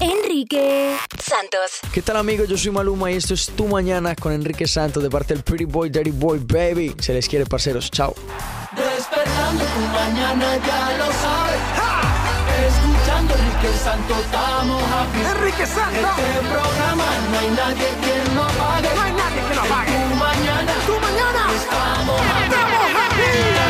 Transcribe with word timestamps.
Enrique 0.00 0.96
Santos. 1.22 1.80
¿Qué 1.92 2.00
tal 2.00 2.16
amigos? 2.16 2.48
Yo 2.48 2.56
soy 2.56 2.70
Maluma 2.70 3.10
y 3.10 3.16
esto 3.16 3.34
es 3.34 3.46
Tu 3.54 3.66
Mañana 3.66 4.16
con 4.16 4.32
Enrique 4.32 4.66
Santos 4.66 5.02
de 5.02 5.10
parte 5.10 5.34
del 5.34 5.42
Pretty 5.42 5.66
Boy, 5.66 5.90
Dirty 5.90 6.10
Boy, 6.10 6.38
Baby. 6.38 6.96
Se 6.98 7.12
les 7.12 7.28
quiere, 7.28 7.44
parceros. 7.44 7.90
Chao. 7.90 8.14
Despertando 8.74 9.62
tu 9.62 9.80
mañana 9.92 10.56
ya 10.66 10.96
lo 10.96 11.04
sabes. 11.12 11.60
Escuchando 12.66 13.34
Enrique 13.34 13.78
Santos, 13.84 14.18
estamos 14.18 14.82
happy. 14.84 15.20
Enrique 15.38 15.66
Santos. 15.66 16.10
Este 16.18 16.48
programa 16.48 17.04
no 17.30 17.38
hay 17.38 17.50
nadie 17.50 17.88
que 18.00 18.34
lo 18.34 18.46
pague. 18.56 18.88
No 18.94 19.02
hay 19.02 19.12
nadie 19.12 19.42
que 19.48 19.54
lo 19.54 19.64
pague. 19.64 19.92
Tu 19.92 20.14
mañana. 20.16 20.72
Tu 20.86 20.92
mañana. 20.98 21.52
Estamos 21.54 22.20
happy. 22.20 22.44
Estamos 22.44 22.90
happy. 22.96 23.69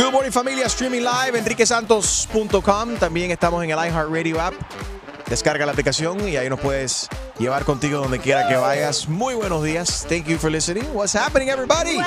Good 0.00 0.12
morning 0.12 0.30
familia, 0.30 0.64
streaming 0.64 1.02
live, 1.02 1.38
enriquesantos.com. 1.38 2.96
También 2.96 3.30
estamos 3.32 3.62
en 3.62 3.70
el 3.70 3.76
iHeartRadio 3.76 4.40
app. 4.40 4.54
Descarga 5.28 5.66
la 5.66 5.72
aplicación 5.72 6.26
y 6.26 6.38
ahí 6.38 6.48
nos 6.48 6.58
puedes 6.58 7.06
llevar 7.38 7.66
contigo 7.66 7.98
donde 8.00 8.18
quiera 8.18 8.48
que 8.48 8.56
vayas. 8.56 9.06
Muy 9.10 9.34
buenos 9.34 9.62
días. 9.62 10.06
Thank 10.08 10.24
you 10.24 10.38
for 10.38 10.50
listening. 10.50 10.84
What's 10.94 11.14
happening, 11.14 11.50
everybody? 11.50 11.98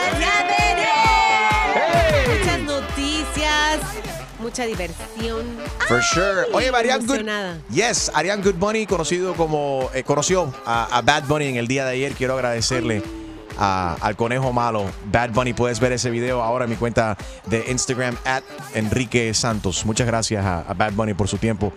Muchas 2.29 2.59
noticias, 2.61 3.79
mucha 4.39 4.65
diversión. 4.65 5.45
For 5.87 6.01
sure. 6.01 6.47
Oye, 6.51 6.71
Arián 6.73 7.05
Good. 7.05 7.27
Yes, 7.69 8.09
Arián 8.15 8.41
Good 8.41 8.55
Bunny, 8.55 8.87
conocido 8.87 9.35
como. 9.35 9.91
eh, 9.93 10.03
conoció 10.03 10.51
a, 10.65 10.85
a 10.97 11.01
Bad 11.03 11.25
Bunny 11.27 11.45
en 11.45 11.57
el 11.57 11.67
día 11.67 11.85
de 11.85 11.91
ayer. 11.91 12.13
Quiero 12.13 12.33
agradecerle 12.33 13.03
al 13.57 14.15
conejo 14.15 14.51
malo. 14.53 14.85
Bad 15.11 15.31
Bunny, 15.31 15.53
puedes 15.53 15.79
ver 15.79 15.91
ese 15.91 16.09
video 16.09 16.41
ahora 16.41 16.65
en 16.65 16.71
mi 16.71 16.75
cuenta 16.77 17.17
de 17.47 17.65
Instagram, 17.69 18.17
at 18.25 18.43
Enrique 18.73 19.33
Santos. 19.33 19.85
Muchas 19.85 20.07
gracias 20.07 20.45
a, 20.45 20.73
Bad 20.73 20.93
Bunny 20.93 21.13
por 21.13 21.27
su 21.27 21.37
tiempo. 21.37 21.73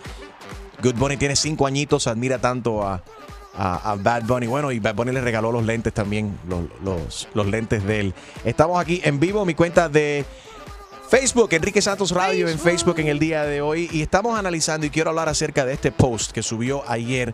Good 0.81 0.95
Bunny 0.95 1.17
tiene 1.17 1.35
cinco 1.35 1.65
añitos, 1.67 2.07
admira 2.07 2.39
tanto 2.39 2.83
a, 2.87 3.01
a- 3.55 3.95
Bad 3.99 4.23
Bunny. 4.23 4.47
Bueno, 4.47 4.71
y 4.71 4.79
Bad 4.79 4.95
Bunny 4.95 5.11
le 5.11 5.21
regaló 5.21 5.51
los 5.51 5.63
lentes 5.65 5.93
también, 5.93 6.37
los, 6.47 6.65
los- 6.83 7.27
los 7.33 7.45
lentes 7.47 7.83
de 7.83 7.99
él. 7.99 8.13
Estamos 8.45 8.79
aquí 8.79 9.01
en 9.03 9.19
vivo, 9.19 9.45
mi 9.45 9.53
cuenta 9.55 9.89
de 9.89 10.25
Facebook, 11.09 11.47
Enrique 11.53 11.81
Santos 11.81 12.11
Radio 12.11 12.49
en 12.49 12.59
Facebook 12.59 12.99
en 12.99 13.07
el 13.07 13.17
día 13.17 13.43
de 13.43 13.61
hoy. 13.61 13.89
Y 13.93 14.01
estamos 14.01 14.37
analizando 14.37 14.85
y 14.85 14.89
quiero 14.89 15.09
hablar 15.11 15.29
acerca 15.29 15.65
de 15.65 15.73
este 15.73 15.91
post 15.91 16.31
que 16.31 16.43
subió 16.43 16.83
ayer 16.89 17.33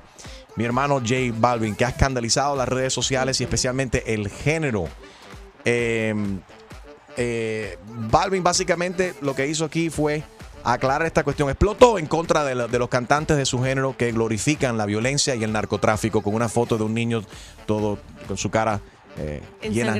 mi 0.56 0.66
hermano 0.66 1.00
J 1.00 1.16
Balvin, 1.36 1.76
que 1.76 1.86
ha 1.86 1.90
escandalizado 1.90 2.56
las 2.56 2.68
redes 2.68 2.94
sociales 2.94 3.40
y 3.42 3.44
especialmente 3.44 4.14
el 4.14 4.30
género. 4.30 4.86
Eh, 5.66 6.14
eh, 7.18 7.78
Balvin 7.86 8.44
básicamente 8.44 9.14
lo 9.22 9.36
que 9.36 9.48
hizo 9.48 9.66
aquí 9.66 9.90
fue 9.90 10.24
aclarar 10.64 11.06
esta 11.06 11.24
cuestión. 11.24 11.50
Explotó 11.50 11.98
en 11.98 12.08
contra 12.08 12.44
de, 12.44 12.68
de 12.68 12.80
los 12.80 12.90
cantantes 12.90 13.38
de 13.38 13.46
su 13.46 13.62
género 13.62 13.96
que 13.98 14.12
glorifican 14.12 14.78
la 14.78 14.86
violencia 14.86 15.36
y 15.36 15.44
el 15.44 15.52
narcotráfico 15.52 16.22
con 16.22 16.34
una 16.34 16.50
foto 16.50 16.78
de 16.78 16.84
un 16.84 16.94
niño 16.94 17.24
todo 17.66 18.00
con 18.28 18.38
su 18.38 18.50
cara 18.50 18.81
eh, 19.17 19.42
llena- 19.72 19.92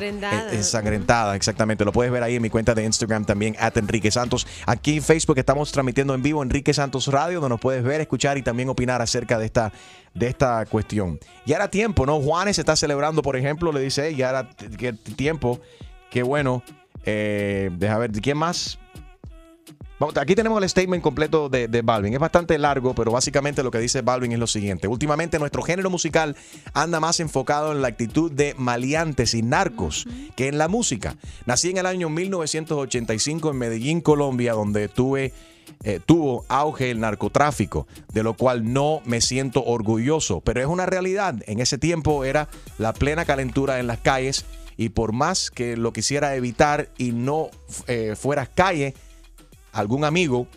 eh, 0.52 0.56
ensangrentada, 0.58 1.36
exactamente. 1.36 1.86
Lo 1.86 1.92
puedes 1.92 2.12
ver 2.12 2.24
ahí 2.24 2.36
en 2.36 2.42
mi 2.42 2.50
cuenta 2.50 2.74
de 2.74 2.84
Instagram 2.84 3.26
también, 3.26 3.56
at 3.60 3.76
Enrique 3.78 4.10
Santos. 4.12 4.48
Aquí 4.66 4.98
en 4.98 5.04
Facebook 5.04 5.38
estamos 5.38 5.72
transmitiendo 5.72 6.14
en 6.16 6.22
vivo 6.22 6.42
Enrique 6.44 6.74
Santos 6.74 7.08
Radio, 7.08 7.40
donde 7.40 7.50
nos 7.54 7.60
puedes 7.60 7.84
ver, 7.84 8.02
escuchar 8.02 8.38
y 8.38 8.42
también 8.42 8.70
opinar 8.70 9.02
acerca 9.02 9.38
de 9.38 9.46
esta, 9.46 9.72
de 10.14 10.28
esta 10.28 10.66
cuestión. 10.66 11.20
Ya 11.46 11.58
era 11.58 11.70
tiempo, 11.70 12.06
¿no? 12.06 12.20
Juanes 12.22 12.58
está 12.60 12.76
celebrando, 12.76 13.22
por 13.22 13.36
ejemplo, 13.36 13.72
le 13.72 13.82
dice, 13.82 14.08
"Ey, 14.08 14.16
ya 14.16 14.30
era 14.30 14.50
tiempo. 15.16 15.60
Qué 16.10 16.24
bueno. 16.24 16.64
Eh, 17.06 17.70
deja 17.78 17.98
ver, 17.98 18.12
¿quién 18.12 18.38
más? 18.38 18.80
Vamos, 20.04 20.18
aquí 20.18 20.36
tenemos 20.36 20.62
el 20.62 20.68
statement 20.68 21.02
completo 21.02 21.48
de, 21.48 21.70
de 21.70 21.82
Balvin. 21.82 22.14
Es 22.14 22.20
bastante 22.20 22.58
largo, 22.58 22.94
pero 22.94 23.10
básicamente 23.10 23.64
lo 23.64 23.72
que 23.72 23.80
dice 23.80 24.02
Balvin 24.02 24.34
es 24.34 24.40
lo 24.40 24.48
siguiente. 24.48 24.90
Últimamente 24.90 25.40
nuestro 25.40 25.62
género 25.62 25.90
musical 25.90 26.36
anda 26.74 27.00
más 27.00 27.22
enfocado 27.22 27.72
en 27.72 27.82
la 27.82 27.88
actitud 27.88 28.30
de 28.30 28.54
maleantes 28.58 29.34
y 29.34 29.44
narcos 29.44 30.06
que 30.36 30.50
en 30.50 30.58
la 30.58 30.68
música. 30.68 31.16
Nací 31.46 31.70
en 31.70 31.78
el 31.78 31.86
año 31.86 32.10
1985 32.10 33.52
en 33.52 33.58
Medellín, 33.58 34.02
Colombia, 34.02 34.52
donde 34.52 34.90
tuve, 34.90 35.32
eh, 35.86 36.02
tuvo 36.06 36.44
auge 36.50 36.92
el 36.92 37.00
narcotráfico, 37.00 37.88
de 38.12 38.24
lo 38.24 38.34
cual 38.34 38.74
no 38.74 39.02
me 39.06 39.22
siento 39.22 39.64
orgulloso, 39.64 40.42
pero 40.42 40.60
es 40.60 40.68
una 40.68 40.86
realidad. 40.86 41.36
En 41.48 41.62
ese 41.62 41.78
tiempo 41.78 42.26
era 42.26 42.50
la 42.78 42.92
plena 42.92 43.24
calentura 43.24 43.80
en 43.80 43.88
las 43.88 44.00
calles 44.00 44.44
y 44.76 44.90
por 44.90 45.14
más 45.14 45.50
que 45.50 45.78
lo 45.78 45.94
quisiera 45.94 46.36
evitar 46.36 46.90
y 46.98 47.14
no 47.14 47.52
eh, 47.88 48.16
fueras 48.18 48.50
calle, 48.50 48.96
algún 49.74 50.06
amigo, 50.06 50.48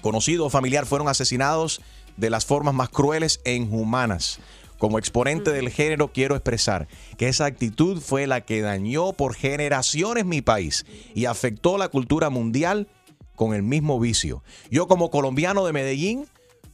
conocido 0.00 0.46
o 0.46 0.50
familiar 0.50 0.86
fueron 0.86 1.08
asesinados 1.08 1.80
de 2.16 2.30
las 2.30 2.44
formas 2.44 2.74
más 2.74 2.88
crueles 2.88 3.40
e 3.44 3.54
inhumanas. 3.54 4.40
Como 4.78 4.98
exponente 4.98 5.52
del 5.52 5.70
género 5.70 6.12
quiero 6.12 6.34
expresar 6.34 6.86
que 7.16 7.28
esa 7.28 7.46
actitud 7.46 8.00
fue 8.00 8.26
la 8.26 8.42
que 8.42 8.60
dañó 8.60 9.12
por 9.12 9.34
generaciones 9.34 10.26
mi 10.26 10.42
país 10.42 10.84
y 11.14 11.26
afectó 11.26 11.78
la 11.78 11.88
cultura 11.88 12.28
mundial 12.28 12.88
con 13.36 13.54
el 13.54 13.62
mismo 13.62 14.00
vicio. 14.00 14.42
Yo 14.70 14.86
como 14.86 15.10
colombiano 15.10 15.64
de 15.64 15.72
Medellín, 15.72 16.26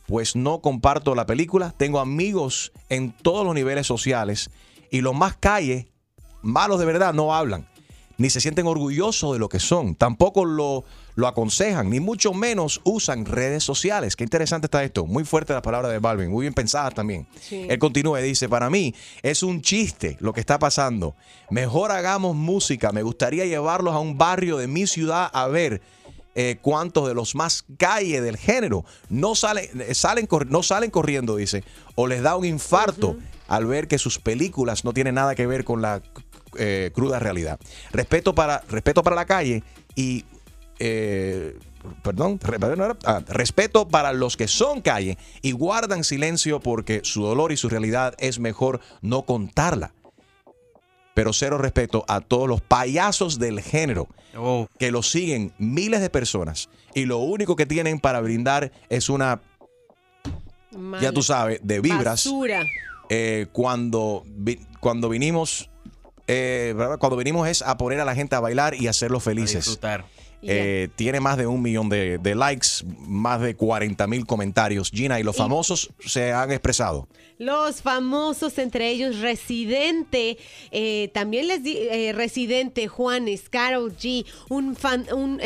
pues 0.06 0.34
no 0.34 0.60
comparto 0.60 1.14
la 1.14 1.26
película, 1.26 1.74
tengo 1.76 2.00
amigos 2.00 2.72
en 2.88 3.12
todos 3.12 3.44
los 3.44 3.54
niveles 3.54 3.86
sociales 3.86 4.50
y 4.90 5.00
los 5.00 5.14
más 5.14 5.36
calles, 5.36 5.86
malos 6.42 6.80
de 6.80 6.86
verdad, 6.86 7.14
no 7.14 7.34
hablan 7.34 7.68
ni 8.22 8.30
se 8.30 8.40
sienten 8.40 8.66
orgullosos 8.66 9.32
de 9.32 9.38
lo 9.38 9.48
que 9.48 9.58
son, 9.58 9.94
tampoco 9.96 10.44
lo, 10.44 10.84
lo 11.14 11.26
aconsejan, 11.28 11.90
ni 11.90 12.00
mucho 12.00 12.32
menos 12.32 12.80
usan 12.84 13.26
redes 13.26 13.62
sociales. 13.64 14.16
Qué 14.16 14.24
interesante 14.24 14.66
está 14.66 14.82
esto, 14.82 15.04
muy 15.06 15.24
fuerte 15.24 15.52
la 15.52 15.62
palabra 15.62 15.88
de 15.88 15.98
Balvin, 15.98 16.30
muy 16.30 16.42
bien 16.42 16.54
pensada 16.54 16.90
también. 16.90 17.26
Sí. 17.40 17.66
Él 17.68 17.78
continúa 17.78 18.20
y 18.20 18.24
dice, 18.24 18.48
para 18.48 18.70
mí 18.70 18.94
es 19.22 19.42
un 19.42 19.60
chiste 19.60 20.16
lo 20.20 20.32
que 20.32 20.40
está 20.40 20.58
pasando. 20.58 21.14
Mejor 21.50 21.92
hagamos 21.92 22.34
música, 22.34 22.92
me 22.92 23.02
gustaría 23.02 23.44
llevarlos 23.44 23.94
a 23.94 23.98
un 23.98 24.16
barrio 24.16 24.56
de 24.56 24.68
mi 24.68 24.86
ciudad 24.86 25.30
a 25.32 25.48
ver 25.48 25.82
eh, 26.34 26.56
cuántos 26.62 27.06
de 27.06 27.14
los 27.14 27.34
más 27.34 27.64
calle 27.76 28.22
del 28.22 28.38
género 28.38 28.86
no 29.10 29.34
salen, 29.34 29.68
eh, 29.82 29.94
salen, 29.94 30.26
cor- 30.26 30.46
no 30.50 30.62
salen 30.62 30.90
corriendo, 30.90 31.36
dice, 31.36 31.62
o 31.94 32.06
les 32.06 32.22
da 32.22 32.36
un 32.36 32.46
infarto 32.46 33.18
al 33.48 33.66
ver 33.66 33.86
que 33.86 33.98
sus 33.98 34.18
películas 34.18 34.82
no 34.86 34.94
tienen 34.94 35.16
nada 35.16 35.34
que 35.34 35.46
ver 35.46 35.64
con 35.64 35.82
la 35.82 36.00
eh, 36.56 36.90
cruda 36.94 37.18
realidad. 37.18 37.60
Respeto 37.92 38.34
para, 38.34 38.62
respeto 38.70 39.02
para 39.02 39.14
la 39.14 39.26
calle 39.26 39.62
y 39.94 40.24
eh, 40.84 41.56
perdón, 42.02 42.40
ah, 43.04 43.22
respeto 43.28 43.86
para 43.86 44.12
los 44.12 44.36
que 44.36 44.48
son 44.48 44.80
calle 44.80 45.16
y 45.42 45.52
guardan 45.52 46.02
silencio 46.02 46.58
porque 46.58 47.02
su 47.04 47.22
dolor 47.22 47.52
y 47.52 47.56
su 47.56 47.68
realidad 47.68 48.14
es 48.18 48.40
mejor 48.40 48.80
no 49.00 49.22
contarla. 49.22 49.92
Pero 51.14 51.32
cero 51.32 51.58
respeto 51.58 52.04
a 52.08 52.20
todos 52.20 52.48
los 52.48 52.60
payasos 52.60 53.38
del 53.38 53.60
género 53.60 54.08
Oh. 54.34 54.66
que 54.78 54.90
lo 54.90 55.02
siguen 55.02 55.52
miles 55.58 56.00
de 56.00 56.08
personas 56.08 56.70
y 56.94 57.04
lo 57.04 57.18
único 57.18 57.54
que 57.54 57.66
tienen 57.66 58.00
para 58.00 58.18
brindar 58.22 58.72
es 58.88 59.10
una, 59.10 59.42
ya 61.02 61.12
tú 61.12 61.22
sabes, 61.22 61.60
de 61.62 61.80
vibras. 61.80 62.24
Basura. 62.24 62.66
Eh, 63.10 63.46
cuando, 63.52 64.24
vi- 64.26 64.60
cuando 64.80 65.10
vinimos, 65.10 65.68
eh, 66.28 66.74
cuando 66.98 67.16
vinimos 67.18 67.46
es 67.46 67.60
a 67.60 67.76
poner 67.76 68.00
a 68.00 68.06
la 68.06 68.14
gente 68.14 68.34
a 68.36 68.40
bailar 68.40 68.74
y 68.74 68.86
hacerlos 68.86 69.22
A 69.22 69.24
felices. 69.26 69.78
Eh, 70.42 70.88
tiene 70.96 71.20
más 71.20 71.36
de 71.36 71.46
un 71.46 71.62
millón 71.62 71.88
de, 71.88 72.18
de 72.18 72.34
likes, 72.34 72.68
más 73.06 73.40
de 73.40 73.54
40 73.54 74.06
mil 74.06 74.26
comentarios. 74.26 74.90
Gina, 74.90 75.20
y 75.20 75.22
los 75.22 75.36
famosos 75.36 75.90
se 76.04 76.32
han 76.32 76.50
expresado. 76.50 77.08
Los 77.38 77.82
famosos, 77.82 78.58
entre 78.58 78.88
ellos 78.90 79.20
Residente, 79.20 80.38
eh, 80.70 81.10
también 81.14 81.48
les 81.48 81.62
di, 81.62 81.76
eh, 81.76 82.12
Residente, 82.12 82.88
Juanes, 82.88 83.48
Carol 83.48 83.96
G, 83.96 84.24
un 84.48 84.76
fan, 84.76 85.06
un 85.12 85.40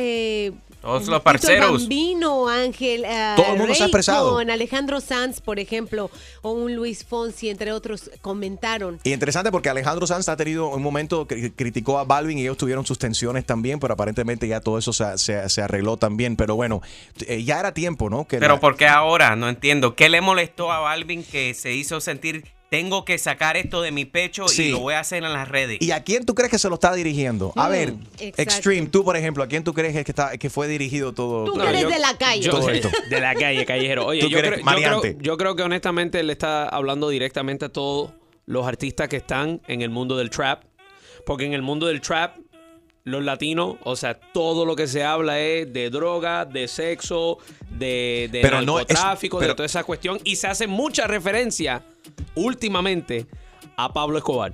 Todos 0.86 1.00
los 1.08 1.18
Tito 1.18 1.22
parceros. 1.22 1.82
Bambino, 1.82 2.48
Ángel, 2.48 3.04
eh, 3.04 3.32
Todo 3.36 3.52
el 3.52 3.58
mundo 3.58 3.74
se 3.74 3.82
ha 3.82 3.86
expresado. 3.86 4.36
Raycon, 4.36 4.50
Alejandro 4.50 5.00
Sanz, 5.00 5.40
por 5.40 5.58
ejemplo, 5.58 6.10
o 6.42 6.52
un 6.52 6.74
Luis 6.74 7.04
Fonsi, 7.04 7.50
entre 7.50 7.72
otros, 7.72 8.10
comentaron. 8.22 9.00
Y 9.04 9.12
interesante 9.12 9.50
porque 9.50 9.68
Alejandro 9.68 10.06
Sanz 10.06 10.28
ha 10.28 10.36
tenido 10.36 10.68
un 10.68 10.82
momento 10.82 11.26
que 11.26 11.52
criticó 11.52 11.98
a 11.98 12.04
Balvin 12.04 12.38
y 12.38 12.42
ellos 12.42 12.56
tuvieron 12.56 12.86
sus 12.86 12.98
tensiones 12.98 13.44
también, 13.44 13.80
pero 13.80 13.94
aparentemente 13.94 14.46
ya 14.48 14.60
todo 14.60 14.78
eso 14.78 14.92
se, 14.92 15.18
se- 15.18 15.48
se 15.48 15.62
arregló 15.62 15.96
también. 15.96 16.36
Pero 16.36 16.54
bueno, 16.56 16.80
eh, 17.26 17.42
ya 17.44 17.58
era 17.60 17.74
tiempo, 17.74 18.08
¿no? 18.08 18.26
Que 18.26 18.38
Pero 18.38 18.54
la- 18.54 18.60
¿por 18.60 18.76
qué 18.76 18.86
ahora? 18.86 19.36
No 19.36 19.48
entiendo. 19.48 19.94
¿Qué 19.96 20.08
le 20.08 20.20
molestó 20.20 20.70
a 20.72 20.78
Balvin 20.78 21.24
que 21.24 21.54
se 21.54 21.72
hizo 21.74 22.00
sentir 22.00 22.44
tengo 22.70 23.04
que 23.04 23.16
sacar 23.18 23.56
esto 23.56 23.80
de 23.82 23.92
mi 23.92 24.04
pecho 24.04 24.48
Sí. 24.48 24.64
y 24.64 24.70
lo 24.72 24.80
voy 24.80 24.94
a 24.94 25.00
hacer 25.00 25.22
en 25.24 25.32
las 25.32 25.48
redes. 25.48 25.78
¿Y 25.80 25.92
a 25.92 26.02
quién 26.02 26.24
tú 26.26 26.34
crees 26.34 26.50
que 26.50 26.58
se 26.58 26.68
lo 26.68 26.74
está 26.74 26.92
dirigiendo? 26.94 27.52
A 27.56 27.68
Mm, 27.68 27.70
ver, 27.70 27.88
exacto. 28.18 28.42
Extreme, 28.42 28.86
tú 28.88 29.04
por 29.04 29.16
ejemplo, 29.16 29.42
¿a 29.44 29.46
quién 29.46 29.62
tú 29.64 29.72
crees 29.72 29.92
que, 30.04 30.10
está, 30.10 30.36
que 30.36 30.50
fue 30.50 30.66
dirigido 30.68 31.12
todo? 31.12 31.44
Tú 31.52 31.60
eres 31.60 31.88
de 31.88 31.98
la 31.98 32.16
calle. 32.18 32.42
Yo- 32.42 32.50
Todo 32.52 32.68
esto. 32.70 32.90
de 33.08 33.20
la 33.20 33.34
calle, 33.34 33.64
callejero. 33.64 34.06
Oye, 34.06 34.20
Tú 34.20 34.28
yo 34.28 34.38
creo, 34.38 34.50
yo, 34.50 34.54
creo, 34.56 34.64
maleante. 34.64 35.16
yo 35.20 35.36
creo 35.36 35.54
que 35.56 35.62
honestamente 35.62 36.20
él 36.20 36.30
está 36.30 36.68
hablando 36.68 37.08
directamente 37.08 37.66
a 37.66 37.68
todos 37.68 38.10
los 38.46 38.66
artistas 38.66 39.08
que 39.08 39.16
están 39.16 39.60
en 39.68 39.82
el 39.82 39.90
mundo 39.90 40.16
del 40.16 40.30
trap. 40.30 40.64
Porque 41.24 41.44
en 41.44 41.54
el 41.54 41.62
mundo 41.62 41.86
del 41.88 42.00
trap, 42.00 42.36
los 43.06 43.22
latinos, 43.24 43.76
o 43.84 43.94
sea, 43.96 44.14
todo 44.18 44.66
lo 44.66 44.74
que 44.76 44.86
se 44.88 45.04
habla 45.04 45.38
es 45.40 45.72
de 45.72 45.90
droga, 45.90 46.44
de 46.44 46.66
sexo, 46.68 47.38
de, 47.70 48.28
de 48.32 48.40
Pero 48.42 48.60
no 48.62 48.80
es- 48.80 48.88
narcotráfico, 48.88 49.38
pero- 49.38 49.52
de 49.52 49.54
toda 49.56 49.66
esa 49.66 49.84
cuestión. 49.84 50.18
Y 50.24 50.36
se 50.36 50.48
hace 50.48 50.66
mucha 50.66 51.06
referencia 51.06 51.84
últimamente 52.34 53.26
a 53.76 53.92
Pablo 53.92 54.18
Escobar. 54.18 54.52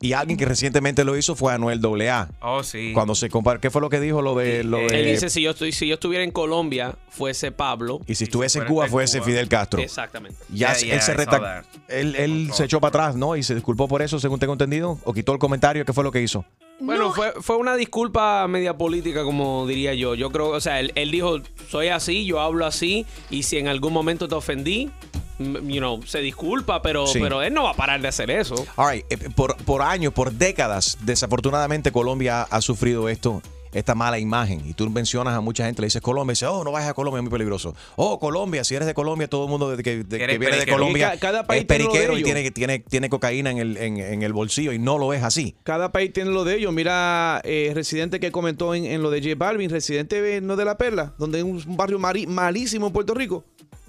Y 0.00 0.12
alguien 0.12 0.36
que 0.36 0.44
recientemente 0.44 1.04
lo 1.04 1.16
hizo 1.16 1.34
fue 1.36 1.54
Anuel 1.54 1.80
AA. 2.10 2.28
Oh, 2.42 2.62
sí. 2.62 2.90
Cuando 2.92 3.14
se 3.14 3.30
compara, 3.30 3.60
¿qué 3.60 3.70
fue 3.70 3.80
lo 3.80 3.88
que 3.88 3.98
dijo 4.00 4.20
lo 4.20 4.34
de 4.34 4.62
lo 4.62 4.78
Eh, 4.80 4.88
de- 4.88 5.00
Él 5.00 5.06
dice, 5.14 5.30
si 5.30 5.40
yo, 5.40 5.52
estoy, 5.52 5.72
si 5.72 5.86
yo 5.86 5.94
estuviera 5.94 6.22
en 6.22 6.32
Colombia, 6.32 6.96
fuese 7.08 7.50
Pablo. 7.52 8.00
y 8.06 8.14
si 8.16 8.24
estuviese 8.24 8.58
en 8.58 8.66
Cuba 8.66 8.88
fuese 8.88 9.18
Cuba. 9.18 9.26
Fidel 9.30 9.48
Castro? 9.48 9.80
Exactamente. 9.80 10.36
Ya 10.50 10.74
Yeah, 10.74 10.96
él 10.96 11.00
se 11.00 11.14
reta- 11.14 11.64
él, 11.88 12.14
él 12.16 12.50
se 12.52 12.64
echó 12.64 12.78
para 12.80 12.88
atrás, 12.88 13.16
¿no? 13.16 13.36
Y 13.36 13.42
se 13.42 13.54
disculpó 13.54 13.88
por 13.88 14.02
eso, 14.02 14.18
según 14.20 14.38
tengo 14.38 14.52
entendido, 14.52 14.98
o 15.04 15.14
quitó 15.14 15.32
el 15.32 15.38
comentario, 15.38 15.84
¿qué 15.86 15.92
fue 15.94 16.04
lo 16.04 16.10
que 16.12 16.20
hizo? 16.20 16.44
Bueno, 16.78 17.04
No, 17.08 17.12
fue, 17.14 17.32
fue 17.40 17.56
una 17.56 17.74
disculpa 17.76 18.46
media 18.48 18.76
política, 18.76 19.24
como 19.24 19.66
diría 19.66 19.94
yo. 19.94 20.14
Yo 20.14 20.30
creo, 20.30 20.48
o 20.50 20.60
sea, 20.60 20.78
él, 20.80 20.92
él 20.94 21.10
dijo, 21.10 21.38
soy 21.70 21.88
así, 21.88 22.26
yo 22.26 22.40
hablo 22.40 22.66
así, 22.66 23.06
y 23.30 23.44
si 23.44 23.56
en 23.58 23.68
algún 23.68 23.92
momento 23.92 24.28
te 24.28 24.34
ofendí, 24.34 24.90
you 25.38 25.78
know, 25.78 26.02
se 26.06 26.20
disculpa, 26.20 26.82
pero, 26.82 27.06
Sí. 27.06 27.18
pero 27.20 27.42
él 27.42 27.52
no 27.54 27.64
va 27.64 27.70
a 27.70 27.74
parar 27.74 28.00
de 28.00 28.08
hacer 28.08 28.30
eso. 28.30 28.54
All 28.76 28.90
right, 28.92 29.04
eh, 29.10 29.16
por, 29.34 29.56
por 29.64 29.80
años, 29.82 30.12
por 30.12 30.32
décadas, 30.32 30.98
desafortunadamente 31.02 31.92
Colombia 31.92 32.42
ha 32.42 32.60
sufrido 32.60 33.08
esto, 33.08 33.40
esta 33.78 33.94
mala 33.94 34.18
imagen. 34.18 34.62
Y 34.66 34.74
tú 34.74 34.88
mencionas 34.90 35.34
a 35.34 35.40
mucha 35.40 35.64
gente, 35.66 35.82
le 35.82 35.86
dices 35.86 36.00
Colombia, 36.02 36.32
y 36.32 36.34
dice, 36.34 36.46
oh, 36.46 36.64
no 36.64 36.72
vayas 36.72 36.90
a 36.90 36.94
Colombia, 36.94 37.18
es 37.18 37.22
muy 37.22 37.30
peligroso. 37.30 37.74
Oh, 37.96 38.18
Colombia, 38.18 38.64
si 38.64 38.74
eres 38.74 38.86
de 38.86 38.94
Colombia, 38.94 39.28
todo 39.28 39.44
el 39.44 39.50
mundo 39.50 39.70
de- 39.76 39.82
que, 39.82 40.04
que 40.06 40.38
viene 40.38 40.56
de. 40.56 40.66
Colombia 40.66 41.16
cada 41.20 41.46
país 41.46 41.62
es 41.62 41.66
tiene 41.68 41.84
periquero 41.84 42.18
y 42.18 42.22
tiene, 42.22 42.50
tiene, 42.50 42.78
tiene 42.80 43.08
cocaína 43.08 43.50
en 43.50 43.58
el, 43.58 43.76
en, 43.76 43.96
en 43.98 44.22
el 44.22 44.32
bolsillo, 44.32 44.72
y 44.72 44.78
no 44.78 44.98
lo 44.98 45.12
es 45.12 45.22
así. 45.22 45.54
Cada 45.62 45.92
país 45.92 46.12
tiene 46.12 46.30
lo 46.30 46.44
de 46.44 46.56
ellos. 46.56 46.72
Mira, 46.72 47.40
eh, 47.44 47.72
Residente 47.74 48.20
que 48.20 48.30
comentó 48.32 48.74
en, 48.74 48.84
en 48.84 49.02
lo 49.02 49.10
de 49.10 49.20
J 49.22 49.34
Balvin, 49.36 49.70
Residente 49.70 50.36
eh, 50.36 50.40
no 50.40 50.56
de 50.56 50.64
la 50.64 50.76
Perla, 50.78 51.14
donde 51.18 51.38
es 51.38 51.44
un 51.44 51.62
barrio 51.76 51.98
mari- 51.98 52.26
malísimo 52.26 52.86
en 52.88 52.92
Puerto 52.92 53.14
Rico, 53.14 53.44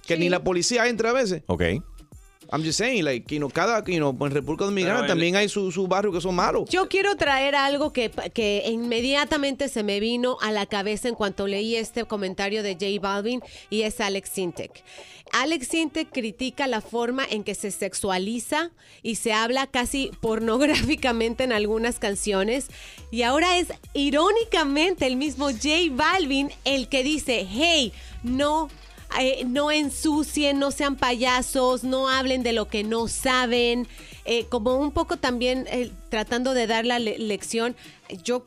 que 0.06 0.16
Sí. 0.16 0.20
ni 0.20 0.30
la 0.30 0.44
policía 0.44 0.88
entra 0.88 1.10
a 1.10 1.14
veces. 1.14 1.44
Ok. 1.48 1.64
I'm 2.52 2.64
just 2.64 2.78
saying, 2.78 3.04
like, 3.04 3.30
you 3.32 3.40
know, 3.40 3.50
cada, 3.50 3.84
you 3.92 4.00
know, 4.00 4.16
en 4.26 4.32
República 4.32 4.66
Dominicana 4.66 5.02
Pero 5.02 5.08
también 5.08 5.36
hay 5.36 5.50
sus 5.50 5.74
su 5.74 5.88
barrios 5.88 6.14
que 6.14 6.22
son 6.22 6.36
malos. 6.36 6.70
Yo 6.70 6.88
quiero 6.88 7.16
traer 7.16 7.56
algo 7.56 7.92
que, 7.92 8.10
que 8.34 8.64
inmediatamente 8.68 9.68
se 9.68 9.84
me 9.84 10.00
vino 10.00 10.38
a 10.42 10.52
la 10.52 10.66
cabeza 10.66 11.10
en 11.10 11.16
cuanto 11.16 11.48
leí 11.48 11.76
este 11.76 12.06
comentario 12.06 12.64
de 12.64 12.74
J 12.74 12.86
Balvin 13.02 13.42
y 13.70 13.82
es 13.82 14.00
Alex 14.00 14.30
Sintek. 14.30 14.84
Alex 15.32 15.68
Sintek 15.68 16.10
critica 16.12 16.68
la 16.68 16.82
forma 16.82 17.26
en 17.30 17.44
que 17.44 17.56
se 17.56 17.72
sexualiza 17.72 18.72
y 19.04 19.16
se 19.16 19.34
habla 19.34 19.68
casi 19.68 20.12
pornográficamente 20.22 21.44
en 21.44 21.52
algunas 21.52 22.00
canciones 22.00 22.68
y 23.12 23.24
ahora 23.24 23.58
es 23.58 23.68
irónicamente 23.94 25.06
el 25.06 25.18
mismo 25.18 25.50
J 25.50 25.70
Balvin 25.92 26.50
el 26.66 26.88
que 26.88 27.04
dice, 27.04 27.46
hey, 27.50 27.92
no 28.24 28.70
eh, 29.20 29.44
no 29.46 29.72
ensucien, 29.72 30.60
no 30.60 30.72
sean 30.72 30.96
payasos, 30.96 31.84
no 31.84 32.10
hablen 32.10 32.44
de 32.44 32.54
lo 32.54 32.68
que 32.68 32.84
no 32.84 33.08
saben. 33.08 33.88
Eh, 34.26 34.46
como 34.50 34.76
un 34.76 34.92
poco 34.92 35.16
también 35.18 35.66
eh, 35.72 35.90
tratando 36.10 36.54
de 36.54 36.68
dar 36.68 36.86
la 36.86 37.00
le- 37.00 37.18
lección, 37.18 37.76
yo, 38.24 38.44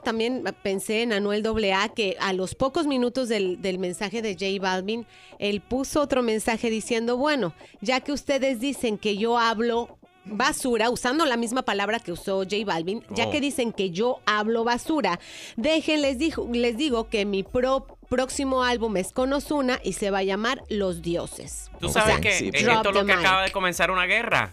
también 0.00 0.44
pensé 0.62 1.02
en 1.02 1.12
Anuel 1.14 1.42
AA 1.46 1.88
que 1.90 2.16
a 2.20 2.32
los 2.34 2.54
pocos 2.54 2.86
minutos 2.86 3.28
del, 3.30 3.60
del 3.62 3.78
mensaje 3.78 4.20
de 4.20 4.34
J 4.34 4.60
Balvin, 4.60 5.06
él 5.38 5.60
puso 5.62 6.02
otro 6.02 6.22
mensaje 6.22 6.68
diciendo, 6.68 7.16
bueno, 7.16 7.54
ya 7.80 8.00
que 8.00 8.12
ustedes 8.12 8.60
dicen 8.60 8.98
que 8.98 9.16
yo 9.16 9.38
hablo 9.38 9.96
basura, 10.24 10.88
usando 10.90 11.24
la 11.26 11.36
misma 11.36 11.62
palabra 11.62 11.98
que 11.98 12.12
usó 12.12 12.40
J 12.44 12.56
Balvin, 12.66 13.02
ya 13.10 13.26
Oh. 13.26 13.30
que 13.30 13.40
dicen 13.40 13.72
que 13.72 13.90
yo 13.90 14.20
hablo 14.26 14.64
basura, 14.64 15.18
dejen, 15.56 16.02
les, 16.02 16.18
dijo, 16.18 16.46
les 16.52 16.76
digo 16.76 17.08
que 17.08 17.24
mi 17.24 17.42
pro- 17.42 17.86
próximo 18.12 18.62
álbum 18.62 18.94
es 18.98 19.10
con 19.10 19.32
Ozuna 19.32 19.80
y 19.82 19.94
se 19.94 20.10
va 20.10 20.18
a 20.18 20.22
llamar 20.22 20.62
Los 20.68 21.00
Dioses. 21.00 21.70
Tú 21.80 21.86
O 21.86 21.90
sabes 21.90 22.16
sea, 22.16 22.20
que 22.20 22.32
sí, 22.32 22.50
esto 22.52 22.70
es 22.70 22.82
the 22.82 22.92
lo 22.92 23.06
que 23.06 23.16
mic. 23.16 23.24
acaba 23.24 23.42
de 23.42 23.50
comenzar 23.50 23.90
una 23.90 24.04
guerra. 24.04 24.52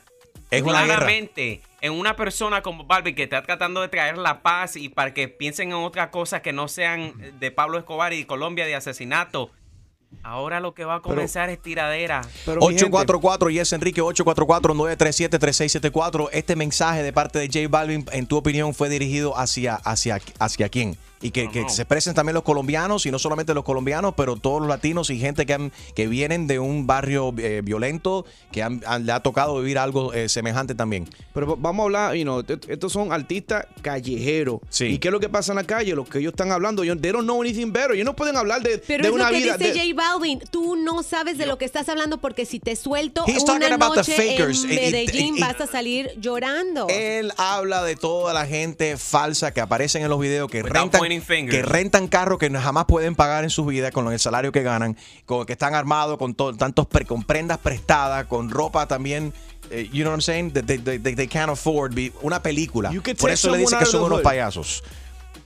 Es 0.50 0.62
una 0.62 0.84
guerra. 0.84 0.96
Claramente, 0.96 1.60
en 1.82 1.92
una 1.92 2.16
persona 2.16 2.62
como 2.62 2.86
Barbie 2.86 3.16
que 3.16 3.24
está 3.24 3.44
tratando 3.44 3.82
de 3.82 3.90
traer 3.90 4.18
la 4.18 4.42
paz 4.42 4.78
y 4.78 4.88
para 4.88 5.14
que 5.14 5.28
piensen 5.28 5.72
en 5.72 5.76
otras 5.76 6.08
cosas 6.08 6.40
que 6.42 6.54
no 6.54 6.70
sean 6.70 7.14
de 7.38 7.52
Pablo 7.52 7.78
Escobar 7.78 8.14
y 8.14 8.24
Colombia 8.24 8.66
de 8.66 8.76
asesinato. 8.76 9.52
Ahora 10.24 10.62
lo 10.62 10.74
que 10.74 10.86
va 10.86 10.96
a 10.96 11.02
comenzar 11.02 11.50
es 11.50 11.62
tiradera. 11.62 12.22
Pero, 12.46 12.62
mi 12.62 12.68
gente, 12.68 12.86
844 12.86 13.50
y 13.50 13.60
es 13.60 13.74
Enrique 13.74 14.02
844-937-3674. 14.02 16.30
Este 16.32 16.56
mensaje 16.56 17.04
de 17.04 17.12
parte 17.12 17.40
de 17.40 17.48
J 17.48 17.68
Balvin, 17.70 18.06
en 18.14 18.26
tu 18.26 18.38
opinión, 18.38 18.74
fue 18.74 18.88
dirigido 18.88 19.38
hacia, 19.38 19.76
hacia, 19.76 20.22
hacia 20.40 20.70
quién? 20.70 20.98
Y 21.22 21.32
que, 21.32 21.50
que 21.50 21.68
se 21.70 21.82
expresen 21.82 22.14
también 22.14 22.34
los 22.34 22.44
colombianos, 22.44 23.06
y 23.06 23.12
no 23.12 23.20
solamente 23.20 23.54
los 23.54 23.64
colombianos, 23.66 24.14
pero 24.16 24.38
todos 24.38 24.62
los 24.62 24.70
latinos 24.70 25.10
y 25.10 25.20
gente 25.20 25.46
que, 25.46 25.54
han- 25.54 25.72
que 25.94 26.08
vienen 26.08 26.48
de 26.48 26.60
un 26.60 26.88
barrio 26.88 27.34
eh, 27.38 27.62
violento, 27.64 28.26
que 28.52 28.64
han- 28.64 28.82
han- 28.88 29.06
le 29.06 29.12
ha 29.12 29.20
tocado 29.22 29.60
vivir 29.60 29.78
algo 29.80 30.14
eh, 30.14 30.30
semejante 30.30 30.76
también. 30.76 31.08
Pero 31.34 31.58
vamos 31.58 31.84
a 31.84 31.86
hablar, 31.86 32.16
you 32.16 32.24
know, 32.24 32.40
est- 32.40 32.70
estos 32.70 32.94
son 32.94 33.12
artistas 33.12 33.66
callejeros. 33.82 34.60
Sí. 34.70 34.86
¿Y 34.86 34.98
qué 35.00 35.10
es 35.10 35.12
lo 35.12 35.20
que 35.20 35.28
pasa 35.30 35.52
en 35.52 35.58
la 35.58 35.64
calle? 35.66 35.94
Lo 35.96 36.06
que 36.06 36.20
ellos 36.20 36.32
están 36.32 36.52
hablando, 36.52 36.84
ellos, 36.84 36.98
they 37.02 37.12
don't 37.12 37.26
know 37.26 37.42
anything 37.42 37.72
better. 37.74 37.92
Ellos 37.92 38.06
no 38.06 38.16
pueden 38.16 38.38
hablar 38.38 38.62
de, 38.62 38.78
Pero 38.88 39.04
de 39.04 39.10
es 39.10 39.14
una 39.16 39.26
lo 39.26 39.32
que 39.38 39.44
vida. 39.44 39.58
dice 39.58 39.74
de- 39.74 39.94
J 39.94 40.02
Balvin, 40.02 40.40
tú 40.52 40.76
no 40.78 41.04
sabes 41.04 41.38
de 41.38 41.46
lo 41.46 41.58
que 41.58 41.66
estás 41.66 41.90
hablando 41.90 42.20
porque 42.20 42.46
si 42.46 42.60
te 42.60 42.76
suelto 42.76 43.24
He's 43.28 43.44
una 43.44 43.60
talking 43.60 43.74
about 43.74 43.92
the 43.94 43.98
noche 44.00 44.16
fakers. 44.16 44.64
en 44.64 44.70
Y- 44.70 44.74
y- 44.74 44.76
Medellín 44.78 45.38
y- 45.38 45.42
vas 45.42 45.60
a 45.60 45.68
salir 45.68 46.12
llorando. 46.20 46.88
Él 46.90 47.32
habla 47.38 47.84
de 47.84 47.96
toda 47.98 48.34
la 48.34 48.46
gente 48.46 48.96
falsa 48.98 49.54
que 49.54 49.60
aparecen 49.62 50.02
en 50.04 50.10
los 50.10 50.20
videos 50.20 50.50
que 50.50 50.64
rentan. 50.64 51.09
Que 51.50 51.62
rentan 51.64 52.08
carros 52.08 52.38
que 52.40 52.50
jamás 52.50 52.86
pueden 52.86 53.16
pagar 53.16 53.44
en 53.44 53.50
sus 53.50 53.66
vidas 53.68 53.92
con 53.92 54.12
el 54.12 54.20
salario 54.20 54.52
que 54.52 54.64
ganan, 54.64 54.96
con, 55.26 55.46
que 55.46 55.54
están 55.54 55.76
armados 55.76 56.18
con 56.18 56.34
to- 56.36 56.56
tantos 56.56 56.88
pre- 56.88 57.06
con 57.06 57.24
prendas 57.24 57.58
prestadas, 57.58 58.26
con 58.28 58.50
ropa 58.50 58.88
también. 58.88 59.34
eh, 59.72 59.88
you 59.92 60.04
know 60.04 60.12
what 60.12 60.16
I'm 60.18 60.22
saying? 60.22 60.52
That 60.54 60.64
they, 60.66 60.78
they- 60.80 60.98
they- 61.00 61.16
they 61.16 61.28
can't 61.28 61.52
afford 61.52 61.94
be- 61.94 62.12
una 62.22 62.42
película. 62.42 62.90
Por 63.20 63.30
eso 63.30 63.52
le 63.52 63.58
dice 63.60 63.70
someone 63.72 63.80
que 63.80 63.86
son 63.86 64.04
unos 64.04 64.22
payasos. 64.22 64.84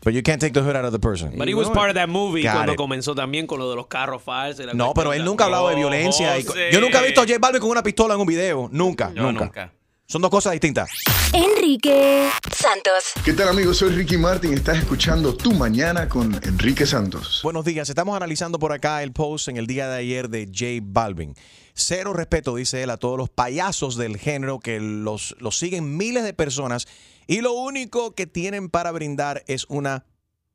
But 0.05 0.13
you 0.13 0.21
can't 0.21 0.39
take 0.41 0.51
the 0.53 0.59
hood 0.61 0.75
out 0.75 0.83
of 0.85 0.91
the 0.91 0.99
person. 0.99 1.31
But 1.37 1.47
he 1.47 1.53
was 1.53 1.69
part 1.69 1.89
of 1.89 1.95
that 1.95 2.09
movie 2.09 2.43
Got 2.43 2.53
cuando 2.53 2.71
it. 2.73 2.77
comenzó 2.77 3.15
también 3.15 3.47
con 3.47 3.57
lo 3.59 3.69
de 3.69 3.75
los 3.77 3.87
carros 3.87 4.21
falsos. 4.21 4.65
No, 4.73 4.93
pero 4.93 5.13
él 5.13 5.23
nunca 5.23 5.45
ha 5.45 5.47
hablado 5.47 5.69
de 5.69 5.75
Oh, 5.75 5.77
violencia. 5.77 6.37
y 6.37 6.43
yo 6.73 6.81
nunca 6.81 6.99
he 7.01 7.05
visto 7.05 7.21
a 7.21 7.25
J 7.25 7.37
Balvin 7.39 7.61
con 7.61 7.69
una 7.71 7.81
pistola 7.83 8.13
en 8.15 8.19
un 8.19 8.27
video. 8.27 8.69
Nunca. 8.71 9.11
nunca. 9.15 9.71
Son 10.05 10.21
dos 10.21 10.29
cosas 10.29 10.51
distintas. 10.51 10.89
Enrique 11.33 12.29
Santos. 12.53 13.13
¿Qué 13.23 13.33
tal 13.33 13.47
amigos? 13.47 13.77
Soy 13.77 13.89
Ricky 13.91 14.17
Martin. 14.17 14.53
Estás 14.53 14.77
escuchando 14.77 15.35
Tu 15.35 15.53
Mañana 15.53 16.09
con 16.09 16.35
Enrique 16.43 16.85
Santos. 16.85 17.39
Buenos 17.41 17.65
días, 17.65 17.89
estamos 17.89 18.15
analizando 18.15 18.59
por 18.59 18.73
acá 18.73 19.01
el 19.01 19.13
post 19.13 19.47
en 19.47 19.57
el 19.57 19.65
día 19.65 19.87
de 19.87 19.97
ayer 19.97 20.29
de 20.29 20.45
J 20.45 20.85
Balvin. 20.85 21.35
Cero 21.73 22.13
respeto, 22.13 22.55
dice 22.55 22.83
él, 22.83 22.89
a 22.89 22.97
todos 22.97 23.17
los 23.17 23.29
payasos 23.29 23.95
del 23.95 24.17
género 24.17 24.59
que 24.59 24.79
los, 24.79 25.35
los 25.39 25.57
siguen 25.57 25.97
miles 25.97 26.23
de 26.23 26.33
personas 26.33 26.85
y 27.25 27.41
lo 27.41 27.53
único 27.53 28.13
que 28.13 28.27
tienen 28.27 28.69
para 28.69 28.91
brindar 28.91 29.43
es 29.47 29.65
una 29.69 30.05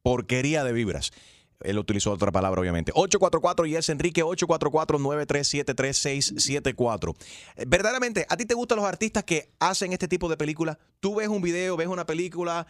porquería 0.02 0.62
de 0.62 0.72
vibras. 0.72 1.10
Él 1.60 1.78
utilizó 1.78 2.12
otra 2.12 2.30
palabra, 2.30 2.60
obviamente. 2.60 2.92
844 2.94 3.66
y 3.66 3.74
es 3.76 3.88
Enrique 3.88 4.22
844-937-3674. 4.22 7.16
Eh, 7.56 7.64
Verdaderamente, 7.66 8.26
¿a 8.28 8.36
ti 8.36 8.46
te 8.46 8.54
gustan 8.54 8.76
los 8.76 8.86
artistas 8.86 9.24
que 9.24 9.50
hacen 9.58 9.92
este 9.92 10.06
tipo 10.06 10.28
de 10.28 10.36
películas? 10.36 10.78
Tú 11.00 11.16
ves 11.16 11.26
un 11.28 11.42
video, 11.42 11.76
ves 11.76 11.88
una 11.88 12.06
película, 12.06 12.68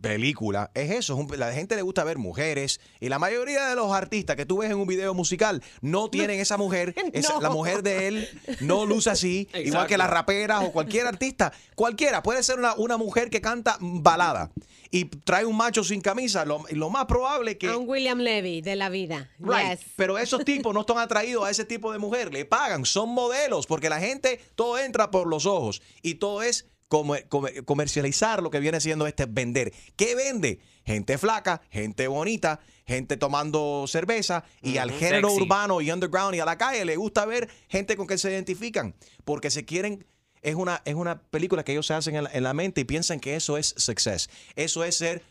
película, 0.00 0.70
es 0.74 0.90
eso. 0.90 1.14
es 1.14 1.18
un- 1.20 1.38
la 1.38 1.52
gente 1.52 1.76
le 1.76 1.82
gusta 1.82 2.04
ver 2.04 2.18
mujeres 2.18 2.80
y 3.00 3.08
la 3.08 3.18
mayoría 3.18 3.66
de 3.68 3.74
los 3.76 3.92
artistas 3.92 4.36
que 4.36 4.46
tú 4.46 4.58
ves 4.58 4.70
en 4.70 4.76
un 4.78 4.86
video 4.86 5.14
musical 5.14 5.62
no 5.80 6.10
tienen 6.10 6.40
esa 6.40 6.56
mujer. 6.56 6.94
esa- 7.12 7.34
No. 7.34 7.40
La 7.40 7.50
mujer 7.50 7.82
de 7.82 8.08
él 8.08 8.28
no 8.60 8.84
luce 8.84 9.10
así, 9.10 9.48
igual 9.64 9.86
que 9.86 9.96
las 9.96 10.10
raperas 10.10 10.64
o 10.64 10.72
cualquier 10.72 11.06
artista. 11.06 11.52
Cualquiera, 11.74 12.22
puede 12.22 12.42
ser 12.42 12.58
una, 12.58 12.74
una 12.74 12.96
mujer 12.96 13.30
que 13.30 13.40
canta 13.40 13.76
balada 13.80 14.50
y 14.90 15.06
trae 15.06 15.44
un 15.46 15.56
macho 15.56 15.82
sin 15.84 16.00
camisa. 16.00 16.44
Lo, 16.44 16.64
lo 16.70 16.90
más 16.90 17.06
probable 17.06 17.56
que... 17.56 17.68
A 17.68 17.76
un 17.78 17.88
William 17.88 18.18
Levy 18.18 18.60
de 18.60 18.76
la 18.76 18.90
vida. 18.90 19.30
Right. 19.38 19.78
Yes. 19.78 19.80
Pero 19.96 20.18
esos 20.18 20.44
tipos 20.44 20.74
no 20.74 20.80
están 20.80 20.98
atraídos 20.98 21.44
a 21.46 21.50
ese 21.50 21.64
tipo 21.64 21.90
de 21.92 21.98
mujer. 21.98 22.32
Le 22.32 22.44
pagan, 22.44 22.84
son 22.84 23.08
modelos, 23.10 23.66
porque 23.66 23.88
la 23.88 24.00
gente, 24.00 24.38
todo 24.54 24.78
entra 24.78 25.10
por 25.10 25.26
los 25.28 25.46
ojos 25.46 25.80
y 26.02 26.16
todo 26.16 26.42
es 26.42 26.66
comer- 26.92 27.26
comer- 27.28 27.64
comercializar 27.64 28.42
lo 28.42 28.50
que 28.50 28.60
viene 28.60 28.78
siendo 28.82 29.06
este 29.06 29.24
vender. 29.24 29.72
¿Qué 29.96 30.14
vende? 30.14 30.60
Gente 30.84 31.16
flaca, 31.16 31.62
gente 31.70 32.06
bonita, 32.06 32.60
gente 32.86 33.16
tomando 33.16 33.86
cerveza 33.88 34.44
y 34.60 34.76
al 34.76 34.90
género 34.92 35.30
sexy. 35.30 35.42
urbano 35.42 35.80
y 35.80 35.90
underground 35.90 36.34
y 36.34 36.40
a 36.40 36.44
la 36.44 36.58
calle 36.58 36.84
le 36.84 36.96
gusta 36.96 37.24
ver 37.24 37.48
gente 37.68 37.96
con 37.96 38.06
que 38.06 38.18
se 38.18 38.30
identifican 38.30 38.94
porque 39.24 39.50
se 39.50 39.64
quieren 39.64 40.04
es 40.42 40.54
una, 40.56 40.82
es 40.84 40.94
una 40.94 41.22
película 41.22 41.64
que 41.64 41.72
ellos 41.72 41.86
se 41.86 41.94
hacen 41.94 42.14
en 42.16 42.24
la, 42.24 42.30
en 42.32 42.42
la 42.42 42.52
mente 42.52 42.80
y 42.82 42.84
piensan 42.84 43.20
que 43.20 43.36
eso 43.36 43.56
es 43.56 43.74
success. 43.78 44.28
Eso 44.56 44.82
es 44.84 44.96
ser, 44.96 45.22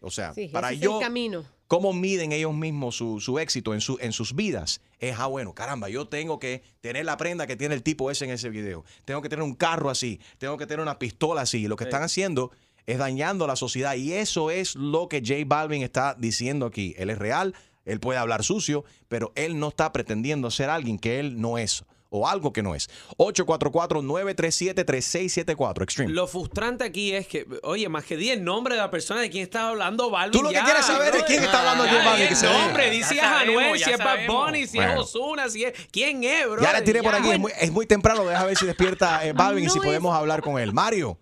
o 0.00 0.10
sea, 0.10 0.32
Sí, 0.34 0.48
para 0.48 0.68
ese 0.68 0.76
es 0.76 0.80
yo, 0.80 0.96
el 0.98 1.04
camino. 1.04 1.44
Cómo 1.68 1.92
miden 1.92 2.32
ellos 2.32 2.54
mismos 2.54 2.96
su, 2.96 3.20
su 3.20 3.38
éxito 3.38 3.74
en, 3.74 3.80
su, 3.80 3.98
en 4.00 4.12
sus 4.12 4.34
vidas. 4.34 4.80
Es, 4.98 5.16
ah, 5.18 5.26
bueno, 5.26 5.54
caramba, 5.54 5.88
yo 5.88 6.08
tengo 6.08 6.40
que 6.40 6.62
tener 6.80 7.04
la 7.04 7.16
prenda 7.16 7.46
que 7.46 7.56
tiene 7.56 7.74
el 7.74 7.82
tipo 7.82 8.10
ese 8.10 8.24
en 8.24 8.32
ese 8.32 8.48
video. 8.48 8.84
Tengo 9.04 9.22
que 9.22 9.28
tener 9.28 9.44
un 9.44 9.54
carro 9.54 9.90
así. 9.90 10.18
Tengo 10.38 10.56
que 10.56 10.66
tener 10.66 10.80
una 10.80 10.98
pistola 10.98 11.42
así. 11.42 11.68
Lo 11.68 11.76
que 11.76 11.84
están 11.84 12.02
haciendo 12.02 12.50
es 12.86 12.98
dañando 12.98 13.44
a 13.44 13.48
la 13.48 13.56
sociedad. 13.56 13.94
Y 13.94 14.14
eso 14.14 14.50
es 14.50 14.74
lo 14.74 15.08
que 15.08 15.20
J 15.20 15.34
Balvin 15.46 15.82
está 15.82 16.16
diciendo 16.18 16.66
aquí. 16.66 16.94
Él 16.96 17.10
es 17.10 17.18
real, 17.18 17.54
él 17.84 18.00
puede 18.00 18.18
hablar 18.18 18.42
sucio, 18.42 18.84
pero 19.08 19.32
él 19.36 19.60
no 19.60 19.68
está 19.68 19.92
pretendiendo 19.92 20.50
ser 20.50 20.70
alguien 20.70 20.98
que 20.98 21.20
él 21.20 21.40
no 21.40 21.58
es. 21.58 21.84
O 22.10 22.26
algo 22.26 22.52
que 22.54 22.62
no 22.62 22.74
es. 22.74 22.88
844-937-3674. 23.18 25.82
Extreme. 25.82 26.12
Lo 26.12 26.26
frustrante 26.26 26.84
aquí 26.84 27.12
es 27.12 27.26
que, 27.26 27.46
oye, 27.62 27.88
más 27.88 28.04
que 28.04 28.16
di 28.16 28.30
el 28.30 28.42
nombre 28.42 28.74
de 28.76 28.80
la 28.80 28.90
persona 28.90 29.20
de 29.20 29.28
quien 29.30 29.42
está 29.44 29.68
hablando 29.68 30.10
Balvin. 30.10 30.32
Tú 30.32 30.42
lo 30.42 30.48
que 30.50 30.58
quieres 30.60 30.84
saber 30.86 31.14
es 31.14 31.22
quién 31.24 31.42
está 31.42 31.58
hablando 31.60 31.84
J 31.84 32.04
Balvin, 32.04 32.28
di 32.28 32.34
que 32.34 32.46
el 32.46 32.52
nombre, 32.52 32.90
di 32.90 33.00
Ya 33.00 33.06
si 33.06 33.18
es 33.18 33.22
Anuel, 33.24 33.78
si 33.78 33.90
es 33.90 33.98
Bad. 33.98 34.26
Bunny, 34.26 34.66
si 34.66 34.78
Bueno. 34.78 34.92
es 34.94 34.98
Ozuna, 35.00 35.48
si 35.50 35.64
es... 35.64 35.88
¿Quién 35.90 36.24
es, 36.24 36.48
bro? 36.48 36.62
Ya 36.62 36.72
le 36.72 36.82
tiré 36.82 37.02
por 37.02 37.14
aquí. 37.14 37.30
Es 37.30 37.38
muy, 37.38 37.52
es 37.60 37.70
muy 37.70 37.86
temprano. 37.86 38.24
Deja 38.24 38.44
ver 38.44 38.56
si 38.56 38.64
despierta 38.66 39.26
eh, 39.26 39.32
Balvin 39.34 39.64
y 39.64 39.68
si 39.68 39.78
es- 39.78 39.84
podemos 39.84 40.14
hablar 40.16 40.40
con 40.40 40.58
él. 40.58 40.72
Mario. 40.72 41.18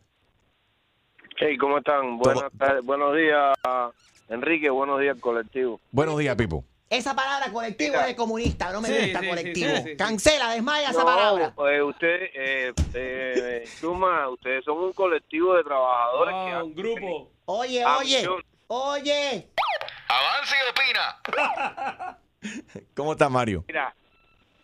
Hey, 1.38 1.57
¿cómo 1.59 1.78
están? 1.78 2.16
Buenas 2.19 2.50
tardes, 2.57 2.83
buenos 2.85 3.14
días, 3.14 3.52
Enrique, 4.31 4.71
buenos 4.71 4.99
días, 5.00 5.19
colectivo. 5.21 5.81
Buenos 5.90 6.16
días, 6.19 6.35
Pipo. 6.37 6.64
Esa 6.88 7.16
palabra 7.16 7.50
colectivo 7.52 7.90
Mira. 7.95 8.02
es 8.02 8.07
de 8.09 8.16
comunista, 8.16 8.71
no 8.73 8.81
me 8.81 8.88
Sí, 8.88 8.95
gusta 9.07 9.21
sí, 9.21 9.28
colectivo. 9.28 9.71
sí, 9.71 9.76
sí, 9.83 9.88
sí. 9.90 9.97
Cancela, 9.97 10.50
desmaya 10.52 10.90
esa 10.90 11.05
palabra. 11.05 11.52
pues 11.57 11.83
usted, 11.83 12.31
eh, 12.33 12.73
eh, 12.95 13.64
Chuma, 13.81 14.28
ustedes 14.28 14.64
son 14.64 14.78
un 14.78 14.93
colectivo 14.93 15.55
de 15.57 15.64
trabajadores 15.64 16.35
que 16.35 16.52
Ah, 16.52 16.62
un 16.64 16.75
grupo. 16.76 17.31
Oye, 17.47 17.83
Ah, 17.85 17.99
oye, 17.99 18.28
oye. 18.69 19.49
Avance 20.09 20.55
y 20.57 20.71
opina. 20.71 22.19
¿Cómo 22.97 23.12
está 23.12 23.28
Mario? 23.28 23.64
Mira, 23.66 23.93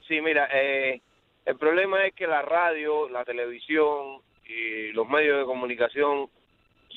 sí, 0.06 0.20
mira, 0.20 0.48
eh, 0.52 1.00
el 1.44 1.56
problema 1.56 2.06
es 2.06 2.14
que 2.14 2.28
la 2.28 2.42
radio, 2.42 3.08
la 3.08 3.24
televisión 3.24 4.22
y 4.46 4.92
los 4.92 5.08
medios 5.08 5.40
de 5.40 5.44
comunicación 5.44 6.30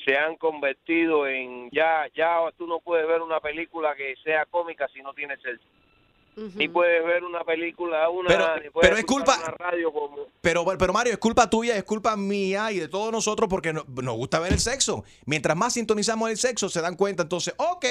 se 0.06 0.16
han 0.16 0.36
convertido 0.36 1.26
en 1.26 1.68
ya, 1.72 2.06
ya 2.14 2.38
tú 2.56 2.68
no 2.68 2.78
puedes 2.78 3.08
ver 3.08 3.20
una 3.22 3.40
película 3.40 3.96
que 3.96 4.14
sea 4.22 4.46
cómica 4.46 4.86
si 4.94 5.02
no 5.02 5.12
tienes 6.36 6.52
el 6.52 6.58
ni 6.58 6.68
puedes 6.68 7.04
ver 7.04 7.24
una 7.24 7.42
película 7.44 8.08
una 8.10 8.28
Pero- 8.28 8.60
ni 8.62 8.70
puedes 8.70 8.88
pero 8.88 8.96
es 8.98 9.04
culpa- 9.04 9.38
una 9.38 9.50
radio 9.58 9.92
como 9.92 10.26
Pero, 10.40 10.64
pero 10.78 10.92
Mario, 10.92 11.12
es 11.14 11.18
culpa 11.18 11.50
tuya, 11.50 11.76
es 11.76 11.82
culpa 11.84 12.16
mía 12.16 12.70
y 12.70 12.78
de 12.78 12.88
todos 12.88 13.10
nosotros 13.10 13.48
porque 13.50 13.72
no- 13.72 13.84
nos 14.02 14.14
gusta 14.16 14.38
ver 14.38 14.52
el 14.52 14.60
sexo. 14.60 15.02
Mientras 15.24 15.56
más 15.56 15.72
sintonizamos 15.72 16.30
el 16.30 16.36
sexo, 16.36 16.68
se 16.68 16.80
dan 16.80 16.94
cuenta 16.94 17.24
entonces, 17.24 17.54
ok, 17.56 17.84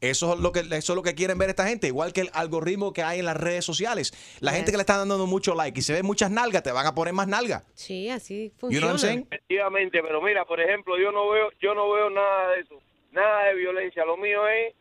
eso 0.00 0.34
es 0.34 0.40
lo 0.40 0.52
que, 0.52 0.60
eso 0.60 0.92
es 0.92 0.96
lo 0.96 1.02
que 1.02 1.14
quieren 1.14 1.38
ver 1.38 1.48
esta 1.48 1.66
gente. 1.66 1.86
Igual 1.86 2.12
que 2.12 2.22
el 2.22 2.30
algoritmo 2.34 2.92
que 2.92 3.02
hay 3.02 3.20
en 3.20 3.24
las 3.24 3.36
redes 3.36 3.64
sociales. 3.64 4.12
La 4.40 4.52
gente 4.52 4.70
que 4.72 4.76
le 4.76 4.82
está 4.82 4.98
dando 4.98 5.26
mucho 5.26 5.54
like 5.54 5.78
y 5.78 5.82
se 5.82 5.92
ve 5.94 6.02
muchas 6.02 6.30
nalgas, 6.30 6.62
te 6.62 6.72
van 6.72 6.86
a 6.86 6.94
poner 6.94 7.14
más 7.14 7.28
nalgas. 7.28 7.62
Sí, 7.74 8.10
así 8.10 8.52
You 8.62 8.80
know 8.80 8.90
funciona. 8.90 9.22
efectivamente 9.30 10.02
pero 10.02 10.20
mira 10.20 10.44
por 10.44 10.60
ejemplo 10.60 10.98
yo 10.98 11.12
no 11.12 11.30
veo 11.30 11.48
yo 11.60 11.74
no 11.74 11.90
veo 11.92 12.10
nada 12.10 12.50
de 12.50 12.60
eso 12.60 12.74
nada 13.12 13.44
de 13.44 13.54
violencia 13.54 14.04
lo 14.04 14.16
mío 14.16 14.46
es 14.48 14.74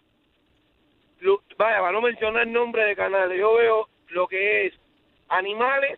lo- 1.22 1.42
vaya 1.58 1.80
para 1.80 1.92
no 1.94 2.02
mencionar 2.02 2.46
nombre 2.48 2.84
de 2.84 2.96
canales 2.96 3.40
yo 3.40 3.54
veo 3.56 3.88
lo 4.10 4.28
que 4.28 4.68
es 4.68 4.74
animales 5.30 5.98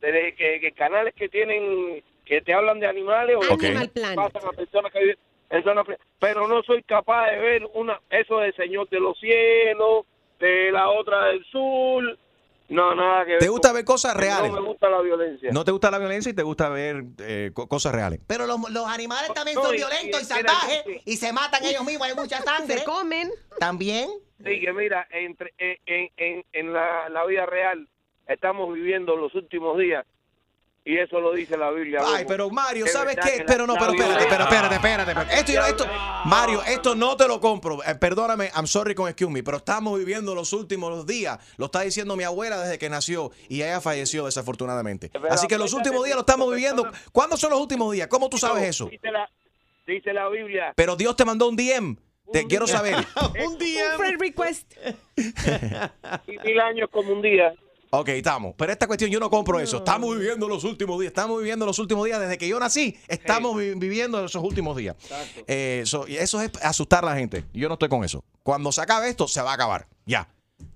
de, 0.00 0.34
que, 0.36 0.60
que 0.60 0.72
canales 0.72 1.14
que 1.14 1.28
tienen 1.28 2.02
que 2.24 2.40
te 2.42 2.52
hablan 2.54 2.80
de 2.80 2.86
animales 2.86 3.36
o 3.36 3.54
Ok. 3.54 3.64
Animal 3.64 3.88
Planet. 3.90 4.16
pasan 4.16 4.48
a 4.48 4.52
personas 4.52 4.92
que 4.92 4.98
viven 5.00 5.18
en 5.50 5.62
zona 5.64 5.84
fría. 5.84 5.98
pero 6.18 6.46
no 6.48 6.62
soy 6.62 6.82
capaz 6.82 7.30
de 7.30 7.38
ver 7.38 7.62
una 7.74 8.00
eso 8.10 8.38
del 8.38 8.54
señor 8.56 8.88
de 8.88 9.00
los 9.00 9.18
cielos 9.18 10.04
de 10.40 10.70
la 10.72 10.88
otra 10.90 11.26
del 11.26 11.44
sur 11.46 12.18
no 12.68 12.94
nada 12.96 13.24
que 13.24 13.30
ver 13.32 13.38
¿Te 13.40 13.48
gusta 13.48 13.72
ver 13.72 13.84
cosas 13.84 14.16
reales? 14.16 14.50
no 14.52 14.60
me 14.60 14.66
gusta 14.68 14.90
la 14.90 15.00
violencia 15.00 15.50
No 15.52 15.64
te 15.64 15.70
gusta 15.70 15.88
la 15.90 15.98
violencia 16.00 16.30
y 16.30 16.34
te 16.34 16.42
gusta 16.42 16.68
ver 16.68 17.04
eh, 17.20 17.52
co- 17.54 17.68
cosas 17.68 17.94
reales. 17.94 18.18
Pero 18.26 18.44
los, 18.46 18.58
los 18.70 18.86
animales 18.88 19.32
también 19.34 19.54
No, 19.56 19.62
son 19.62 19.74
y- 19.74 19.78
violentos 19.78 20.20
y, 20.20 20.24
y- 20.24 20.26
salvajes 20.26 20.84
y 21.04 21.16
se 21.16 21.32
matan 21.32 21.64
ellos 21.64 21.84
mismos, 21.84 22.08
hay 22.08 22.14
mucha 22.16 22.40
sangre. 22.42 22.78
Se 22.78 22.84
comen. 22.84 23.30
También. 23.60 24.10
Sí, 24.44 24.60
que 24.60 24.72
mira, 24.72 25.06
entre, 25.10 25.54
en, 25.58 26.10
en, 26.16 26.44
en, 26.52 26.72
la, 26.72 27.08
la 27.08 27.24
vida 27.24 27.46
real 27.46 27.88
estamos 28.26 28.72
viviendo 28.74 29.16
los 29.16 29.34
últimos 29.34 29.78
días 29.78 30.04
y 30.86 30.98
eso 30.98 31.20
lo 31.20 31.32
dice 31.32 31.56
la 31.56 31.72
Biblia. 31.72 32.00
Ay, 32.06 32.24
pero 32.28 32.48
Mario, 32.48 32.86
Es 32.86 32.92
¿sabes 32.92 33.16
qué? 33.16 33.42
Pero 33.44 33.66
no, 33.66 33.74
pero 33.74 33.90
espérate, 33.90 34.26
pero 34.30 34.44
espérate, 34.44 34.74
espérate. 34.76 35.10
espérate. 35.10 35.34
Esto, 35.34 35.66
esto, 35.66 35.86
Mario, 36.26 36.62
esto 36.62 36.94
no 36.94 37.16
te 37.16 37.26
lo 37.26 37.40
compro. 37.40 37.82
Eh, 37.82 37.96
perdóname, 37.96 38.50
I'm 38.54 38.68
sorry 38.68 38.94
con 38.94 39.08
excuse 39.08 39.32
me, 39.32 39.42
pero 39.42 39.56
estamos 39.56 39.98
viviendo 39.98 40.32
los 40.32 40.52
últimos 40.52 41.04
días. 41.04 41.40
Lo 41.56 41.66
está 41.66 41.80
diciendo 41.80 42.14
mi 42.14 42.22
abuela 42.22 42.60
desde 42.60 42.78
que 42.78 42.88
nació 42.88 43.32
y 43.48 43.62
ella 43.62 43.80
falleció 43.80 44.26
desafortunadamente. 44.26 45.10
Pero 45.12 45.28
Así 45.28 45.48
que 45.48 45.58
los 45.58 45.72
últimos 45.72 46.04
días 46.04 46.14
lo 46.14 46.20
estamos 46.20 46.48
viviendo. 46.54 46.88
¿Cuándo 47.10 47.36
son 47.36 47.50
los 47.50 47.60
últimos 47.60 47.92
días? 47.92 48.06
¿Cómo 48.06 48.30
tú 48.30 48.38
sabes 48.38 48.62
eso? 48.62 48.86
Dice 48.86 49.10
la, 49.10 49.28
dice 49.88 50.12
la 50.12 50.28
Biblia. 50.28 50.72
Pero 50.76 50.94
Dios 50.94 51.16
te 51.16 51.24
mandó 51.24 51.48
un 51.48 51.56
DM. 51.56 51.96
Te 52.32 52.46
quiero 52.46 52.66
saber. 52.66 52.96
Un 53.46 53.58
día. 53.58 53.90
Un 53.92 53.96
friend 53.98 54.20
request. 54.20 54.72
Y 56.26 56.38
mil 56.46 56.60
años 56.60 56.88
como 56.92 57.12
un 57.12 57.22
día. 57.22 57.54
Ok, 57.90 58.08
estamos. 58.10 58.54
Pero 58.58 58.72
esta 58.72 58.86
cuestión 58.86 59.10
yo 59.10 59.20
no 59.20 59.30
compro 59.30 59.58
eso. 59.60 59.78
Estamos 59.78 60.16
viviendo 60.18 60.48
los 60.48 60.64
últimos 60.64 60.98
días. 61.00 61.10
Estamos 61.10 61.38
viviendo 61.38 61.64
los 61.64 61.78
últimos 61.78 62.04
días. 62.04 62.20
Desde 62.20 62.36
que 62.36 62.48
yo 62.48 62.58
nací, 62.58 62.98
estamos 63.08 63.56
vi- 63.56 63.74
viviendo 63.74 64.22
esos 64.24 64.42
últimos 64.42 64.76
días. 64.76 64.96
Eh, 65.46 65.82
so- 65.86 66.06
y 66.06 66.16
eso 66.16 66.40
es 66.42 66.50
asustar 66.62 67.04
a 67.04 67.10
la 67.10 67.16
gente. 67.16 67.44
Yo 67.54 67.68
no 67.68 67.74
estoy 67.74 67.88
con 67.88 68.04
eso. 68.04 68.22
Cuando 68.42 68.72
se 68.72 68.80
acabe 68.82 69.08
esto, 69.08 69.28
se 69.28 69.40
va 69.40 69.52
a 69.52 69.54
acabar. 69.54 69.86
Ya. 70.04 70.28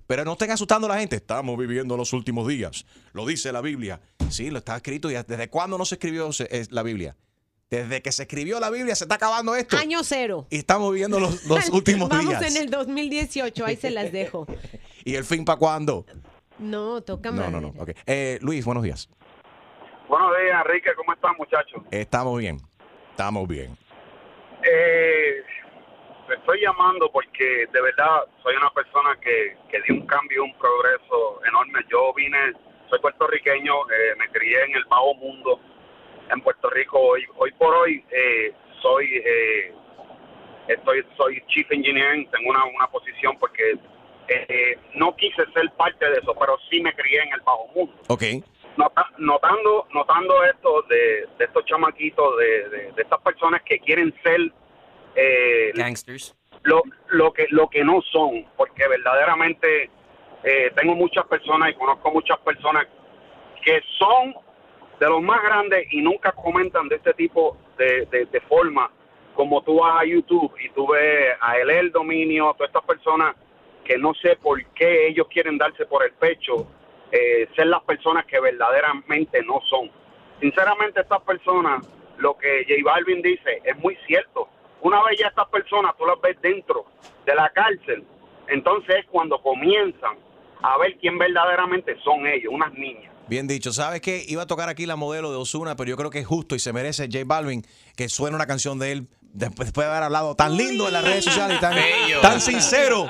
Pero 0.06 0.24
no 0.24 0.32
estén 0.32 0.50
asustando 0.52 0.86
a 0.86 0.90
la 0.94 1.00
gente. 1.00 1.16
Estamos 1.16 1.58
viviendo 1.58 1.96
los 1.96 2.12
últimos 2.12 2.46
días. 2.48 2.86
Lo 3.12 3.26
dice 3.26 3.52
la 3.52 3.60
Biblia. 3.60 4.00
Sí, 4.30 4.50
lo 4.50 4.58
está 4.58 4.76
escrito. 4.76 5.10
ya. 5.10 5.22
¿Desde 5.24 5.48
cuándo 5.50 5.76
no 5.78 5.84
se 5.84 5.96
escribió 5.96 6.30
la 6.70 6.82
Biblia? 6.82 7.16
Desde 7.70 8.02
que 8.02 8.10
se 8.10 8.22
escribió 8.24 8.58
la 8.58 8.68
Biblia 8.68 8.96
se 8.96 9.04
está 9.04 9.14
acabando 9.14 9.54
esto. 9.54 9.76
Año 9.76 10.02
cero. 10.02 10.44
Y 10.50 10.58
estamos 10.58 10.90
viviendo 10.92 11.20
los, 11.20 11.44
los 11.48 11.68
últimos 11.68 12.08
Vamos 12.08 12.40
días. 12.40 12.56
en 12.56 12.64
el 12.64 12.68
2018, 12.68 13.64
ahí 13.64 13.76
se 13.76 13.90
las 13.92 14.10
dejo. 14.10 14.44
¿Y 15.04 15.14
el 15.14 15.22
fin 15.22 15.44
para 15.44 15.56
cuándo? 15.56 16.04
No, 16.58 17.00
toca 17.00 17.30
No, 17.30 17.48
no, 17.48 17.60
no. 17.60 17.68
Ok. 17.78 17.90
Eh, 18.06 18.40
Luis, 18.42 18.64
buenos 18.64 18.82
días. 18.82 19.08
Buenos 20.08 20.30
días, 20.36 20.66
Enrique. 20.66 20.90
¿Cómo 20.96 21.12
están, 21.12 21.36
muchachos? 21.38 21.80
Estamos 21.92 22.40
bien. 22.40 22.60
Estamos 23.12 23.46
bien. 23.46 23.78
Eh, 24.64 25.36
estoy 26.36 26.60
llamando 26.60 27.08
porque 27.12 27.68
de 27.72 27.80
verdad 27.80 28.24
soy 28.42 28.56
una 28.56 28.70
persona 28.70 29.10
que, 29.22 29.56
que 29.70 29.80
dio 29.86 29.94
un 29.94 30.06
cambio, 30.08 30.42
un 30.42 30.58
progreso 30.58 31.40
enorme. 31.46 31.78
Yo 31.88 32.12
vine, 32.14 32.52
soy 32.90 32.98
puertorriqueño, 32.98 33.72
eh, 33.92 34.16
me 34.18 34.28
crié 34.30 34.64
en 34.64 34.74
el 34.74 34.84
bajo 34.86 35.14
mundo 35.14 35.60
en 36.32 36.40
Puerto 36.40 36.70
Rico. 36.70 36.98
Hoy, 36.98 37.24
hoy 37.36 37.52
por 37.52 37.74
hoy 37.74 38.04
eh, 38.10 38.52
soy 38.80 39.06
eh, 39.24 39.72
estoy 40.68 41.04
soy 41.16 41.42
chief 41.48 41.70
engineer, 41.70 42.26
tengo 42.30 42.50
una, 42.50 42.64
una 42.64 42.86
posición 42.88 43.36
porque 43.38 43.74
eh, 44.28 44.78
no 44.94 45.14
quise 45.16 45.44
ser 45.52 45.70
parte 45.76 46.08
de 46.08 46.18
eso, 46.18 46.34
pero 46.38 46.56
sí 46.70 46.80
me 46.80 46.92
crié 46.94 47.20
en 47.22 47.32
el 47.32 47.40
bajo 47.40 47.66
mundo. 47.74 47.94
Ok. 48.08 48.22
Nota- 48.76 49.10
notando 49.18 49.86
notando 49.92 50.44
esto 50.44 50.82
de, 50.88 51.26
de 51.38 51.44
estos 51.44 51.64
chamaquitos 51.64 52.38
de, 52.38 52.68
de, 52.68 52.92
de 52.92 53.02
estas 53.02 53.20
personas 53.20 53.62
que 53.62 53.78
quieren 53.80 54.14
ser 54.22 54.40
eh, 55.16 55.72
Gangsters. 55.74 56.36
lo, 56.62 56.82
lo 57.08 57.32
que 57.32 57.46
lo 57.50 57.68
que 57.68 57.82
no 57.84 58.00
son 58.12 58.46
porque 58.56 58.86
verdaderamente 58.86 59.90
eh, 60.44 60.70
tengo 60.76 60.94
muchas 60.94 61.26
personas 61.26 61.70
y 61.70 61.74
conozco 61.74 62.12
muchas 62.12 62.38
personas 62.38 62.86
que 63.62 63.82
son 63.98 64.34
de 65.00 65.08
los 65.08 65.22
más 65.22 65.42
grandes 65.42 65.90
y 65.92 66.02
nunca 66.02 66.30
comentan 66.32 66.86
de 66.88 66.96
este 66.96 67.14
tipo 67.14 67.56
de, 67.78 68.06
de, 68.10 68.40
forma 68.42 68.90
como 69.34 69.62
tú 69.62 69.80
vas 69.80 70.02
a 70.02 70.04
YouTube 70.04 70.52
y 70.62 70.68
tú 70.70 70.86
ves 70.88 71.34
a 71.40 71.56
él 71.56 71.70
el 71.70 71.90
dominio 71.90 72.52
todas 72.52 72.68
estas 72.68 72.84
personas 72.84 73.34
que 73.82 73.96
no 73.96 74.12
sé 74.14 74.36
por 74.36 74.62
qué 74.74 75.08
ellos 75.08 75.26
quieren 75.28 75.56
darse 75.56 75.86
por 75.86 76.04
el 76.04 76.12
pecho 76.12 76.68
eh, 77.10 77.48
ser 77.56 77.68
las 77.68 77.82
personas 77.82 78.26
que 78.26 78.38
verdaderamente 78.38 79.42
no 79.42 79.60
son. 79.70 79.90
Sinceramente 80.38 81.00
estas 81.00 81.22
personas, 81.22 81.88
lo 82.18 82.36
que 82.36 82.66
J 82.68 82.82
Balvin 82.84 83.22
dice 83.22 83.62
es 83.64 83.76
muy 83.78 83.96
cierto. 84.06 84.48
Una 84.82 85.02
vez 85.04 85.18
ya 85.18 85.28
estas 85.28 85.48
personas 85.48 85.96
tú 85.96 86.04
las 86.04 86.20
ves 86.20 86.40
dentro 86.42 86.84
de 87.24 87.34
la 87.34 87.48
cárcel, 87.48 88.04
entonces 88.48 88.96
es 88.96 89.06
cuando 89.06 89.40
comienzan 89.40 90.18
a 90.62 90.76
ver 90.76 90.96
quién 90.98 91.16
verdaderamente 91.16 91.96
son 92.04 92.26
ellos, 92.26 92.52
unas 92.52 92.72
niñas. 92.74 93.09
Bien 93.30 93.46
dicho. 93.46 93.72
¿Sabes 93.72 94.00
qué? 94.00 94.24
Iba 94.26 94.42
a 94.42 94.46
tocar 94.48 94.68
aquí 94.68 94.86
la 94.86 94.96
modelo 94.96 95.30
de 95.30 95.36
Osuna, 95.36 95.76
pero 95.76 95.88
yo 95.88 95.96
creo 95.96 96.10
que 96.10 96.18
es 96.18 96.26
justo 96.26 96.56
y 96.56 96.58
se 96.58 96.72
merece 96.72 97.04
J 97.06 97.22
Balvin 97.24 97.64
que 97.94 98.08
suene 98.08 98.34
una 98.34 98.48
canción 98.48 98.80
de 98.80 98.90
él 98.90 99.08
después, 99.22 99.68
después 99.68 99.86
de 99.86 99.92
haber 99.92 100.02
hablado 100.02 100.34
tan 100.34 100.56
lindo 100.56 100.88
en 100.88 100.94
las 100.94 101.04
redes 101.04 101.26
sociales 101.26 101.58
y 101.58 102.20
tan 102.20 102.40
sincero. 102.40 103.08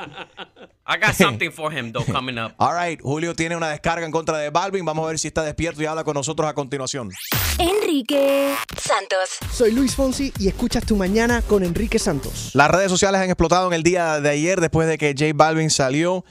I 0.87 0.99
got 1.01 1.15
something 1.15 1.51
for 1.51 1.73
him 1.73 1.91
though 1.91 2.05
coming 2.05 2.37
up. 2.39 2.53
All 2.59 2.75
right, 2.75 3.01
Julio 3.01 3.35
tiene 3.35 3.57
una 3.57 3.71
descarga 3.71 4.05
en 4.05 4.13
contra 4.13 4.37
de 4.37 4.51
Balvin. 4.51 4.85
Vamos 4.85 5.07
a 5.07 5.09
ver 5.09 5.19
si 5.19 5.29
está 5.29 5.43
despierto 5.43 5.81
y 5.81 5.87
habla 5.87 6.05
con 6.05 6.13
nosotros 6.13 6.47
a 6.47 6.53
continuación. 6.53 7.11
Enrique 7.59 8.55
Santos. 8.77 9.39
Soy 9.51 9.73
Luis 9.73 9.95
Fonsi 9.95 10.35
y 10.39 10.49
escuchas 10.49 10.85
Tu 10.85 10.97
Mañana 10.97 11.41
con 11.41 11.65
Enrique 11.65 11.99
Santos. 11.99 12.51
Las 12.53 12.71
redes 12.71 12.91
sociales 12.91 13.23
han 13.23 13.31
explotado 13.31 13.69
en 13.69 13.73
el 13.73 13.83
día 13.83 14.21
de 14.21 14.29
ayer 14.29 14.61
después 14.61 14.87
de 14.87 14.99
que 14.99 15.15
J 15.19 15.33
Balvin 15.35 15.71
salió 15.71 16.27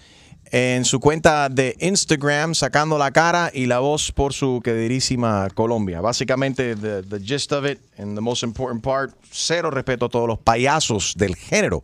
en 0.51 0.85
su 0.85 0.99
cuenta 0.99 1.49
de 1.49 1.75
Instagram 1.79 2.55
sacando 2.55 2.97
la 2.97 3.11
cara 3.11 3.51
y 3.53 3.65
la 3.65 3.79
voz 3.79 4.11
por 4.11 4.33
su 4.33 4.61
queridísima 4.63 5.47
Colombia. 5.53 6.01
Básicamente, 6.01 6.75
the, 6.75 7.03
the 7.03 7.19
gist 7.19 7.51
of 7.51 7.65
it 7.65 7.79
and 7.97 8.15
the 8.15 8.21
most 8.21 8.43
important 8.43 8.83
part, 8.83 9.13
cero 9.31 9.69
respeto 9.69 10.05
a 10.05 10.09
todos 10.09 10.27
los 10.27 10.39
payasos 10.39 11.13
del 11.15 11.35
género. 11.35 11.83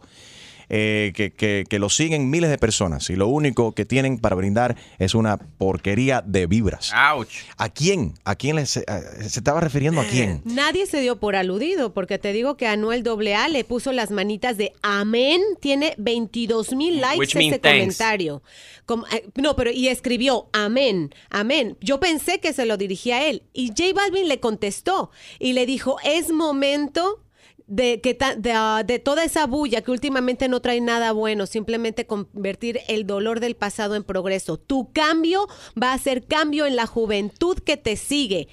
Eh, 0.70 1.14
que, 1.16 1.32
que, 1.32 1.64
que 1.70 1.80
lo 1.80 1.90
siguen 1.90 2.30
miles 2.30 2.50
de 2.50 2.58
personas 2.58 3.10
y 3.10 3.16
lo 3.16 3.28
único 3.28 3.74
que 3.74 3.86
tienen 3.86 4.18
para 4.20 4.36
brindar 4.36 4.76
es 5.00 5.16
una 5.16 5.38
porquería 5.38 6.22
de 6.26 6.48
vibras. 6.48 6.92
Ouch. 7.14 7.30
¿A 7.58 7.70
quién? 7.70 8.14
¿A 8.24 8.36
quién 8.36 8.56
le 8.56 8.66
se, 8.66 8.84
a- 8.88 9.02
se 9.02 9.40
estaba 9.40 9.62
refiriendo 9.62 10.02
a 10.02 10.06
quién? 10.06 10.42
Nadie 10.46 10.86
se 10.86 11.02
dio 11.02 11.20
por 11.20 11.36
aludido, 11.36 11.94
porque 11.94 12.18
te 12.18 12.34
digo 12.34 12.58
que 12.58 12.68
Anuel 12.68 13.04
AA 13.08 13.48
le 13.50 13.64
puso 13.64 13.92
las 13.92 14.12
manitas 14.12 14.58
de 14.58 14.74
amén. 14.82 15.42
Tiene 15.60 15.94
22 15.98 16.74
mil 16.76 17.02
likes 17.02 17.20
Which 17.20 17.34
thanks. 17.34 17.60
comentario. 17.62 18.42
Como- 18.86 19.06
eh, 19.08 19.28
no, 19.36 19.56
pero 19.56 19.72
y 19.72 19.88
escribió 19.88 20.48
amén, 20.54 21.14
amén. 21.30 21.78
Yo 21.82 22.00
pensé 22.00 22.40
que 22.40 22.54
se 22.54 22.66
lo 22.66 22.78
dirigía 22.78 23.18
a 23.18 23.26
él. 23.26 23.44
Y 23.54 23.70
J 23.70 23.94
Balvin 23.94 24.28
le 24.28 24.40
contestó 24.40 25.12
y 25.40 25.54
le 25.54 25.66
dijo, 25.66 25.98
es 26.04 26.32
momento 26.32 27.22
de, 27.68 28.00
que 28.02 28.14
ta- 28.14 28.36
de, 28.36 28.52
ah, 28.54 28.84
de 28.86 29.00
toda 29.00 29.24
esa 29.24 29.46
bulla 29.48 29.82
que 29.82 29.92
últimamente 29.92 30.48
no 30.48 30.60
trae 30.62 30.82
nada 30.82 31.12
bueno, 31.12 31.46
simplemente 31.48 32.06
convertir 32.06 32.80
el 32.88 33.08
dolor 33.08 33.40
del 33.40 33.56
pasado 33.56 33.96
en 33.96 34.04
progreso. 34.04 34.58
Tu 34.58 34.92
cambio 34.94 35.48
va 35.82 35.94
a 35.94 35.98
ser 35.98 36.26
cambio 36.28 36.66
en 36.66 36.76
la 36.76 36.86
juventud 36.88 37.58
que 37.60 37.78
te 37.78 37.96
sigue. 37.96 38.48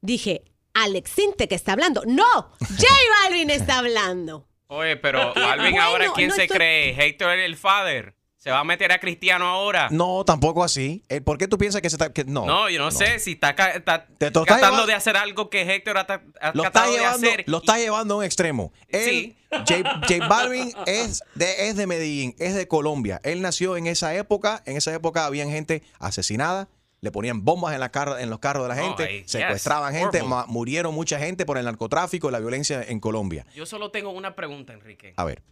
Dije, 0.00 0.42
Alex 0.74 1.10
Sinte 1.10 1.48
que 1.48 1.54
está 1.54 1.72
hablando. 1.72 2.02
No, 2.06 2.24
J 2.60 2.86
Balvin 3.24 3.50
está 3.50 3.78
hablando. 3.78 4.46
Oye, 4.68 4.96
pero 4.96 5.18
Balvin 5.34 5.72
Bueno, 5.72 5.82
ahora 5.82 6.06
¿quién 6.14 6.28
no 6.28 6.34
se 6.34 6.42
estoy- 6.44 6.56
cree? 6.56 7.06
Héctor 7.06 7.38
el 7.38 7.56
father. 7.56 8.14
Se 8.48 8.52
va 8.52 8.60
a 8.60 8.64
meter 8.64 8.90
a 8.92 8.98
Cristiano 8.98 9.46
ahora. 9.46 9.88
No, 9.90 10.24
tampoco 10.24 10.64
así. 10.64 11.02
Eh, 11.08 11.20
¿Por 11.20 11.36
qué 11.38 11.46
tú 11.48 11.58
piensas 11.58 11.82
que 11.82 11.90
se 11.90 11.96
está.? 11.96 12.12
que- 12.12 12.24
no. 12.24 12.46
No, 12.46 12.70
yo 12.70 12.78
no, 12.78 12.90
sé 12.90 13.18
si 13.18 13.32
está, 13.32 13.50
está 13.50 14.06
Te- 14.06 14.26
está 14.28 14.42
tratando 14.44 14.56
llevando- 14.56 14.86
de 14.86 14.94
hacer 14.94 15.16
algo 15.16 15.50
que 15.50 15.62
Héctor 15.74 15.98
ha, 15.98 16.06
ta- 16.06 16.22
ha 16.40 16.52
Lo 16.54 16.62
está, 16.64 16.72
tratado 16.72 16.92
de 16.92 16.98
llevando, 16.98 17.26
hacer. 17.28 17.44
lo 17.46 17.58
está 17.58 17.78
llevando 17.78 18.14
a 18.14 18.16
un 18.18 18.24
extremo. 18.24 18.72
Él, 18.88 19.36
J, 19.50 20.00
J 20.08 20.26
Balvin 20.28 20.72
es 20.86 21.22
de, 21.34 21.68
es 21.68 21.76
de 21.76 21.86
Medellín, 21.86 22.34
es 22.38 22.54
de 22.54 22.66
Colombia. 22.68 23.20
Él 23.22 23.42
nació 23.42 23.76
en 23.76 23.86
esa 23.86 24.14
época. 24.14 24.62
En 24.66 24.76
esa 24.76 24.94
época 24.94 25.26
habían 25.26 25.50
gente 25.50 25.82
asesinada. 25.98 26.68
Le 27.00 27.12
ponían 27.12 27.44
bombas 27.44 27.74
en, 27.74 27.80
la 27.80 27.92
en 28.18 28.28
los 28.28 28.40
carros 28.40 28.66
de 28.68 28.74
la 28.74 28.82
Oh, 28.82 28.86
gente, 28.96 29.20
yes, 29.20 29.30
secuestraban 29.30 29.92
gente, 29.94 30.20
horrible. 30.20 30.44
murieron 30.48 30.92
mucha 30.94 31.18
gente 31.20 31.46
por 31.46 31.56
el 31.56 31.64
narcotráfico 31.64 32.28
y 32.28 32.32
la 32.32 32.40
violencia 32.40 32.82
en 32.82 32.98
Colombia. 32.98 33.46
Yo 33.54 33.66
solo 33.66 33.92
tengo 33.92 34.10
una 34.10 34.34
pregunta, 34.34 34.72
Enrique. 34.72 35.14
A 35.16 35.24
ver, 35.24 35.42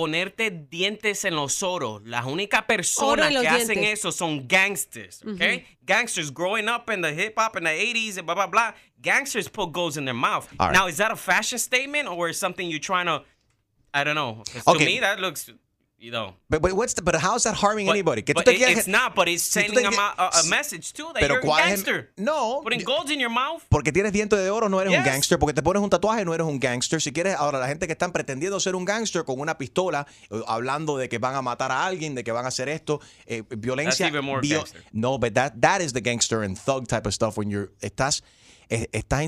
Ponerte 0.00 0.50
dientes 0.50 1.26
en 1.26 1.36
los 1.36 1.62
oros. 1.62 2.00
Las 2.06 2.24
únicas 2.24 2.60
Oro 2.60 2.66
personas 2.66 3.28
en 3.28 3.34
los 3.34 3.42
que 3.42 3.48
hacen 3.48 3.84
eso 3.84 4.10
son 4.10 4.48
gangsters, 4.48 5.22
okay? 5.26 5.66
Gangsters 5.84 6.30
growing 6.30 6.68
up 6.68 6.88
in 6.88 7.02
the 7.02 7.12
hip 7.12 7.34
hop 7.36 7.54
in 7.56 7.64
the 7.64 7.70
80s 7.70 8.16
and 8.16 8.24
blah, 8.24 8.34
blah, 8.34 8.46
blah. 8.46 8.72
Gangsters 9.02 9.46
put 9.46 9.72
goals 9.72 9.98
in 9.98 10.06
their 10.06 10.14
mouth. 10.14 10.48
All 10.58 10.68
right. 10.68 10.74
Now, 10.74 10.86
is 10.86 10.96
that 10.96 11.10
a 11.10 11.16
fashion 11.16 11.58
statement 11.58 12.08
or 12.08 12.30
is 12.30 12.38
something 12.38 12.70
you're 12.70 12.78
trying 12.78 13.06
to, 13.06 13.22
I 13.92 14.04
don't 14.04 14.14
know. 14.14 14.42
Okay. 14.66 14.78
To 14.78 14.84
me, 14.86 15.00
that 15.00 15.20
looks, 15.20 15.50
you 16.00 16.10
know. 16.10 16.34
but, 16.48 16.62
but 16.62 16.72
what's 16.72 16.94
the- 16.94 17.02
but 17.02 17.14
how's 17.16 17.42
that 17.44 17.54
harming 17.54 17.86
But- 17.86 17.92
anybody? 17.92 18.22
But 18.22 18.48
it- 18.48 18.60
it's 18.60 18.88
not, 18.88 19.14
but 19.14 19.28
it's 19.28 19.42
sending 19.42 19.84
a, 19.86 19.90
message 20.48 20.92
too 20.92 21.12
that 21.12 21.22
you're 21.28 21.38
a 21.38 21.42
¿cuál 21.42 21.60
es 21.60 21.64
el- 21.64 21.68
gangster. 21.84 22.10
No. 22.16 22.60
Putting 22.62 22.82
golds 22.84 23.10
in 23.10 23.20
your 23.20 23.30
mouth. 23.30 23.62
Porque 23.68 23.92
tienes 23.92 24.12
dientes 24.12 24.38
de 24.38 24.50
oro, 24.50 24.68
no 24.68 24.80
eres 24.80 24.96
un 24.96 25.04
gangster. 25.04 25.38
Porque 25.38 25.52
te 25.54 25.62
pones 25.62 25.82
un 25.82 25.90
tatuaje, 25.90 26.24
no 26.24 26.32
eres 26.34 26.46
un 26.46 26.58
gangster. 26.58 27.00
Si 27.00 27.12
quieres, 27.12 27.36
ahora 27.36 27.58
la 27.58 27.68
gente 27.68 27.86
que 27.86 27.92
están 27.92 28.12
pretendiendo 28.12 28.58
ser 28.60 28.74
un 28.74 28.84
gangster 28.84 29.24
con 29.24 29.38
una 29.38 29.58
pistola, 29.58 30.06
eh, 30.30 30.40
hablando 30.46 30.96
de 30.96 31.08
que 31.08 31.18
van 31.18 31.34
a 31.34 31.42
matar 31.42 31.70
a 31.70 31.84
alguien, 31.86 32.14
de 32.14 32.24
que 32.24 32.32
van 32.32 32.44
a 32.46 32.48
hacer 32.48 32.68
esto, 32.68 33.00
eh, 33.26 33.42
violencia. 33.50 34.06
That's 34.06 34.14
even 34.14 34.24
more 34.24 34.40
gangster. 34.46 34.82
no, 34.92 35.18
but 35.18 35.34
that, 35.34 35.52
that 35.60 35.80
is 35.80 35.92
the 35.92 36.00
gangster 36.00 36.42
and 36.42 36.56
thug 36.58 36.86
type 36.88 37.06
of 37.06 37.12
stuff 37.14 37.36
when 37.36 37.50
you're, 37.50 37.70
estás, 37.82 38.22
estás 38.70 39.22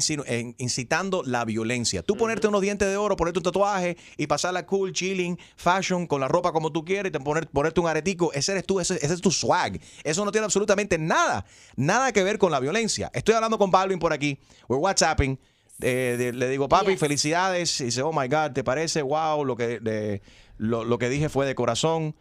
incitando 0.59 1.23
la 1.25 1.45
violencia. 1.45 2.03
Tú 2.03 2.17
ponerte 2.17 2.47
unos 2.49 2.61
dientes 2.61 2.89
de 2.89 2.97
oro, 2.97 3.17
ponerte 3.17 3.39
un 3.39 3.43
tatuaje 3.43 3.97
y 4.17 4.27
pasarla 4.27 4.65
cool, 4.67 4.93
chilling, 4.93 5.39
fashion, 5.57 6.07
con 6.07 6.21
la 6.21 6.29
ropa 6.29 6.53
como 6.53 6.71
tú 6.73 6.85
quieres, 6.85 7.11
y 7.11 7.13
te 7.13 7.21
poner, 7.21 7.49
ponerte 7.49 7.81
un 7.81 7.89
aretico, 7.89 8.33
ese 8.33 8.53
eres 8.53 8.65
tú, 8.65 8.81
ese, 8.81 8.95
ese 9.05 9.15
es 9.15 9.21
tu 9.21 9.31
swag. 9.31 9.81
Eso 10.05 10.25
no 10.25 10.33
tiene 10.33 10.45
absolutamente 10.45 10.99
nada, 10.99 11.45
nada 11.77 12.13
que 12.13 12.23
ver 12.23 12.39
con 12.39 12.51
la 12.53 12.61
violencia. 12.61 13.11
Estoy 13.15 13.35
hablando 13.35 13.59
con 13.59 13.71
Balvin 13.71 13.99
por 13.99 14.13
aquí, 14.13 14.39
we're 14.69 14.81
WhatsApping. 14.83 15.39
eh, 15.81 16.15
de- 16.17 16.33
le 16.33 16.49
digo, 16.49 16.69
papi, 16.69 16.97
felicidades. 16.97 17.81
Y 17.81 17.85
dice, 17.87 18.03
oh 18.03 18.13
my 18.13 18.29
God, 18.29 18.53
¿te 18.53 18.63
parece? 18.63 19.03
Wow, 19.03 19.45
lo 19.45 19.57
que, 19.57 19.81
de- 19.81 20.23
lo, 20.57 20.85
lo 20.85 20.99
que 20.99 21.09
dije 21.09 21.29
fue 21.29 21.45
de 21.45 21.57
corazón. 21.57 22.15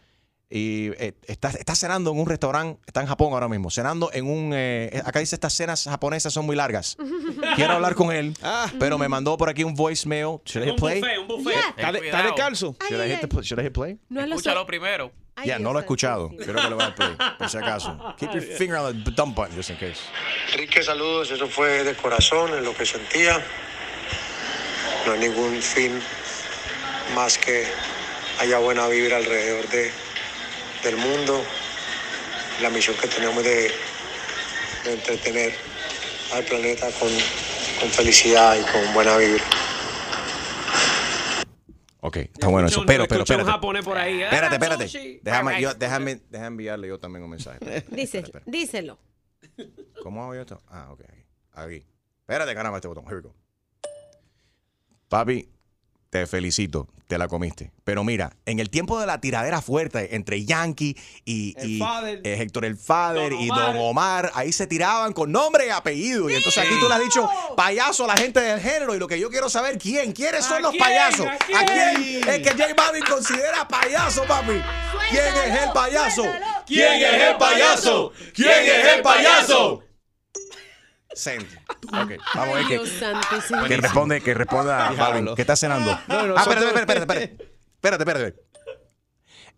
Y 0.54 0.90
eh, 0.98 1.14
está, 1.28 1.48
está 1.50 1.76
cenando 1.76 2.12
en 2.12 2.20
un 2.20 2.28
restaurante, 2.28 2.78
está 2.86 3.00
en 3.00 3.08
Japón 3.08 3.32
ahora 3.32 3.48
mismo, 3.48 3.72
cenando 3.72 4.12
en 4.12 4.30
un... 4.30 4.52
eh, 4.54 5.02
acá 5.06 5.20
dice, 5.20 5.36
estas 5.36 5.54
cenas 5.54 5.86
japonesas 5.86 6.34
son 6.34 6.46
muy 6.46 6.58
largas. 6.58 6.98
Quiero 7.56 7.72
hablar 7.74 7.96
con 7.96 8.12
él, 8.12 8.34
pero 8.78 8.98
me 8.98 9.08
mandó 9.08 9.38
por 9.38 9.48
aquí 9.48 9.64
un 9.64 9.74
voicemail. 9.76 10.40
Should 10.46 10.64
I 10.64 10.72
hit 10.72 10.72
Un 10.72 10.76
play? 10.76 11.00
buffet, 11.00 11.18
un 11.20 11.28
buffet. 11.28 11.58
¿Está, 11.78 11.90
está 11.92 12.24
descalzo? 12.24 12.76
Should 12.90 13.06
I 13.06 13.10
hit, 13.12 13.22
the 13.22 13.28
pl- 13.30 13.44
should 13.44 13.60
I 13.62 13.64
hit 13.64 13.74
play? 13.74 13.98
No 14.10 14.20
lo 14.28 14.36
Escúchalo 14.36 14.60
so- 14.62 14.66
primero. 14.68 15.12
Ya, 15.46 15.58
no 15.58 15.60
Dios 15.70 15.74
lo 15.74 15.80
he 15.80 15.82
escuchado. 15.84 16.30
Creo 16.30 16.56
que 16.56 16.70
le 16.70 16.76
voy 16.76 16.84
a 16.84 16.94
play, 16.94 17.16
por 17.40 17.50
si 17.50 17.58
acaso. 17.58 17.98
Keep 18.20 18.32
your 18.34 18.42
finger 18.44 18.76
on 18.76 19.04
the 19.06 19.12
dump 19.12 19.36
button, 19.36 19.56
just 19.56 19.70
in 19.70 19.78
case. 19.78 20.02
Enrique, 20.52 20.84
saludos. 20.84 21.32
Eso 21.32 21.48
fue 21.48 21.86
de 21.86 21.96
corazón, 21.96 22.54
en 22.54 22.66
lo 22.66 22.76
que 22.76 22.86
sentía. 22.86 23.42
No 25.08 25.14
hay 25.14 25.20
ningún 25.20 25.62
fin 25.62 26.00
más 27.16 27.38
que 27.38 27.64
haya 28.40 28.60
buena 28.60 28.88
vibra 28.90 29.18
alrededor 29.18 29.68
de, 29.70 29.92
del 30.84 30.98
mundo. 30.98 31.44
La 32.62 32.70
misión 32.70 32.96
que 32.98 33.08
tenemos 33.08 33.44
de, 33.44 33.72
de 34.84 34.94
entretener 34.94 35.54
al 36.34 36.44
planeta 36.44 36.88
con, 37.00 37.10
con 37.80 37.90
felicidad 37.90 38.56
y 38.60 38.64
con 38.72 38.94
buena 38.94 39.18
vibra. 39.18 39.44
Ok, 42.02 42.18
está 42.18 42.48
bueno 42.48 42.68
eso. 42.68 42.84
Pero, 42.86 43.06
pero, 43.08 43.22
escuché 43.22 43.34
un 43.36 43.42
espérate. 43.42 43.52
japonés 43.52 43.86
por 43.86 43.98
ahí. 43.98 44.22
Espérate. 44.22 45.20
Déjame, 45.22 45.62
yo, 45.62 45.74
déjame, 45.76 46.16
déjame 46.30 46.48
enviarle 46.48 46.88
yo 46.88 47.00
también 47.00 47.24
un 47.24 47.30
mensaje. 47.30 47.60
Díselo, 47.90 48.42
díselo. 48.46 49.00
¿Cómo 50.02 50.24
hago 50.24 50.36
yo 50.36 50.42
esto? 50.42 50.64
Ah, 50.68 50.88
ok. 50.92 51.02
Aquí. 51.02 51.24
Aquí. 51.54 51.86
Espérate, 52.22 52.56
caramba, 52.56 52.78
este 52.78 52.88
botón. 52.88 53.06
Here 53.06 53.18
we 53.18 53.22
go. 53.22 53.36
Papi, 55.10 55.48
te 56.12 56.28
felicito. 56.28 56.88
Te 57.08 57.18
la 57.18 57.28
comiste. 57.28 57.72
Pero 57.84 58.06
mira, 58.06 58.32
en 58.46 58.60
el 58.60 58.70
tiempo 58.70 58.98
de 58.98 59.06
la 59.06 59.20
tiradera 59.20 59.62
fuerte 59.62 60.16
entre 60.16 60.46
Yankee 60.46 60.96
y, 61.26 61.54
El 61.58 61.70
y, 61.72 61.80
Father. 61.80 62.22
eh, 62.24 62.38
Héctor 62.40 62.64
el 62.64 62.78
Fader 62.78 63.34
y. 63.34 63.48
Don 63.48 63.76
Omar, 63.80 64.32
ahí 64.34 64.54
se 64.54 64.66
tiraban 64.66 65.12
con 65.12 65.30
nombre 65.30 65.68
y 65.68 65.70
apellido. 65.72 66.30
Y 66.30 66.36
entonces 66.36 66.64
aquí 66.64 66.74
tú 66.80 66.88
le 66.88 66.94
has 66.96 67.02
dicho 67.02 67.30
payaso 67.58 68.06
a 68.06 68.08
la 68.08 68.16
gente 68.16 68.40
del 68.40 68.62
género. 68.62 68.96
Y 68.96 69.00
lo 69.00 69.10
que 69.10 69.20
yo 69.20 69.30
quiero 69.30 69.50
saber, 69.50 69.78
¿quién? 69.78 70.14
¿Quiénes 70.14 70.46
son 70.46 70.58
¿A 70.58 70.60
los 70.62 70.72
quién? 70.72 70.84
payasos? 70.84 71.26
¿A 71.28 71.66
quién? 71.66 72.30
Es 72.30 72.40
que 72.40 72.52
J 72.52 72.74
Balvin 72.78 73.04
considera 73.04 73.68
payaso, 73.68 74.24
papi. 74.24 74.62
¿Quién 75.10 75.36
es 75.54 75.62
el 75.64 75.72
payaso? 75.74 76.24
¿Quién 76.66 76.94
es 76.94 77.24
el 77.24 77.36
payaso? 77.38 78.14
¿Quién 78.34 78.50
es 78.52 78.94
el 78.96 79.02
payaso? 79.02 79.84
Send. 81.14 81.48
Ok, 81.88 82.12
vamos 82.36 82.56
a 82.56 82.58
ver 82.60 82.68
Dios 82.68 82.90
que, 82.90 83.00
santísimo. 83.00 83.64
que 83.66 83.78
responde, 83.78 84.22
que 84.22 84.34
responda 84.34 84.92
Balvin. 84.92 85.36
¿Qué 85.36 85.42
está 85.42 85.56
cenando? 85.56 85.92
No, 86.08 86.28
no, 86.28 86.36
ah, 86.38 86.42
espérate, 86.42 86.68
espérate, 86.68 86.94
espérate, 86.94 87.02
espérate. 87.02 87.52
Espérate, 87.76 88.04
espérate. 88.04 88.52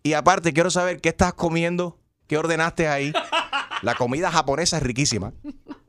Y 0.02 0.12
aparte, 0.14 0.52
quiero 0.52 0.70
saber 0.70 1.00
qué 1.00 1.10
estás 1.10 1.34
comiendo, 1.34 2.00
qué 2.26 2.38
ordenaste 2.38 2.88
ahí. 2.88 3.12
La 3.82 3.94
comida 3.94 4.30
japonesa 4.30 4.78
es 4.78 4.82
riquísima. 4.82 5.32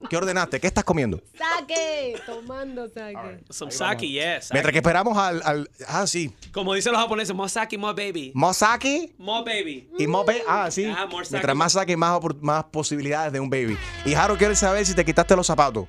¿Qué 0.09 0.17
ordenaste? 0.17 0.59
¿Qué 0.59 0.67
estás 0.67 0.83
comiendo? 0.83 1.21
Saque, 1.37 2.15
tomando 2.25 2.87
saque. 2.89 3.39
Some 3.49 3.71
sake, 3.71 4.07
yes. 4.07 4.49
Mientras 4.51 4.71
que 4.71 4.79
esperamos 4.79 5.17
al, 5.17 5.41
al- 5.43 5.69
Ah, 5.87 6.05
sí. 6.07 6.33
Como 6.51 6.73
dicen 6.73 6.91
los 6.93 7.01
japoneses, 7.01 7.35
more 7.35 7.49
sake, 7.49 7.77
more 7.77 7.93
baby. 7.93 8.31
Mosaki 8.35 9.13
More 9.17 9.43
baby. 9.43 9.89
y 9.97 10.07
more 10.07 10.25
baby. 10.25 10.43
Ah, 10.47 10.69
sí. 10.71 10.85
Ah, 10.85 11.05
more 11.05 11.25
sake. 11.25 11.31
Mientras 11.33 11.55
más 11.55 11.73
saque, 11.73 11.97
más, 11.97 12.19
más 12.41 12.63
posibilidades 12.65 13.33
de 13.33 13.39
un 13.39 13.49
baby. 13.49 13.77
Y 14.05 14.13
Jaro 14.13 14.37
quiere 14.37 14.55
saber 14.55 14.85
si 14.85 14.93
te 14.93 15.03
quitaste 15.05 15.35
los 15.35 15.47
zapatos. 15.47 15.87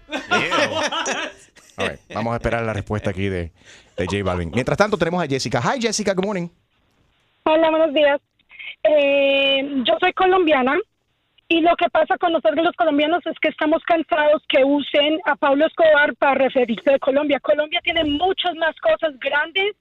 All 1.79 1.89
right, 1.91 2.01
Vamos 2.15 2.33
a 2.33 2.37
esperar 2.37 2.63
la 2.65 2.73
respuesta 2.73 3.11
aquí 3.11 3.29
de, 3.29 3.53
de 3.97 4.07
J 4.07 4.23
Balvin. 4.25 4.51
Mientras 4.55 4.79
tanto, 4.79 4.97
tenemos 4.97 5.23
a 5.23 5.27
Jessica. 5.27 5.61
Hi, 5.61 5.81
Jessica. 5.81 6.15
Good 6.15 6.25
morning. 6.25 6.49
Hola, 7.45 7.71
buenos 7.71 7.93
días. 7.93 8.19
Eh, 8.83 9.83
yo 9.87 9.95
soy 10.01 10.13
colombiana 10.15 10.77
y 11.49 11.61
lo 11.61 11.77
que 11.77 11.89
pasa 11.91 12.17
con 12.19 12.33
nosotros 12.33 12.65
los 12.65 12.75
colombianos 12.77 13.25
es 13.27 13.39
que 13.41 13.49
estamos 13.49 13.83
cansados 13.85 14.43
que 14.49 14.65
usen 14.65 15.19
a 15.27 15.37
Pablo 15.37 15.67
Escobar 15.67 16.15
para 16.17 16.35
referirse 16.35 16.91
de 16.91 16.99
Colombia. 16.99 17.39
Colombia 17.41 17.81
tiene 17.85 18.05
muchas 18.05 18.55
más 18.57 18.75
cosas 18.81 19.19
grandes 19.21 19.75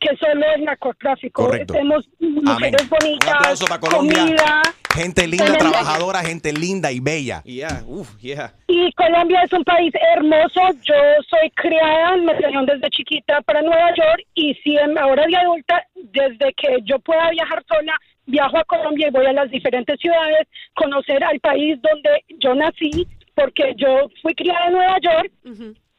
que 0.00 0.16
solo 0.16 0.44
es 0.56 0.62
narcotráfico. 0.62 1.44
Correcto. 1.44 1.74
Tenemos 1.74 2.08
mujeres 2.18 2.88
bonitas, 2.88 3.28
Un 3.30 3.36
aplauso 3.36 3.66
para 3.66 3.80
Colombia. 3.80 4.18
comida. 4.18 4.62
Gente 4.94 5.26
linda, 5.26 5.44
Tenemos- 5.46 5.72
trabajadora, 5.72 6.18
gente 6.20 6.52
linda 6.52 6.90
y 6.92 7.00
bella. 7.00 7.40
Yeah, 7.44 7.82
uf, 7.86 8.14
yeah. 8.20 8.52
Y 8.66 8.92
Colombia 8.92 9.40
es 9.42 9.52
un 9.52 9.64
país 9.64 9.92
hermoso. 10.16 10.60
Yo 10.82 10.94
soy 11.30 11.50
criada, 11.54 12.16
me 12.16 12.34
trajeron 12.34 12.66
desde 12.66 12.90
chiquita 12.90 13.40
para 13.42 13.62
Nueva 13.62 13.90
York 13.94 14.22
y 14.34 14.54
si 14.56 14.76
en- 14.76 14.98
ahora 14.98 15.24
de 15.26 15.36
adulta, 15.36 15.86
desde 15.94 16.52
que 16.54 16.78
yo 16.84 16.98
pueda 16.98 17.30
viajar 17.30 17.62
sola, 17.68 17.96
viajo 18.32 18.56
a 18.58 18.64
Colombia 18.64 19.08
y 19.08 19.10
voy 19.10 19.26
a 19.26 19.32
las 19.32 19.50
diferentes 19.50 19.96
ciudades, 20.00 20.48
conocer 20.74 21.22
al 21.22 21.38
país 21.40 21.78
donde 21.82 22.10
yo 22.38 22.54
nací, 22.54 23.06
porque 23.34 23.74
yo 23.76 24.08
fui 24.22 24.34
criada 24.34 24.66
en 24.66 24.72
Nueva 24.72 24.98
York 25.00 25.30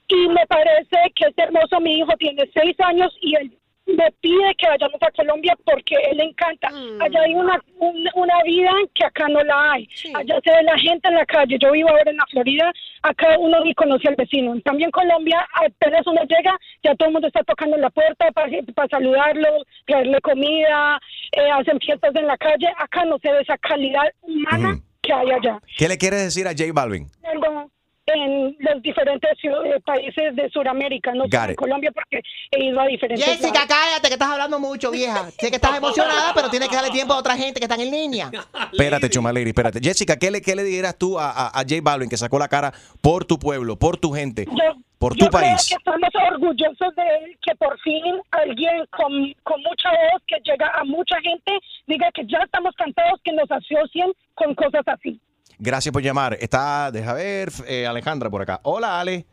y 0.10 0.28
me 0.30 0.46
parece 0.48 0.98
que 1.16 1.26
es 1.30 1.38
hermoso. 1.38 1.80
Mi 1.80 1.94
hijo 2.00 2.14
tiene 2.18 2.44
seis 2.54 2.76
años 2.80 3.12
y 3.22 3.36
él 3.36 3.52
me 3.86 4.12
pide 4.22 4.56
que 4.58 4.68
vayamos 4.68 5.02
a 5.02 5.12
Colombia 5.12 5.56
porque 5.66 5.96
él 6.10 6.18
le 6.18 6.26
encanta. 6.26 6.68
Allá 7.02 7.22
hay 7.22 7.34
una, 7.34 7.56
un- 7.56 7.73
una 8.16 8.42
vida 8.44 8.72
que 8.94 9.06
acá 9.06 9.28
no 9.28 9.44
la 9.44 9.74
hay. 9.74 9.90
Allá 10.16 10.40
se 10.44 10.52
ve 10.52 10.64
la 10.64 10.78
gente 10.78 11.08
en 11.08 11.16
la 11.16 11.26
calle. 11.26 11.58
Yo 11.60 11.72
vivo 11.72 11.90
ahora 11.90 12.12
en 12.12 12.18
la 12.18 12.26
Florida. 12.32 12.72
Acá 13.02 13.38
uno 13.40 13.64
ni 13.64 13.74
conoce 13.74 14.08
al 14.08 14.16
vecino. 14.16 14.54
En 14.54 14.92
Colombia, 14.92 15.48
apenas 15.54 16.06
uno 16.08 16.22
llega, 16.24 16.58
ya 16.84 16.96
todo 16.96 17.08
el 17.08 17.14
mundo 17.14 17.28
está 17.28 17.44
tocando 17.44 17.76
en 17.76 17.82
la 17.82 17.90
puerta 17.90 18.32
para, 18.32 18.50
para 18.76 18.88
saludarlo, 18.90 19.50
traerle 19.86 20.20
comida, 20.22 21.00
eh, 21.32 21.52
hacen 21.52 21.80
fiestas 21.80 22.16
en 22.16 22.28
la 22.28 22.38
calle. 22.38 22.68
Acá 22.78 23.06
no 23.06 23.18
se 23.20 23.32
ve 23.32 23.42
esa 23.42 23.58
calidad 23.58 24.12
humana 24.22 24.80
que 25.02 25.14
hay 25.14 25.32
allá. 25.32 25.60
¿Qué 25.78 25.88
le 25.88 25.98
quieres 25.98 26.24
decir 26.24 26.48
a 26.48 26.52
J 26.52 26.66
Balvin? 26.74 27.08
Tengo 27.22 27.70
en 28.06 28.56
los 28.60 28.82
diferentes 28.82 29.32
eh, 29.44 29.80
países 29.86 30.36
de 30.36 30.50
Sudamérica, 30.50 31.14
no 31.14 31.26
solo 31.30 31.50
en. 31.50 31.56
Colombia, 31.56 31.92
porque 31.94 32.22
he 32.52 32.66
ido 32.66 32.80
a 32.80 32.86
diferentes 32.88 33.26
Jessica, 33.26 33.54
lados. 33.54 33.68
cállate 33.70 34.08
que 34.08 34.14
estás 34.14 34.30
hablando 34.30 34.60
mucho, 34.60 34.92
vieja. 34.92 35.30
Sé 35.32 35.50
que 35.50 35.56
estás 35.56 35.78
emocionada, 35.78 36.34
pero 36.36 36.50
tienes 36.50 36.68
que 36.70 36.76
darle 36.76 36.92
tiempo 36.92 37.14
a 37.14 37.18
otra 37.20 37.36
gente 37.38 37.60
que 37.60 37.66
están 37.66 37.80
en 37.80 37.92
línea. 37.92 38.30
Espérate, 38.72 39.10
Chuma 39.10 39.32
Lady, 39.32 39.50
espérate. 39.50 39.80
Jessica, 39.82 40.18
¿qué 40.18 40.32
le, 40.32 40.42
qué 40.42 40.56
le 40.56 40.64
dirías 40.64 40.98
tú 40.98 41.18
a, 41.20 41.30
a, 41.32 41.48
a 41.48 41.60
J 41.62 41.76
Balvin 41.82 42.10
que 42.10 42.18
sacó 42.18 42.38
la 42.40 42.48
cara 42.48 42.74
por 43.02 43.24
tu 43.26 43.40
pueblo, 43.40 43.78
por 43.78 43.98
tu 43.98 44.12
gente, 44.12 44.46
Yo- 44.46 44.76
por 45.00 45.16
yo 45.16 45.26
tu 45.26 45.32
creo 45.38 45.42
país? 45.50 45.68
que 45.70 45.76
estamos 45.76 46.10
orgullosos 46.32 46.96
de 46.96 47.04
él, 47.04 47.38
que 47.42 47.56
por 47.56 47.78
fin 47.82 48.04
alguien 48.32 48.86
con, 48.92 49.12
con 49.44 49.62
mucha 49.62 49.90
voz, 49.90 50.22
que 50.28 50.38
llega 50.44 50.70
a 50.78 50.84
mucha 50.86 51.16
gente, 51.22 51.52
diga 51.88 52.10
que 52.14 52.26
ya 52.26 52.40
estamos 52.44 52.74
cansados 52.76 53.20
que 53.24 53.32
nos 53.34 53.50
asocien 53.52 54.12
con 54.34 54.56
cosas 54.56 54.84
así. 54.88 55.20
Gracias 55.60 55.92
por 55.94 56.02
llamar. 56.02 56.38
Está, 56.40 56.92
deja 56.92 57.14
ver, 57.14 57.50
eh, 57.68 57.86
Alejandra 57.88 58.30
por 58.30 58.42
acá. 58.42 58.60
Hola, 58.64 59.00
Ale. 59.00 59.26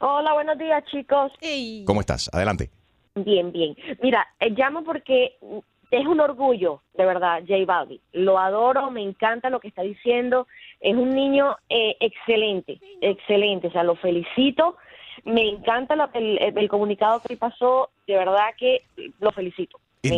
Hola, 0.00 0.32
buenos 0.34 0.58
días, 0.58 0.84
chicos. 0.90 1.32
¿Cómo 1.86 2.00
estás? 2.00 2.28
Adelante. 2.32 2.70
Bien, 3.14 3.52
bien. 3.52 3.76
Mira, 4.02 4.26
eh, 4.40 4.50
llamo 4.50 4.82
porque 4.84 5.36
es 5.90 6.06
un 6.06 6.20
orgullo, 6.20 6.82
de 6.94 7.04
verdad, 7.04 7.40
J 7.46 7.64
Balvin. 7.66 8.00
Lo 8.12 8.38
adoro, 8.38 8.90
me 8.90 9.02
encanta 9.02 9.50
lo 9.50 9.60
que 9.60 9.68
está 9.68 9.82
diciendo. 9.82 10.46
Es 10.80 10.94
un 10.96 11.10
niño 11.10 11.56
eh, 11.68 11.96
excelente, 12.00 12.80
excelente. 13.00 13.68
O 13.68 13.70
sea, 13.72 13.84
lo 13.84 13.94
felicito. 13.96 14.76
Me 15.24 15.42
encanta 15.48 15.94
lo- 15.94 16.08
el, 16.14 16.38
el- 16.42 16.58
el 16.58 16.68
comunicado 16.68 17.20
que 17.22 17.36
pasó. 17.36 17.90
De 18.06 18.16
verdad 18.16 18.46
que 18.58 18.82
lo 19.20 19.30
felicito. 19.30 19.78
Y 20.04 20.10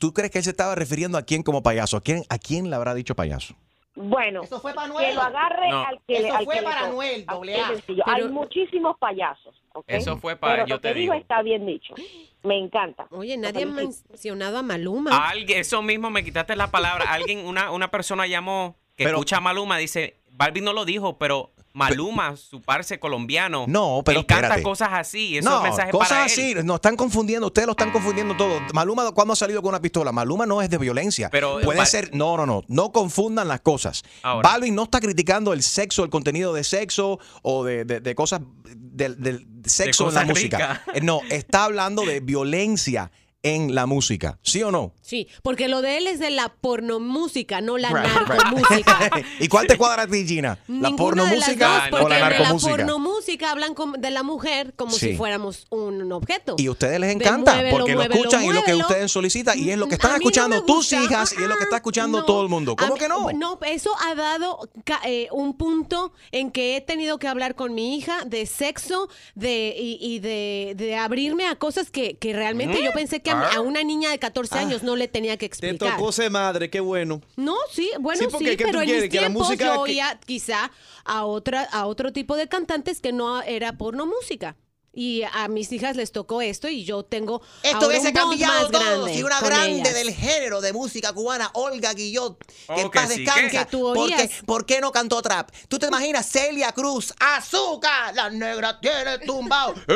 ¿Tú 0.00 0.14
crees 0.14 0.30
que 0.30 0.38
él 0.38 0.44
se 0.44 0.50
estaba 0.50 0.74
refiriendo 0.74 1.18
a 1.18 1.22
quién 1.22 1.42
como 1.42 1.62
payaso? 1.62 1.98
¿A 1.98 2.00
quién, 2.00 2.22
a 2.30 2.38
quién 2.38 2.70
le 2.70 2.76
habrá 2.76 2.94
dicho 2.94 3.14
payaso? 3.14 3.54
Bueno, 3.94 4.42
fue 4.44 4.72
para 4.72 4.88
que 4.94 5.12
lo 5.14 5.20
agarre 5.20 5.68
No. 5.70 5.80
al 5.86 6.00
que 6.06 6.20
le 6.20 6.28
Eso 6.28 6.36
al 6.38 6.44
fue 6.44 6.54
que 6.54 6.60
le 6.60 6.66
para 6.66 6.80
toque. 6.80 6.92
Noel, 6.92 7.26
doble 7.26 7.60
A. 7.60 7.72
Pero- 7.86 8.02
Hay 8.06 8.24
muchísimos 8.28 8.96
payasos. 8.98 9.54
¿ok? 9.74 9.84
Eso 9.88 10.16
fue 10.16 10.36
para- 10.36 10.54
Pero 10.54 10.66
yo 10.66 10.74
lo 10.76 10.80
te 10.80 10.88
que 10.88 10.94
digo 10.94 11.12
digo. 11.14 11.22
está 11.22 11.42
bien 11.42 11.66
dicho. 11.66 11.94
Me 12.42 12.58
encanta. 12.58 13.06
Oye, 13.10 13.36
nadie 13.36 13.62
ha 13.64 13.66
mencionado 13.66 14.58
a 14.58 14.62
Maluma. 14.62 15.28
Alguien, 15.28 15.58
eso 15.60 15.82
mismo 15.82 16.10
me 16.10 16.24
quitaste 16.24 16.56
la 16.56 16.70
palabra. 16.70 17.04
Alguien, 17.08 17.44
una, 17.46 17.70
una 17.70 17.90
persona 17.90 18.26
llamó 18.26 18.76
que 18.96 19.04
Pero- 19.04 19.16
escucha 19.18 19.36
a 19.36 19.40
Maluma, 19.40 19.76
dice, 19.78 20.16
Balvin 20.32 20.64
no 20.64 20.72
lo 20.72 20.84
dijo, 20.84 21.18
pero 21.18 21.50
Maluma, 21.74 22.36
su 22.36 22.60
parce 22.60 22.98
colombiano. 23.00 23.64
No, 23.68 24.02
pero 24.04 24.20
él 24.20 24.26
canta 24.26 24.46
espérate. 24.46 24.62
cosas 24.62 24.88
así. 24.92 25.38
Esos 25.38 25.50
No, 25.50 25.62
mensajes 25.62 25.92
cosas 25.92 26.08
para 26.10 26.24
así, 26.24 26.52
él. 26.52 26.66
nos 26.66 26.76
están 26.76 26.96
confundiendo, 26.96 27.46
ustedes 27.46 27.66
lo 27.66 27.72
están 27.72 27.90
confundiendo 27.90 28.36
todo. 28.36 28.60
Maluma, 28.74 29.10
¿cuándo 29.12 29.32
ha 29.32 29.36
salido 29.36 29.62
con 29.62 29.70
una 29.70 29.80
pistola? 29.80 30.12
Maluma 30.12 30.44
no 30.46 30.60
es 30.62 30.68
de 30.70 30.78
violencia. 30.78 31.30
Pero, 31.30 31.60
Puede 31.62 31.84
ser, 31.86 32.14
no, 32.14 32.36
no, 32.36 32.44
no, 32.46 32.62
no 32.68 32.92
confundan 32.92 33.48
las 33.48 33.60
cosas. 33.60 34.02
Ahora. 34.22 34.48
Balvin 34.48 34.74
no 34.74 34.84
está 34.84 35.00
criticando 35.00 35.52
el 35.52 35.62
sexo, 35.62 36.04
el 36.04 36.10
contenido 36.10 36.52
de 36.52 36.64
sexo 36.64 37.18
o 37.42 37.64
de, 37.64 37.84
de- 37.84 38.00
de 38.00 38.14
cosas 38.14 38.40
del, 38.64 39.46
sexo 39.64 40.08
en 40.08 40.14
la 40.14 40.24
música. 40.24 40.82
Eh, 40.94 41.00
No, 41.00 41.20
está 41.30 41.64
hablando 41.64 42.02
de 42.04 42.20
violencia 42.20 43.10
en 43.42 43.74
la 43.74 43.86
música, 43.86 44.38
¿sí 44.42 44.62
o 44.62 44.70
no? 44.70 44.92
Sí, 45.00 45.28
porque 45.42 45.68
lo 45.68 45.82
de 45.82 45.98
él 45.98 46.06
es 46.06 46.18
de 46.20 46.30
la 46.30 46.48
pornomúsica, 46.92 47.60
no 47.60 47.76
la 47.78 47.88
Right, 47.90 48.28
narcomúsica. 48.28 49.10
¿Y 49.40 49.48
cuál 49.48 49.66
te 49.66 49.76
cuadra 49.76 50.02
a 50.04 50.06
ti, 50.06 50.26
Gina? 50.26 50.58
¿La 50.68 50.90
pornomúsica 50.92 51.88
o 51.88 51.90
porque 51.90 52.08
la 52.08 52.14
de 52.14 52.20
la 52.20 52.28
narcomúsica? 52.38 52.70
pornomúsica 52.76 53.50
hablan 53.50 53.74
de 53.98 54.10
la 54.10 54.22
mujer 54.22 54.74
como 54.76 54.92
Sí. 54.92 55.10
si 55.10 55.16
fuéramos 55.16 55.66
un 55.70 56.10
objeto. 56.12 56.54
Y 56.58 56.66
a 56.66 56.70
ustedes 56.70 57.00
les 57.00 57.14
encanta 57.14 57.54
muévelo, 57.54 57.76
porque 57.76 57.92
lo 57.92 57.98
muévelo, 57.98 58.20
escuchan 58.20 58.44
y 58.44 58.52
lo 58.52 58.62
que 58.62 58.74
ustedes 58.74 59.10
solicitan 59.10 59.58
y 59.58 59.70
es 59.70 59.78
lo 59.78 59.86
que 59.88 59.94
A 59.94 59.96
están 59.96 60.10
no 60.12 60.16
escuchando 60.18 60.64
tus 60.64 60.92
hijas 60.92 61.32
y 61.38 61.42
es 61.42 61.48
lo 61.48 61.56
que 61.56 61.64
está 61.64 61.76
escuchando 61.76 62.18
No. 62.20 62.24
todo 62.24 62.42
el 62.42 62.48
mundo. 62.48 62.76
¿Cómo 62.76 62.94
mí- 62.94 63.00
que 63.00 63.08
no? 63.08 63.30
No, 63.32 63.58
eso 63.66 63.90
ha 64.04 64.14
dado 64.14 64.68
eh, 65.04 65.28
un 65.32 65.56
punto 65.56 66.12
en 66.30 66.50
que 66.50 66.76
he 66.76 66.80
tenido 66.80 67.18
que 67.18 67.28
hablar 67.28 67.54
con 67.54 67.74
mi 67.74 67.96
hija 67.96 68.24
de 68.24 68.46
sexo 68.46 69.08
de, 69.34 69.74
y, 69.76 69.98
y 70.00 70.20
de, 70.20 70.74
de 70.76 70.96
abrirme 70.96 71.46
a 71.48 71.56
cosas 71.56 71.90
que, 71.90 72.14
que 72.18 72.32
realmente 72.32 72.80
¿Mm? 72.80 72.84
yo 72.84 72.92
pensé 72.92 73.20
que 73.20 73.31
a, 73.32 73.50
Ah. 73.56 73.60
una 73.60 73.82
niña 73.82 74.10
de 74.10 74.18
14 74.18 74.58
años 74.58 74.82
no 74.82 74.96
le 74.96 75.08
tenía 75.08 75.32
que 75.36 75.40
Te 75.40 75.46
explicar. 75.46 75.96
tocó 75.96 76.12
ser 76.12 76.30
madre, 76.30 76.70
qué 76.70 76.80
bueno. 76.80 77.20
No, 77.36 77.56
sí, 77.70 77.90
bueno, 78.00 78.18
Sí, 78.18 78.24
sí, 78.26 78.30
porque 78.32 78.56
¿qué 78.56 78.64
tú 78.64 78.70
pero 78.70 78.80
en 78.80 78.84
quieres? 78.86 79.02
mis 79.04 79.10
tiempos 79.10 79.46
música 79.48 79.64
yo 79.66 79.72
que- 79.72 79.78
oía 79.92 80.20
quizá 80.24 80.70
a 81.04 81.24
otra 81.24 81.62
a 81.64 81.86
otro 81.86 82.12
tipo 82.12 82.36
de 82.36 82.48
cantantes 82.48 83.00
que 83.00 83.12
no 83.12 83.42
era 83.42 83.72
porno 83.74 84.06
música. 84.06 84.56
Y 84.94 85.22
a 85.32 85.48
mis 85.48 85.72
hijas 85.72 85.96
les 85.96 86.12
tocó 86.12 86.42
esto 86.42 86.68
y 86.68 86.84
yo 86.84 87.02
tengo 87.02 87.40
Esto 87.62 87.76
ahora 87.76 87.86
hubiese 87.88 88.08
un 88.08 88.12
bond 88.14 88.28
cambiado 88.28 88.52
más 88.52 88.70
todo 88.70 88.80
grande 88.82 89.14
si 89.14 89.22
una 89.22 89.40
grande 89.40 89.80
ellas. 89.80 89.94
del 89.94 90.10
género 90.14 90.60
de 90.60 90.72
música 90.74 91.14
cubana, 91.14 91.50
Olga 91.54 91.94
Guillot, 91.94 92.36
que 92.44 92.80
en 92.80 92.86
Oh, 92.86 92.90
que 92.90 92.98
paz 93.00 93.10
sí, 93.10 93.24
descansa. 93.24 93.40
que- 93.50 93.58
que 93.58 93.64
tú 93.70 93.80
¿Por, 93.94 94.08
qué, 94.08 94.14
oías. 94.16 94.30
por 94.44 94.66
qué 94.66 94.80
no 94.82 94.92
cantó 94.92 95.22
trap? 95.22 95.50
¿Tú 95.68 95.78
te 95.78 95.86
imaginas 95.86 96.26
Celia 96.30 96.72
Cruz, 96.72 97.14
azúcar, 97.18 98.14
la 98.14 98.28
negra 98.28 98.78
tiene 98.80 99.18
tumbao? 99.20 99.72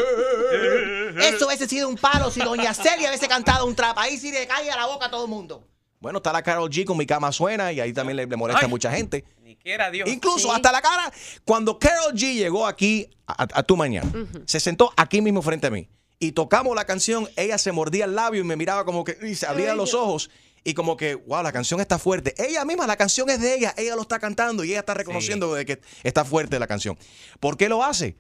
Eso 1.19 1.47
hubiese 1.47 1.69
sido 1.69 1.89
un 1.89 1.97
palo 1.97 2.31
si 2.31 2.41
doña 2.41 2.73
Celia 2.75 3.09
hubiese 3.09 3.29
cantado 3.29 3.67
un 3.67 3.75
trap. 3.77 3.99
Ahí 3.99 4.17
sí 4.17 4.31
le 4.33 4.47
cae 4.47 4.71
a 4.71 4.77
la 4.77 4.87
boca 4.87 5.07
a 5.07 5.11
todo 5.11 5.25
el 5.25 5.31
mundo. 5.31 5.63
Bueno, 6.01 6.19
está 6.19 6.33
la 6.33 6.43
Carol 6.43 6.71
G 6.71 6.85
con 6.85 6.97
mi 6.97 7.07
cama 7.07 7.33
suena 7.33 7.73
y 7.73 7.81
ahí 7.81 7.93
también 7.93 8.17
le, 8.17 8.27
le 8.27 8.37
molesta 8.37 8.67
a 8.67 8.69
mucha 8.69 8.91
gente. 8.93 9.25
Quiera 9.67 9.91
Dios. 9.91 10.09
Incluso 10.09 10.53
hasta 10.53 10.71
la 10.71 10.81
cara. 10.81 11.13
Cuando 11.45 11.77
Carol 11.77 12.13
G 12.15 12.35
llegó 12.35 12.69
aquí 12.69 13.11
a, 13.27 13.43
a- 13.43 13.49
a 13.59 13.63
tu 13.65 13.77
mañana, 13.77 14.09
se 14.45 14.61
sentó 14.61 14.93
aquí 14.97 15.21
mismo 15.21 15.43
frente 15.43 15.67
a 15.67 15.71
mí 15.71 15.89
y 16.21 16.31
tocamos 16.31 16.77
la 16.77 16.85
canción, 16.85 17.29
ella 17.35 17.59
se 17.59 17.73
mordía 17.73 18.05
el 18.05 18.15
labio 18.15 18.43
y 18.43 18.45
me 18.45 18.55
miraba 18.55 18.85
como 18.85 19.03
que 19.03 19.19
y 19.27 19.35
se 19.35 19.45
abría 19.45 19.75
los 19.75 19.93
ojos 19.93 20.31
y 20.63 20.75
como 20.75 20.97
que, 20.97 21.17
wow, 21.17 21.43
la 21.43 21.51
canción 21.51 21.81
está 21.81 21.99
fuerte. 21.99 22.33
Ella 22.39 22.65
misma, 22.65 22.87
la 22.87 22.97
canción 22.97 23.29
es 23.29 23.41
de 23.41 23.57
ella, 23.57 23.75
ella 23.77 23.97
lo 23.97 24.03
está 24.03 24.21
cantando 24.21 24.63
y 24.63 24.71
ella 24.71 24.79
está 24.81 24.95
reconociendo 24.95 25.53
de 25.53 25.67
que 25.67 25.81
está 26.05 26.25
fuerte 26.25 26.61
la 26.61 26.69
canción. 26.69 26.97
¿Por 27.41 27.57
qué 27.57 27.69
lo 27.69 27.83
hace? 27.83 28.17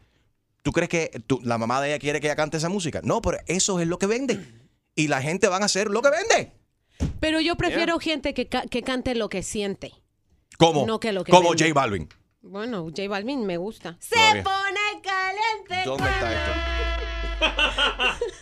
¿Tú 0.62 0.72
crees 0.72 0.88
que 0.88 1.22
tú- 1.28 1.40
la 1.44 1.58
mamá 1.58 1.80
de 1.80 1.90
ella 1.90 2.00
quiere 2.00 2.20
que 2.20 2.26
ella 2.26 2.34
cante 2.34 2.56
esa 2.56 2.68
música? 2.68 3.02
No, 3.04 3.22
pero 3.22 3.38
eso 3.46 3.78
es 3.78 3.86
lo 3.86 4.00
que 4.00 4.06
vende. 4.06 4.44
Y 4.96 5.06
la 5.06 5.22
gente 5.22 5.46
van 5.46 5.62
a 5.62 5.66
hacer 5.66 5.90
lo 5.92 6.02
que 6.02 6.10
vende. 6.10 6.52
Pero 7.20 7.40
yo 7.40 7.54
prefiero 7.54 8.00
gente 8.00 8.34
que, 8.34 8.48
ca- 8.48 8.64
que 8.68 8.82
cante 8.82 9.14
lo 9.14 9.28
que 9.28 9.44
siente. 9.44 9.92
Como, 10.58 10.86
No 10.86 10.98
que 11.00 11.12
lo 11.12 11.24
que 11.24 11.32
como 11.32 11.50
vende. 11.50 11.64
J 11.64 11.74
Balvin. 11.74 12.08
Bueno, 12.42 12.84
J 12.84 13.08
Balvin 13.08 13.44
me 13.46 13.56
gusta. 13.56 13.96
Se 14.00 14.14
Todavía. 14.14 14.42
pone 14.44 15.02
caliente. 15.02 15.82
¿Dónde 15.84 16.08
está 16.10 16.32
esto? 16.32 16.52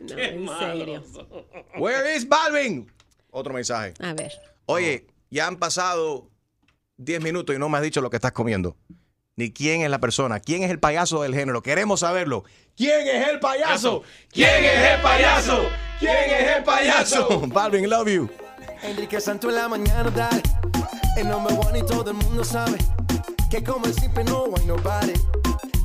No, 0.00 0.16
en 0.16 0.48
serio. 0.58 1.04
Where 1.78 2.14
is 2.16 2.26
Balvin? 2.28 2.90
Otro 3.30 3.52
mensaje. 3.52 3.94
A 4.00 4.12
ver. 4.12 4.32
Oye, 4.66 5.06
ya 5.30 5.46
han 5.46 5.56
pasado 5.56 6.30
10 6.98 7.20
minutos 7.22 7.54
y 7.54 7.58
no 7.58 7.68
me 7.68 7.78
has 7.78 7.82
dicho 7.82 8.00
lo 8.00 8.08
que 8.08 8.16
estás 8.16 8.32
comiendo. 8.32 8.76
Ni 9.36 9.52
quién 9.52 9.82
es 9.82 9.90
la 9.90 9.98
persona. 9.98 10.40
¿Quién 10.40 10.62
es 10.62 10.70
el 10.70 10.78
payaso 10.78 11.22
del 11.22 11.34
género? 11.34 11.62
Queremos 11.62 12.00
saberlo. 12.00 12.44
¿Quién 12.76 13.06
es 13.08 13.28
el 13.28 13.40
payaso? 13.40 14.02
¿Quién 14.32 14.64
es 14.64 14.94
el 14.94 15.00
payaso? 15.02 15.68
¿Quién 15.98 16.30
es 16.30 16.56
el 16.56 16.64
payaso? 16.64 17.40
Balvin, 17.48 17.90
love 17.90 18.08
you. 18.08 18.30
Enrique 18.82 19.20
Santo 19.20 19.48
en 19.48 19.56
la 19.56 19.68
mañana, 19.68 20.10
dale. 20.10 20.42
El 21.18 21.28
number 21.28 21.52
one 21.58 21.78
y 21.80 21.82
todo 21.82 22.10
el 22.10 22.16
mundo 22.16 22.44
sabe 22.44 22.78
que 23.50 23.62
como 23.64 23.86
él 23.86 23.94
siempre 23.94 24.22
no 24.24 24.44
hay 24.56 24.64
nobody. 24.66 25.12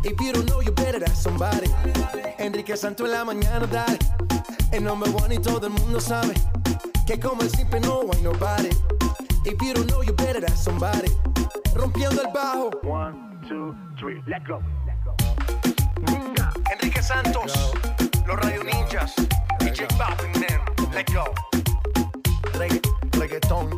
If 0.03 0.19
you 0.21 0.31
don't 0.31 0.45
know, 0.45 0.61
you 0.61 0.71
better 0.73 1.03
ask 1.03 1.15
somebody. 1.23 1.69
Enrique 2.37 2.77
Santo 2.77 3.05
en 3.05 3.11
la 3.11 3.25
mañana, 3.25 3.65
dale. 3.67 3.97
El 4.71 4.83
number 4.83 5.09
one 5.15 5.33
y 5.35 5.39
todo 5.39 5.65
el 5.67 5.73
mundo 5.73 5.99
sabe 5.99 6.33
que 7.07 7.19
como 7.19 7.41
él 7.41 7.49
siempre 7.49 7.79
no 7.79 8.01
hay 8.13 8.21
nobody. 8.21 8.69
If 9.45 9.59
you 9.61 9.73
don't 9.73 9.87
know, 9.89 10.03
you 10.03 10.13
better 10.13 10.45
ask 10.45 10.57
somebody. 10.63 11.11
Rompiendo 11.73 12.21
el 12.21 12.27
bajo. 12.31 12.69
One, 12.83 13.39
two, 13.47 13.75
three, 13.99 14.21
let 14.27 14.43
go. 14.47 14.59
Enrique 16.71 17.01
Santos. 17.01 17.73
Los 18.27 18.37
radio 18.39 18.63
ninjas. 18.63 19.15
DJ 19.59 19.87
Balvin, 19.97 20.31
man. 20.41 20.91
Let 20.93 21.05
go. 21.13 21.25
Regga- 22.53 22.81
reggaetón. 23.19 23.69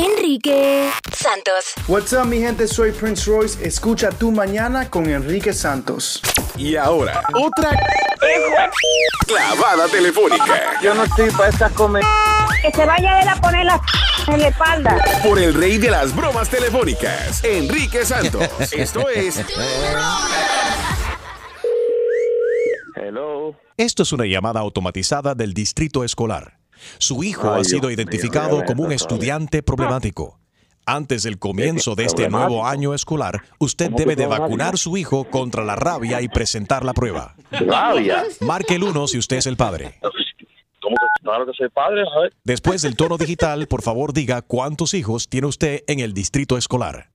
Enrique 0.00 0.90
Santos. 1.12 1.74
What's 1.86 2.14
up, 2.14 2.24
mi 2.24 2.38
gente? 2.38 2.66
Soy 2.66 2.90
Prince 2.92 3.30
Royce. 3.30 3.62
Escucha 3.62 4.08
tu 4.08 4.32
mañana 4.32 4.88
con 4.88 5.06
Enrique 5.10 5.52
Santos. 5.52 6.22
Y 6.56 6.76
ahora, 6.76 7.22
otra 7.34 7.70
clavada 9.26 9.88
telefónica 9.88 10.78
Yo 10.82 10.94
no 10.94 11.04
estoy 11.04 11.30
para 11.30 11.50
estas 11.50 11.72
comer. 11.72 12.02
Que 12.62 12.70
se 12.72 12.86
vaya 12.86 13.20
él 13.20 13.28
a 13.28 13.36
poner 13.36 13.66
la 13.66 13.80
en 14.28 14.40
la 14.40 14.48
espalda. 14.48 15.04
por 15.22 15.38
el 15.38 15.52
rey 15.52 15.76
de 15.76 15.90
las 15.90 16.14
bromas 16.16 16.48
telefónicas, 16.48 17.44
Enrique 17.44 18.04
Santos. 18.06 18.48
Esto 18.72 19.08
es 19.10 19.44
Hello. 22.96 23.54
Esto 23.76 24.02
es 24.02 24.12
una 24.12 24.24
llamada 24.24 24.60
automatizada 24.60 25.34
del 25.34 25.52
distrito 25.52 26.04
escolar. 26.04 26.59
Su 26.98 27.22
hijo 27.22 27.52
Ay, 27.52 27.60
ha 27.60 27.64
sido 27.64 27.88
Dios 27.88 27.92
identificado 27.94 28.64
como 28.64 28.84
un 28.84 28.92
estudiante 28.92 29.62
problemático. 29.62 30.38
Antes 30.86 31.22
del 31.22 31.38
comienzo 31.38 31.94
de 31.94 32.04
este 32.04 32.28
nuevo 32.28 32.66
año 32.66 32.94
escolar, 32.94 33.42
usted 33.58 33.86
¿Cómo 33.86 33.96
que 33.96 34.02
debe 34.02 34.16
de 34.16 34.26
vacunar 34.26 34.74
a 34.74 34.76
su 34.76 34.96
hijo 34.96 35.24
contra 35.24 35.64
la 35.64 35.76
rabia 35.76 36.20
y 36.20 36.28
presentar 36.28 36.84
la 36.84 36.94
prueba. 36.94 37.36
¿Rabia? 37.52 38.24
Marque 38.40 38.74
el 38.74 38.84
1 38.84 39.06
si 39.06 39.18
usted 39.18 39.36
es 39.36 39.46
el 39.46 39.56
padre. 39.56 40.00
¿Cómo 40.00 40.96
que 40.96 41.22
claro 41.22 41.46
que 41.46 41.52
soy 41.52 41.68
padre? 41.68 42.02
A 42.02 42.20
ver. 42.22 42.32
Después 42.42 42.82
del 42.82 42.96
tono 42.96 43.18
digital, 43.18 43.66
por 43.68 43.82
favor 43.82 44.12
diga 44.12 44.42
cuántos 44.42 44.94
hijos 44.94 45.28
tiene 45.28 45.46
usted 45.46 45.84
en 45.86 46.00
el 46.00 46.14
distrito 46.14 46.56
escolar. 46.56 47.10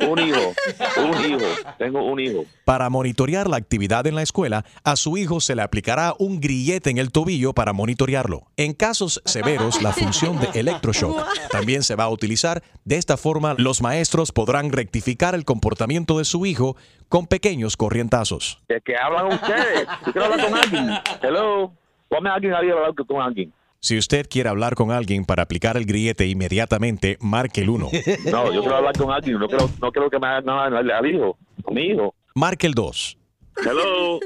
Un 0.00 0.18
hijo, 0.18 0.54
un 0.96 1.24
hijo, 1.24 1.46
tengo 1.78 2.02
un 2.04 2.20
hijo. 2.20 2.44
Para 2.64 2.90
monitorear 2.90 3.48
la 3.48 3.56
actividad 3.56 4.06
en 4.06 4.14
la 4.14 4.22
escuela, 4.22 4.64
a 4.84 4.96
su 4.96 5.16
hijo 5.16 5.40
se 5.40 5.54
le 5.54 5.62
aplicará 5.62 6.14
un 6.18 6.40
grillete 6.40 6.90
en 6.90 6.98
el 6.98 7.12
tobillo 7.12 7.52
para 7.52 7.72
monitorearlo. 7.72 8.46
En 8.56 8.72
casos 8.72 9.22
severos, 9.24 9.82
la 9.82 9.92
función 9.92 10.38
de 10.40 10.48
electroshock 10.58 11.24
también 11.50 11.82
se 11.82 11.94
va 11.94 12.04
a 12.04 12.10
utilizar. 12.10 12.62
De 12.84 12.96
esta 12.96 13.16
forma, 13.16 13.54
los 13.58 13.82
maestros 13.82 14.32
podrán 14.32 14.72
rectificar 14.72 15.34
el 15.34 15.44
comportamiento 15.44 16.18
de 16.18 16.24
su 16.24 16.46
hijo 16.46 16.76
con 17.08 17.26
pequeños 17.26 17.76
corrientazos. 17.76 18.58
¿De 18.68 18.80
qué 18.80 18.96
hablan 18.96 19.26
ustedes? 19.26 19.86
Yo 20.06 20.12
quiero 20.12 20.24
hablar 20.24 20.48
con 20.48 20.58
alguien. 20.58 20.90
Hello. 21.22 21.72
Ponme 22.08 22.30
a 22.30 22.34
alguien 22.34 22.54
ahí 22.54 22.70
a 22.70 22.72
hablar 22.72 22.94
con 22.94 23.20
alguien. 23.20 23.52
Si 23.86 23.96
usted 23.96 24.26
quiere 24.28 24.48
hablar 24.48 24.74
con 24.74 24.90
alguien 24.90 25.24
para 25.24 25.44
aplicar 25.44 25.76
el 25.76 25.86
grillete 25.86 26.26
inmediatamente, 26.26 27.18
marque 27.20 27.60
el 27.60 27.70
1. 27.70 27.88
No, 28.32 28.52
yo 28.52 28.60
quiero 28.60 28.78
hablar 28.78 28.98
con 28.98 29.12
alguien. 29.12 29.38
No 29.38 29.46
quiero, 29.46 29.70
no 29.80 29.92
quiero 29.92 30.10
que 30.10 30.18
me 30.18 30.26
haga 30.26 30.40
nada 30.40 30.64
al, 30.64 30.90
al 30.90 31.06
hijo, 31.06 31.38
a 31.64 31.70
mi 31.70 31.82
hijo. 31.82 32.12
Marque 32.34 32.66
el 32.66 32.74
2. 32.74 33.16
Hello. 33.64 34.18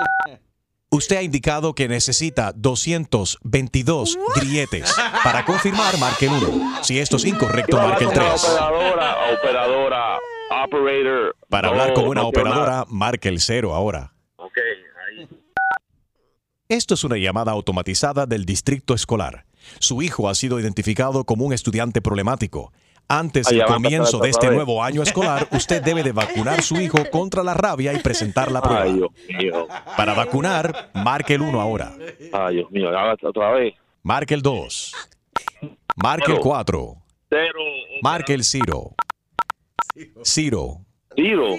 Usted 0.90 1.16
ha 1.16 1.22
indicado 1.22 1.76
que 1.76 1.86
necesita 1.86 2.50
222 2.56 4.18
grilletes. 4.34 4.92
Para 5.22 5.44
confirmar, 5.44 5.96
marque 5.98 6.26
el 6.26 6.32
1. 6.32 6.82
Si 6.82 6.98
esto 6.98 7.18
es 7.18 7.24
incorrecto, 7.24 7.76
marque 7.76 8.02
el 8.02 8.10
hablar 8.10 8.30
con 8.30 8.40
3. 8.40 8.44
una 8.50 8.66
operadora, 8.66 9.16
operadora, 9.38 10.18
operator. 10.64 11.36
Para 11.48 11.68
No, 11.68 11.74
hablar 11.74 11.92
con 11.94 12.08
una 12.08 12.22
no 12.22 12.28
operadora, 12.30 12.84
marque 12.88 13.28
el 13.28 13.38
0 13.38 13.76
ahora. 13.76 14.12
Esto 16.72 16.94
es 16.94 17.04
una 17.04 17.18
llamada 17.18 17.52
automatizada 17.52 18.24
del 18.24 18.46
distrito 18.46 18.94
escolar. 18.94 19.44
Su 19.78 20.00
hijo 20.00 20.30
ha 20.30 20.34
sido 20.34 20.58
identificado 20.58 21.24
como 21.24 21.44
un 21.44 21.52
estudiante 21.52 22.00
problemático. 22.00 22.72
Antes 23.08 23.48
del 23.48 23.62
comienzo 23.64 24.20
de 24.20 24.30
este 24.30 24.50
nuevo 24.50 24.82
año 24.82 25.02
escolar, 25.02 25.46
usted 25.50 25.82
debe 25.82 26.02
de 26.02 26.12
vacunar 26.12 26.60
a 26.60 26.62
su 26.62 26.80
hijo 26.80 27.10
contra 27.10 27.42
la 27.42 27.52
rabia 27.52 27.92
y 27.92 27.98
presentar 27.98 28.50
la 28.50 28.62
prueba. 28.62 28.84
Ay, 28.84 28.94
Dios 28.94 29.10
mío. 29.28 29.68
Para 29.98 30.14
vacunar, 30.14 30.90
marque 30.94 31.34
el 31.34 31.42
1 31.42 31.60
ahora. 31.60 31.92
Ay, 32.32 32.54
Dios 32.54 32.70
mío, 32.70 32.88
otra 33.22 33.50
vez. 33.50 33.74
Marque 34.02 34.32
el 34.32 34.40
2. 34.40 34.94
Marque 35.96 36.30
el 36.32 36.38
Cero. 36.38 36.42
4. 36.42 36.96
Cero. 37.28 37.60
Marque 38.00 38.32
el 38.32 38.44
0. 38.44 38.94
Ciro. 40.24 40.86
Cero. 41.16 41.56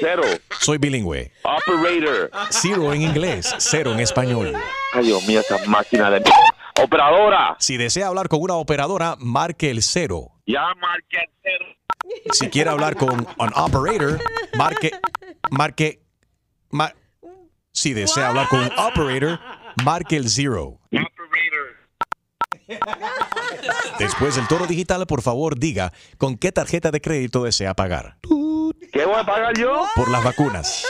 Cero. 0.00 0.22
Soy 0.60 0.78
bilingüe. 0.78 1.32
Operator. 1.42 2.30
Cero 2.50 2.92
en 2.92 3.02
inglés, 3.02 3.54
cero 3.58 3.92
en 3.92 4.00
español. 4.00 4.52
Ay, 4.92 5.06
Dios 5.06 5.26
mío, 5.26 5.40
esa 5.40 5.58
máquina 5.66 6.10
de... 6.10 6.22
Operadora. 6.82 7.56
Si 7.58 7.76
desea 7.76 8.06
hablar 8.08 8.28
con 8.28 8.40
una 8.40 8.54
operadora, 8.54 9.16
marque 9.18 9.70
el 9.70 9.82
0. 9.82 10.30
Ya 10.46 10.62
marqué 10.80 11.18
el 11.18 11.30
cero. 11.42 11.64
Si 12.32 12.48
quiere 12.48 12.70
hablar 12.70 12.96
con 12.96 13.10
un 13.12 13.26
operator, 13.54 14.20
marque, 14.56 14.90
marque, 15.50 16.00
mar- 16.70 16.96
si 17.72 17.92
desea 17.92 18.28
hablar 18.30 18.48
con 18.48 18.60
un 18.60 18.70
operator, 18.78 19.38
marque 19.84 20.16
el 20.16 20.28
0. 20.30 20.78
Después 23.98 24.36
del 24.36 24.48
tono 24.48 24.66
digital, 24.66 25.06
por 25.06 25.20
favor, 25.22 25.58
diga 25.58 25.92
con 26.16 26.36
qué 26.36 26.52
tarjeta 26.52 26.90
de 26.90 27.00
crédito 27.00 27.44
desea 27.44 27.74
pagar. 27.74 28.16
¿Qué 28.92 29.06
voy 29.06 29.16
a 29.18 29.24
pagar 29.24 29.54
yo? 29.56 29.86
Por 29.96 30.10
las 30.10 30.22
vacunas. 30.22 30.84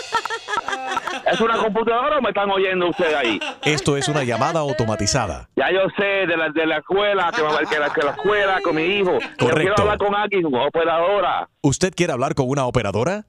¿Es 1.30 1.40
una 1.40 1.56
computadora 1.58 2.18
o 2.18 2.20
me 2.20 2.30
están 2.30 2.50
oyendo 2.50 2.88
ustedes 2.88 3.14
ahí? 3.14 3.40
Esto 3.64 3.96
es 3.96 4.08
una 4.08 4.24
llamada 4.24 4.58
automatizada. 4.60 5.48
Ya 5.54 5.70
yo 5.70 5.80
sé 5.96 6.04
de 6.26 6.36
la, 6.36 6.48
de 6.50 6.66
la 6.66 6.78
escuela, 6.78 7.30
que, 7.34 7.42
me- 7.42 7.68
que, 7.70 7.78
la, 7.78 7.90
que 7.92 8.02
la 8.02 8.10
escuela 8.10 8.58
con 8.64 8.74
mi 8.74 8.82
hijo. 8.82 9.12
Yo 9.12 9.18
quiero 9.38 9.50
Correcto. 9.54 9.82
hablar 9.82 9.98
con 9.98 10.14
alguien, 10.16 10.46
una 10.46 10.66
operadora. 10.66 11.48
¿Usted 11.62 11.92
quiere 11.94 12.12
hablar 12.12 12.34
con 12.34 12.48
una 12.48 12.66
operadora? 12.66 13.24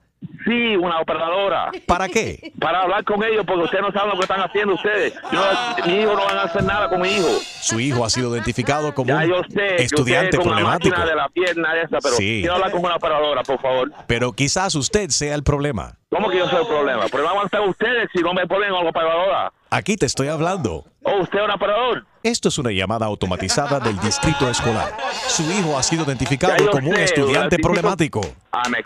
Sí, 0.46 0.76
una 0.76 1.00
operadora. 1.00 1.72
¿Para 1.86 2.08
qué? 2.10 2.52
Para 2.60 2.82
hablar 2.82 3.04
con 3.04 3.24
ellos, 3.24 3.46
porque 3.46 3.64
ustedes 3.66 3.84
no 3.84 3.92
saben 3.92 4.10
lo 4.10 4.16
que 4.16 4.22
están 4.24 4.42
haciendo 4.42 4.74
ustedes. 4.76 5.14
No- 5.32 5.42
mi 5.88 6.02
hijo 6.02 6.14
no 6.16 6.26
van 6.26 6.38
a 6.38 6.44
hacer 6.44 6.64
nada 6.64 6.90
con 6.90 7.02
mi 7.02 7.10
hijo. 7.10 7.28
Su 7.62 7.80
hijo 7.80 8.04
ha 8.06 8.10
sido 8.10 8.34
identificado 8.34 8.94
como 8.94 9.10
Ya 9.10 9.18
un 9.18 9.28
yo 9.30 9.42
sé 9.50 9.76
que 9.78 9.84
estudiante 9.84 10.38
con 10.38 10.48
problemático. 10.48 10.90
máquina 10.96 11.10
de 11.10 11.16
la 11.16 11.30
pierna 11.30 11.82
esa, 11.82 11.98
pero 12.02 12.16
Sí. 12.16 12.40
quiero 12.42 12.56
hablar 12.56 12.72
con 12.72 12.84
una 12.84 12.96
operadora, 12.96 13.44
por 13.44 13.60
favor. 13.62 13.92
Pero 14.08 14.34
quizás 14.34 14.76
usted 14.76 15.10
sea 15.10 15.36
el 15.36 15.44
problema. 15.44 15.98
¿Cómo 16.10 16.30
que 16.30 16.38
yo 16.38 16.48
soy 16.48 16.62
el 16.62 16.68
problema? 16.68 17.06
El 17.06 17.10
problema 17.10 17.34
van 17.34 17.44
a 17.44 17.46
estar 17.46 17.62
ustedes 17.62 18.10
si 18.14 18.22
no 18.22 18.34
me 18.34 18.46
ponen 18.46 18.72
a 18.74 18.84
la 18.84 18.90
operadora. 18.90 19.52
Aquí 19.74 19.96
te 19.96 20.06
estoy 20.06 20.28
hablando. 20.28 20.86
¿O 21.02 21.22
usted 21.24 21.40
es 21.40 21.46
un 21.46 21.50
operador? 21.50 22.06
Esto 22.22 22.50
es 22.50 22.60
una 22.60 22.70
llamada 22.70 23.08
automatizada 23.08 23.80
del 23.80 23.98
distrito 24.02 24.48
escolar. 24.48 24.96
Su 25.28 25.42
hijo 25.50 25.76
ha 25.76 25.82
sido 25.82 26.04
identificado 26.04 26.56
yo 26.58 26.70
como 26.70 26.92
un 26.92 26.98
estudiante 26.98 27.58
problemático. 27.58 28.22
Ah, 28.52 28.70
me 28.70 28.78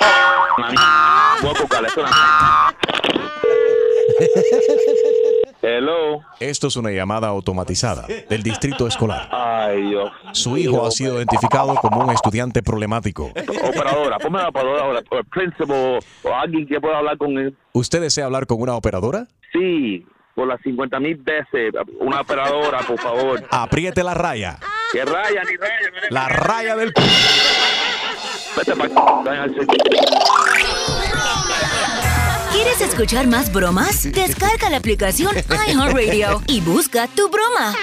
Hello. 5.62 6.22
Esto 6.40 6.68
es 6.68 6.78
una 6.78 6.92
llamada 6.92 7.28
automatizada 7.28 8.08
del 8.30 8.42
distrito 8.42 8.88
escolar. 8.88 9.28
Ay, 9.30 9.90
Dios. 9.90 10.10
Su 10.32 10.58
hijo 10.58 10.88
ha 10.88 10.92
sido 10.92 11.18
identificado 11.18 11.76
como 11.76 12.00
un 12.00 12.12
estudiante 12.12 12.64
problemático. 12.64 13.26
Operadora, 13.26 14.20
ponme 14.20 14.40
la 14.40 14.48
operadora 14.48 14.84
ahora, 14.84 15.02
o 15.12 15.18
el 15.18 15.26
principal, 15.26 16.00
o 16.24 16.34
alguien 16.34 16.66
que 16.66 16.80
pueda 16.80 17.00
hablar 17.00 17.18
con 17.18 17.38
él. 17.38 17.58
¿Usted 17.74 18.00
desea 18.00 18.24
hablar 18.24 18.48
con 18.48 18.62
una 18.62 18.76
operadora? 18.76 19.28
Sí, 19.52 20.06
por 20.38 20.48
las 20.48 20.62
50 20.62 21.00
mil 21.00 21.16
veces, 21.16 21.74
una 22.00 22.22
operadora, 22.22 22.82
por 22.82 23.00
favor. 23.00 23.44
Apriete 23.50 24.04
la 24.04 24.14
raya. 24.14 24.60
Que 24.92 25.04
raya, 25.04 25.42
ni 25.50 25.58
raya. 25.58 25.90
no 25.92 26.08
La 26.12 26.30
raya 26.30 26.76
del... 26.76 26.94
Vete 28.56 28.76
pa' 28.76 28.88
¿Quieres 32.52 32.82
escuchar 32.82 33.26
más 33.26 33.52
bromas? 33.52 34.04
Descarga 34.12 34.70
la 34.70 34.78
aplicación 34.78 35.36
iHeartRadio 35.36 36.44
y 36.46 36.62
busca 36.62 37.08
tu 37.08 37.30
broma. 37.30 37.74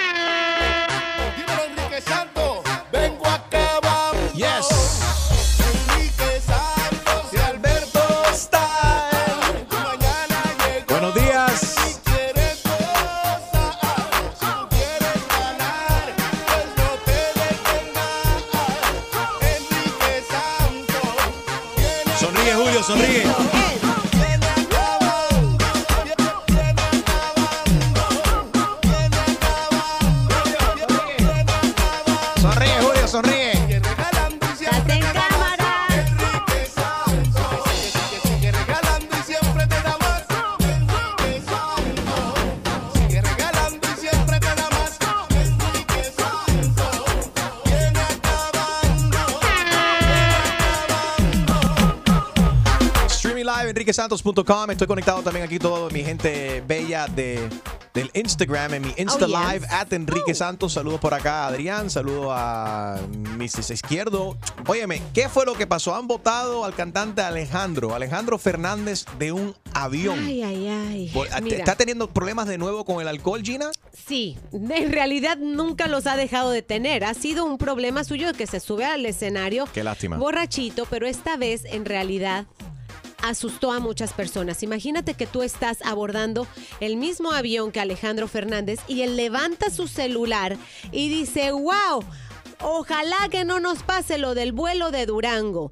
Julio, 22.87 23.24
enriquesantos.com. 53.89 54.71
Estoy 54.71 54.87
conectado 54.87 55.21
también 55.21 55.45
aquí 55.45 55.59
todo 55.59 55.89
mi 55.91 56.03
gente 56.03 56.63
bella 56.67 57.05
de, 57.07 57.47
del 57.93 58.09
Instagram, 58.15 58.73
en 58.73 58.81
mi 58.81 58.93
Insta 58.97 59.25
Oh, 59.25 59.27
yes. 59.27 59.37
Live, 59.37 59.67
at 59.69 59.93
Enrique 59.93 60.33
Santos. 60.33 60.73
Saludos 60.73 60.99
por 60.99 61.13
acá 61.13 61.43
a 61.43 61.47
Adrián, 61.47 61.89
saludos 61.91 62.29
a 62.31 62.97
Mrs. 63.37 63.69
Izquierdo. 63.71 64.37
Óyeme, 64.67 65.01
¿qué 65.13 65.29
fue 65.29 65.45
lo 65.45 65.53
que 65.53 65.67
pasó? 65.67 65.95
Han 65.95 66.07
votado 66.07 66.65
al 66.65 66.73
cantante 66.73 67.21
Alejandro, 67.21 67.93
Alejandro 67.93 68.39
Fernández 68.39 69.05
de 69.19 69.31
un 69.31 69.55
avión. 69.73 70.17
Ay, 70.25 70.41
ay, 70.41 70.67
ay. 70.67 71.11
Mira. 71.43 71.57
¿Está 71.57 71.75
teniendo 71.75 72.09
problemas 72.09 72.47
de 72.47 72.57
nuevo 72.57 72.85
con 72.85 73.01
el 73.01 73.07
alcohol, 73.07 73.41
Gina? 73.43 73.69
Sí, 74.07 74.37
en 74.51 74.91
realidad 74.91 75.37
nunca 75.37 75.87
los 75.87 76.07
ha 76.07 76.15
dejado 76.15 76.49
de 76.51 76.61
tener. 76.63 77.03
Ha 77.03 77.13
sido 77.13 77.45
un 77.45 77.57
problema 77.59 78.03
suyo 78.03 78.33
que 78.33 78.47
se 78.47 78.59
sube 78.59 78.85
al 78.85 79.05
escenario 79.05 79.67
Qué 79.73 79.83
lástima. 79.83 80.17
borrachito, 80.17 80.85
pero 80.89 81.05
esta 81.07 81.37
vez 81.37 81.65
en 81.65 81.85
realidad 81.85 82.45
asustó 83.27 83.71
a 83.71 83.79
muchas 83.79 84.13
personas. 84.13 84.63
Imagínate 84.63 85.13
que 85.13 85.27
tú 85.27 85.43
estás 85.43 85.79
abordando 85.83 86.47
el 86.79 86.97
mismo 86.97 87.31
avión 87.31 87.71
que 87.71 87.79
Alejandro 87.79 88.27
Fernández 88.27 88.79
y 88.87 89.01
él 89.01 89.15
levanta 89.15 89.69
su 89.69 89.87
celular 89.87 90.57
y 90.91 91.09
dice, 91.09 91.51
wow, 91.51 92.03
ojalá 92.61 93.29
que 93.29 93.45
no 93.45 93.59
nos 93.59 93.83
pase 93.83 94.17
lo 94.17 94.35
del 94.35 94.51
vuelo 94.51 94.91
de 94.91 95.05
Durango. 95.05 95.71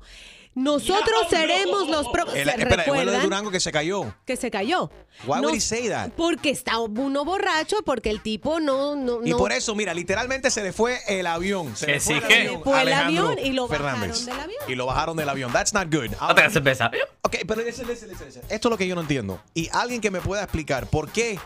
Nosotros 0.56 1.28
seremos 1.30 1.88
los 1.90 2.08
próximos. 2.10 2.38
El, 2.40 2.50
espera, 2.50 2.84
el 2.84 2.92
vuelo 2.92 3.12
de 3.12 3.20
Durango 3.22 3.50
que 3.52 3.60
se 3.60 3.72
cayó. 3.72 4.14
que 4.26 4.36
se 4.36 4.52
cayó. 4.52 4.92
Why 5.26 5.42
No- 5.42 5.48
would 5.48 5.56
he 5.56 5.60
say 5.62 5.90
that? 5.90 6.12
Porque 6.16 6.50
está 6.52 6.80
uno 6.80 7.26
borracho, 7.26 7.78
porque 7.86 8.10
el 8.10 8.22
tipo 8.22 8.60
no... 8.60 8.96
no, 8.96 9.20
Y 9.26 9.32
no- 9.32 9.38
por 9.38 9.52
eso, 9.52 9.74
mira, 9.76 9.94
literalmente 9.94 10.52
se 10.52 10.62
le 10.64 10.72
fue 10.74 11.00
el 11.08 11.26
avión. 11.28 11.76
Se 11.76 11.86
Que 11.88 11.92
le 11.94 12.00
fue 12.00 12.14
sí, 12.16 12.20
el 12.22 12.28
que- 12.28 12.36
avión. 12.36 12.58
Se 12.58 12.64
fue 12.64 12.74
el 12.74 12.80
Alejandro 12.94 13.28
avión 13.30 13.46
y 13.46 13.52
lo 13.54 13.68
bajaron 13.68 13.92
Fernández. 13.92 14.26
del 14.26 14.40
avión. 14.40 14.60
Y 14.68 14.76
lo 14.76 14.86
bajaron 14.86 15.18
del 15.18 15.30
avión. 15.30 15.52
That's 15.52 15.74
not 15.74 15.94
good. 15.94 16.12
Otra 16.22 16.50
cerveza. 16.50 16.92
Ok, 17.22 17.38
pero 17.48 17.62
listen, 17.64 17.88
listen, 17.88 18.10
listen, 18.10 18.28
listen. 18.28 18.44
esto 18.50 18.68
es 18.68 18.70
lo 18.70 18.78
que 18.78 18.88
yo 18.88 18.96
no 18.96 19.02
entiendo. 19.02 19.42
Y 19.54 19.70
alguien 19.74 20.02
que 20.02 20.12
me 20.12 20.22
pueda 20.22 20.44
explicar 20.44 20.88
por 20.88 21.10
qué 21.12 21.40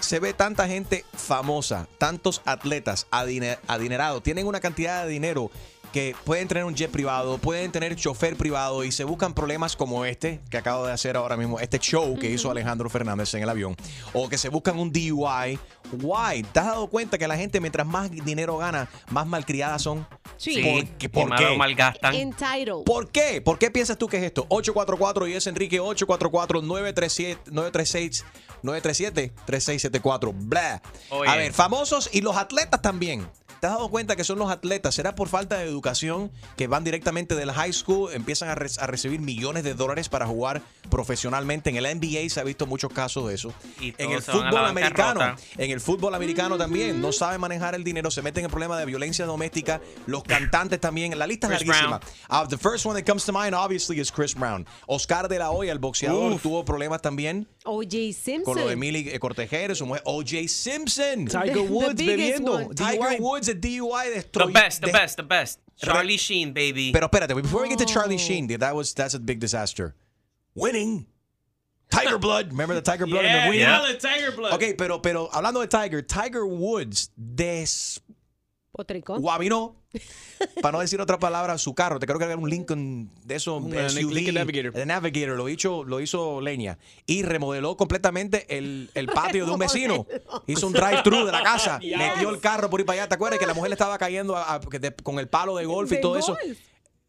se 0.00 0.18
ve 0.20 0.34
tanta 0.34 0.66
gente 0.66 1.04
famosa, 1.16 1.86
tantos 1.98 2.42
atletas 2.44 3.06
adine- 3.10 3.58
adinerados, 3.66 4.22
tienen 4.22 4.46
una 4.46 4.60
cantidad 4.60 5.04
de 5.04 5.10
dinero 5.10 5.50
que 5.94 6.14
pueden 6.24 6.48
tener 6.48 6.64
un 6.64 6.74
jet 6.74 6.90
privado, 6.90 7.38
pueden 7.38 7.70
tener 7.70 7.94
chofer 7.94 8.34
privado 8.34 8.82
y 8.82 8.90
se 8.90 9.04
buscan 9.04 9.32
problemas 9.32 9.76
como 9.76 10.04
este 10.04 10.40
que 10.50 10.56
acabo 10.56 10.84
de 10.84 10.92
hacer 10.92 11.16
ahora 11.16 11.36
mismo, 11.36 11.60
este 11.60 11.78
show 11.78 12.18
que 12.18 12.28
hizo 12.28 12.50
Alejandro 12.50 12.90
Fernández 12.90 13.32
en 13.34 13.44
el 13.44 13.48
avión, 13.48 13.76
o 14.12 14.28
que 14.28 14.36
se 14.36 14.48
buscan 14.48 14.76
un 14.76 14.92
DUI. 14.92 15.56
Why? 15.92 16.42
¿Te 16.52 16.58
has 16.58 16.66
dado 16.66 16.88
cuenta 16.88 17.16
que 17.16 17.28
la 17.28 17.36
gente 17.36 17.60
mientras 17.60 17.86
más 17.86 18.10
dinero 18.10 18.56
gana, 18.56 18.88
más 19.10 19.24
malcriadas 19.24 19.82
son? 19.82 20.04
Sí. 20.36 20.60
¿Por 20.60 20.84
qué? 20.96 21.08
¿Por 21.08 21.32
qué? 21.36 21.56
malgastan. 21.56 22.12
Entitled. 22.12 22.82
¿Por 22.84 23.10
qué? 23.10 23.40
¿Por 23.40 23.60
qué 23.60 23.70
piensas 23.70 23.96
tú 23.96 24.08
que 24.08 24.16
es 24.16 24.24
esto? 24.24 24.46
844 24.48 25.28
y 25.28 25.34
es 25.34 25.46
Enrique 25.46 25.80
844-937-936. 25.80 28.24
937-3674. 28.64 30.32
Blah. 30.34 30.82
Oye. 31.10 31.30
A 31.30 31.36
ver, 31.36 31.52
famosos 31.52 32.10
y 32.12 32.22
los 32.22 32.36
atletas 32.36 32.82
también. 32.82 33.28
¿Te 33.64 33.68
has 33.68 33.76
dado 33.76 33.88
cuenta 33.88 34.14
que 34.14 34.24
son 34.24 34.38
los 34.38 34.50
atletas? 34.50 34.94
¿Será 34.94 35.14
por 35.14 35.26
falta 35.30 35.56
de 35.56 35.64
educación 35.64 36.30
que 36.54 36.66
van 36.66 36.84
directamente 36.84 37.34
del 37.34 37.50
high 37.50 37.72
school, 37.72 38.12
empiezan 38.12 38.50
a, 38.50 38.54
re- 38.54 38.68
a 38.78 38.86
recibir 38.86 39.20
millones 39.20 39.64
de 39.64 39.72
dólares 39.72 40.10
para 40.10 40.26
jugar 40.26 40.60
profesionalmente? 40.90 41.70
En 41.70 41.76
el 41.76 41.84
NBA 41.98 42.28
se 42.28 42.40
ha 42.40 42.44
visto 42.44 42.66
muchos 42.66 42.92
casos 42.92 43.26
de 43.28 43.34
eso. 43.34 43.54
Y 43.80 43.94
En 43.96 44.10
el 44.12 44.20
fútbol 44.20 44.66
americano, 44.66 45.34
en 45.56 45.70
el 45.70 45.80
fútbol 45.80 46.14
americano 46.14 46.58
también, 46.58 47.00
no 47.00 47.10
saben 47.10 47.40
manejar 47.40 47.74
el 47.74 47.84
dinero, 47.84 48.10
se 48.10 48.20
meten 48.20 48.44
en 48.44 48.50
problemas 48.50 48.78
de 48.78 48.84
violencia 48.84 49.24
doméstica, 49.24 49.80
los 50.06 50.22
cantantes 50.24 50.78
también, 50.78 51.18
la 51.18 51.26
lista 51.26 51.46
es 51.46 51.52
larguísima. 51.66 52.00
Uh, 52.28 52.46
the 52.46 52.58
first 52.58 52.84
one 52.84 52.94
that 53.00 53.06
comes 53.10 53.24
to 53.24 53.32
mind, 53.32 53.54
obviously, 53.54 53.98
is 53.98 54.12
Chris 54.12 54.34
Brown. 54.34 54.66
Oscar 54.86 55.26
de 55.26 55.38
la 55.38 55.50
Hoya, 55.50 55.72
el 55.72 55.78
boxeador, 55.78 56.32
Uf. 56.32 56.42
tuvo 56.42 56.66
problemas 56.66 57.00
también 57.00 57.48
O.J. 57.66 58.12
Simpson. 58.12 58.44
con 58.44 58.56
lo 58.58 58.66
de 58.66 58.74
Emily 58.74 59.08
eh, 59.10 59.74
su 59.74 59.86
mujer 59.86 60.02
O.J. 60.04 60.48
Simpson. 60.48 61.26
Tiger 61.26 61.46
The- 61.46 61.52
the 61.54 61.60
Woods 61.60 61.94
bebiendo. 61.94 62.52
one. 62.52 62.74
Tiger 62.74 62.98
DUI. 63.00 63.20
Woods, 63.20 63.48
el 63.48 63.54
DUI 63.60 64.04
The 64.04 64.14
destruyó. 64.20 64.52
best, 64.52 64.80
the 64.80 64.86
de- 64.88 64.92
best, 64.92 65.16
the 65.16 65.22
best. 65.22 65.60
Charlie 65.76 66.16
Sheen, 66.18 66.52
baby. 66.52 66.92
Pero 66.92 67.06
espérate, 67.08 67.34
before 67.34 67.62
we 67.62 67.68
get 67.68 67.78
to 67.78 67.84
Charlie 67.86 68.16
Oh. 68.16 68.18
Sheen, 68.18 68.46
that 68.58 68.74
was 68.74 68.92
that's 68.94 69.14
a 69.14 69.18
big 69.18 69.40
disaster. 69.40 69.94
Winning. 70.54 71.06
Tiger 71.90 72.18
Blood. 72.18 72.48
Remember 72.50 72.74
the 72.74 72.82
Tiger 72.82 73.06
Blood 73.06 73.24
in 73.24 73.30
the 73.32 73.38
Yeah, 73.38 73.48
winning? 73.48 73.60
yeah, 73.60 73.92
the 73.92 73.98
Tiger 73.98 74.32
Blood. 74.32 74.52
Ok, 74.54 74.74
pero, 74.76 74.98
pero 75.00 75.28
hablando 75.32 75.60
de 75.60 75.66
Tiger, 75.68 76.02
Tiger 76.02 76.44
Woods 76.44 77.10
des 77.16 78.00
Potricón. 78.74 79.22
guabinó, 79.22 79.76
para 80.60 80.72
no 80.72 80.80
decir 80.80 81.00
otra 81.00 81.18
palabra, 81.20 81.56
su 81.58 81.74
carro. 81.76 82.00
Te 82.00 82.06
creo 82.06 82.18
que 82.18 82.24
era 82.24 82.36
un 82.36 82.50
Lincoln 82.50 83.08
de 83.24 83.36
esos 83.36 83.62
Un 83.62 83.70
SUV, 83.72 84.12
Lincoln 84.12 84.34
Navigator. 84.34 84.76
El 84.80 84.88
Navigator 84.88 85.36
lo 85.36 85.48
hizo, 85.48 85.84
lo 85.84 86.00
hizo 86.00 86.40
leña. 86.40 86.76
Y 87.06 87.22
remodeló 87.22 87.76
completamente 87.76 88.46
el, 88.58 88.90
el 88.94 89.06
patio 89.06 89.46
de 89.46 89.52
un 89.52 89.58
vecino. 89.60 90.06
Hizo 90.48 90.66
un 90.66 90.72
drive-thru 90.72 91.24
de 91.24 91.30
la 91.32 91.42
casa. 91.44 91.78
Yes. 91.80 91.96
Metió 91.96 92.30
el 92.30 92.40
carro 92.40 92.68
por 92.68 92.80
ahí 92.80 92.84
para 92.86 93.02
allá. 93.02 93.08
¿Te 93.08 93.14
acuerdas 93.14 93.38
que 93.38 93.46
la 93.46 93.54
mujer 93.54 93.68
le 93.70 93.74
estaba 93.74 93.96
cayendo 93.96 94.36
a- 94.36 94.54
a- 94.54 94.60
que 94.60 94.80
de- 94.80 94.92
con 94.94 95.18
el 95.20 95.28
palo 95.28 95.56
de 95.56 95.66
golf 95.66 95.92
y 95.92 95.96
De 95.96 96.00
todo 96.00 96.18
eso? 96.18 96.36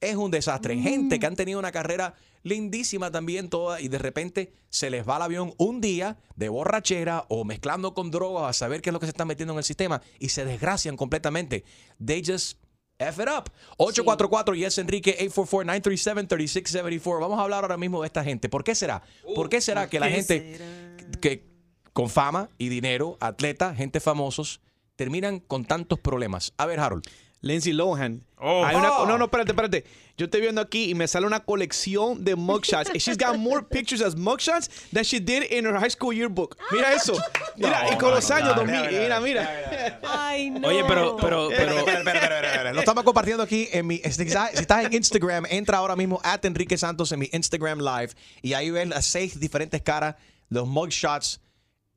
Es 0.06 0.16
un 0.16 0.30
desastre. 0.30 0.78
Gente 0.78 1.20
que 1.20 1.26
han 1.26 1.36
tenido 1.36 1.58
una 1.58 1.72
carrera 1.72 2.14
lindísima 2.44 3.10
también 3.10 3.50
toda 3.50 3.82
y 3.82 3.88
de 3.88 3.98
repente 3.98 4.54
se 4.70 4.92
les 4.92 5.08
va 5.08 5.16
el 5.18 5.24
avión 5.24 5.54
un 5.58 5.82
día 5.82 6.18
de 6.36 6.48
borrachera 6.50 7.26
o 7.28 7.44
mezclando 7.44 7.96
con 7.96 8.12
drogas 8.12 8.50
a 8.50 8.54
saber 8.54 8.84
qué 8.84 8.92
es 8.92 8.94
lo 8.94 9.00
que 9.00 9.08
se 9.08 9.12
está 9.12 9.26
metiendo 9.26 9.54
en 9.54 9.58
el 9.58 9.64
sistema 9.64 10.02
y 10.20 10.30
se 10.30 10.46
desgracian 10.46 10.96
completamente. 10.96 11.64
They 12.06 12.22
just 12.24 12.60
F 13.00 13.22
it 13.22 13.28
up. 13.28 13.52
844 13.78 14.56
yes 14.56 14.78
Enrique 14.78 15.18
844-937-3674. 15.30 17.20
Vamos 17.20 17.40
a 17.40 17.42
hablar 17.42 17.64
ahora 17.64 17.78
mismo 17.78 18.02
de 18.02 18.08
esta 18.08 18.24
gente. 18.24 18.48
¿Por 18.48 18.64
qué 18.64 18.76
será? 18.76 19.02
¿Por 19.34 19.50
qué 19.50 19.60
será 19.60 19.90
que 19.90 20.00
la 20.00 20.10
gente 20.10 20.58
que 21.20 21.48
con 21.94 22.10
fama 22.10 22.50
y 22.58 22.70
dinero, 22.70 23.18
atletas, 23.20 23.76
gente 23.76 24.00
famosos, 24.00 24.62
terminan 24.96 25.40
con 25.40 25.66
tantos 25.66 26.00
problemas? 26.00 26.54
A 26.58 26.68
ver, 26.68 26.80
Harold. 26.80 27.04
Lindsay 27.42 27.74
Lohan. 27.74 28.24
Oh. 28.38 28.64
Hay 28.66 28.76
una- 28.76 28.92
Oh. 29.00 29.06
no, 29.06 29.18
no, 29.18 29.26
espérate, 29.26 29.52
espérate. 29.52 29.84
Yo 30.18 30.26
estoy 30.26 30.42
viendo 30.42 30.62
aquí 30.62 30.90
y 30.90 30.96
me 30.96 31.08
sale 31.08 31.28
una 31.28 31.42
colección 31.42 32.24
de 32.24 32.36
mugshots. 32.36 32.90
And 32.90 32.98
she's 33.00 33.18
got 33.18 33.38
more 33.38 33.62
pictures 33.70 34.02
as 34.02 34.16
mugshots 34.16 34.70
than 34.94 35.04
she 35.04 35.20
did 35.20 35.44
in 35.52 35.66
her 35.66 35.78
high 35.78 35.90
school 35.90 36.14
yearbook. 36.14 36.58
Mira 36.72 36.94
eso. 36.94 37.14
Mira, 37.58 37.86
y 37.92 37.98
con 37.98 38.12
los 38.12 38.30
años 38.32 38.56
2000. 38.56 38.92
Mira, 38.92 39.20
mira. 39.20 40.00
Ay, 40.08 40.50
no. 40.52 40.68
Oye, 40.70 40.84
pero, 40.88 41.18
pero, 41.18 41.50
pero. 41.50 42.74
Lo 42.74 42.80
estamos 42.80 43.04
compartiendo 43.04 43.44
aquí 43.44 43.68
en 43.72 43.86
mi. 43.88 43.98
Si 43.98 44.24
estás 44.24 44.52
si 44.52 44.60
estás 44.60 44.86
en 44.86 44.94
Instagram, 44.94 45.46
entra 45.50 45.78
ahora 45.80 45.96
mismo 45.96 46.20
at 46.24 46.44
Enrique 46.46 46.78
Santos 46.78 47.12
en 47.12 47.20
mi 47.20 47.30
Instagram 47.34 47.80
Live 47.80 48.14
y 48.42 48.54
ahí 48.54 48.72
ven 48.72 48.90
las 48.90 49.06
seis 49.06 49.40
diferentes 49.40 49.82
caras, 49.82 50.16
los 50.50 50.66
mugshots 50.68 51.42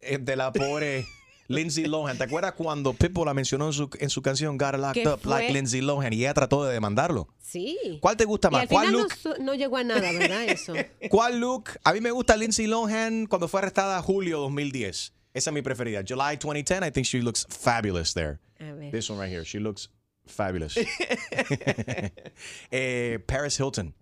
eh, 0.00 0.18
de 0.18 0.36
la 0.36 0.52
pobre 0.52 1.06
Lindsay 1.48 1.86
Lohan. 1.86 2.16
¿Te 2.18 2.24
acuerdas 2.24 2.52
cuando 2.52 2.92
Pitbull 2.92 3.26
la 3.26 3.34
mencionó 3.34 3.66
en 3.66 3.72
su, 3.72 3.90
en 3.98 4.10
su 4.10 4.22
canción 4.22 4.56
Got 4.58 4.76
Locked 4.76 5.02
¿Qué 5.02 5.08
Up 5.08 5.20
fue? 5.20 5.30
like 5.30 5.52
Lindsay 5.52 5.80
Lohan 5.80 6.12
y 6.12 6.18
ella 6.20 6.34
trató 6.34 6.64
de 6.64 6.72
demandarlo? 6.74 7.28
Sí. 7.40 7.76
¿Cuál 8.00 8.16
te 8.16 8.24
gusta 8.26 8.48
Y 8.48 8.50
más? 8.52 8.62
al 8.62 8.68
¿Cuál 8.68 8.86
final 8.88 9.00
look? 9.02 9.38
no, 9.40 9.54
llegó 9.54 9.76
a 9.78 9.84
nada, 9.84 10.12
¿verdad? 10.12 10.44
Eso. 10.44 10.74
¿Cuál 11.10 11.40
look? 11.40 11.70
A 11.84 11.92
mí 11.92 12.00
me 12.00 12.10
gusta 12.10 12.36
Lindsay 12.36 12.66
Lohan 12.66 13.26
cuando 13.26 13.48
fue 13.48 13.60
arrestada 13.60 14.00
julio 14.02 14.38
2010. 14.40 15.14
Esa 15.34 15.50
es 15.50 15.54
mi 15.54 15.62
preferida. 15.62 16.02
July 16.06 16.36
2010, 16.36 16.84
I 16.84 16.90
think 16.90 17.06
she 17.06 17.20
looks 17.20 17.46
fabulous 17.48 18.12
there. 18.14 18.38
A 18.60 18.72
ver. 18.74 18.90
This 18.90 19.08
one 19.10 19.18
right 19.20 19.32
here. 19.32 19.44
She 19.44 19.58
looks 19.58 19.90
fabulous. 20.26 20.76
eh, 22.70 23.18
Paris 23.26 23.56
Hilton. 23.58 23.94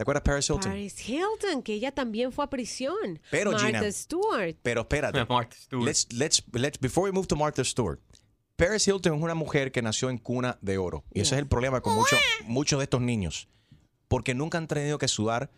¿Te 0.00 0.02
acuerdas 0.02 0.22
Paris 0.22 0.48
Hilton? 0.48 0.70
Paris 0.70 1.08
Hilton, 1.10 1.62
que 1.62 1.74
ella 1.74 1.92
también 1.92 2.32
fue 2.32 2.42
a 2.42 2.48
prisión. 2.48 3.20
Pero, 3.30 3.52
Martha 3.52 3.66
Gina- 3.66 3.92
Stewart. 3.92 4.56
Pero 4.62 4.80
espérate. 4.80 5.22
Martha 5.28 5.54
Stewart. 5.54 5.84
Let's, 5.84 6.06
let's, 6.10 6.42
let's, 6.54 6.80
before 6.80 7.04
we 7.06 7.12
move 7.12 7.26
to 7.26 7.36
Martha 7.36 7.62
Stewart. 7.62 8.00
Paris 8.56 8.88
Hilton 8.88 9.16
es 9.16 9.22
una 9.22 9.34
mujer 9.34 9.72
que 9.72 9.82
nació 9.82 10.08
en 10.08 10.16
cuna 10.16 10.56
de 10.62 10.78
oro. 10.78 11.04
Y 11.12 11.20
ese 11.20 11.34
es 11.34 11.40
el 11.40 11.46
problema 11.46 11.82
con 11.82 11.94
muchos 11.94 12.18
muchos 12.46 12.78
de 12.78 12.84
estos 12.84 13.02
niños. 13.02 13.50
Porque 14.08 14.32
nunca 14.32 14.56
han 14.56 14.68
tenido 14.68 14.96
que 14.96 15.06
sudar, 15.06 15.50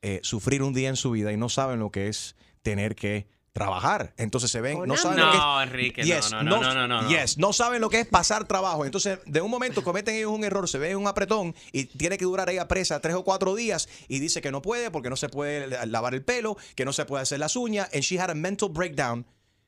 eh, 0.00 0.20
sufrir 0.22 0.62
un 0.62 0.72
día 0.72 0.88
en 0.88 0.96
su 0.96 1.10
vida 1.10 1.30
y 1.30 1.36
no 1.36 1.50
saben 1.50 1.78
lo 1.78 1.90
que 1.90 2.08
es 2.08 2.34
tener 2.62 2.96
que 2.96 3.28
trabajar. 3.56 4.12
Entonces 4.18 4.50
se 4.50 4.60
ven, 4.60 4.86
no 4.86 4.98
saben 4.98 5.18
lo 5.18 5.30
que 5.30 5.36
es. 5.38 5.42
No, 5.42 5.62
Enrique, 5.62 6.02
no, 6.02 6.06
Yes, 6.06 6.30
no, 6.30 6.42
no, 6.42 6.60
no, 6.60 6.74
no, 6.74 6.86
no, 6.86 7.02
no. 7.02 7.08
Yes, 7.08 7.38
no 7.38 7.54
saben 7.54 7.80
lo 7.80 7.88
que 7.88 8.00
es 8.00 8.06
pasar 8.06 8.46
trabajo. 8.46 8.84
Entonces, 8.84 9.18
de 9.24 9.40
un 9.40 9.50
momento 9.50 9.82
cometen 9.82 10.14
ellos 10.14 10.30
un 10.30 10.44
error, 10.44 10.68
se 10.68 10.76
ven 10.76 10.90
en 10.92 10.98
un 10.98 11.06
apretón 11.06 11.54
y 11.72 11.86
tiene 11.86 12.18
que 12.18 12.26
durar 12.26 12.50
ella 12.50 12.68
presa 12.68 13.00
tres 13.00 13.14
o 13.14 13.24
cuatro 13.24 13.54
días 13.54 13.88
y 14.08 14.18
dice 14.18 14.42
que 14.42 14.52
no 14.52 14.60
puede 14.60 14.90
porque 14.90 15.08
no 15.08 15.16
se 15.16 15.30
puede 15.30 15.86
lavar 15.86 16.12
el 16.12 16.22
pelo, 16.22 16.58
que 16.74 16.84
no 16.84 16.92
se 16.92 17.06
puede 17.06 17.22
hacer 17.22 17.38
las 17.38 17.56
uñas. 17.56 17.88
And 17.94 18.02
she 18.02 18.18
had 18.20 18.30
a 18.30 18.34
mental 18.34 18.68
breakdown 18.68 19.24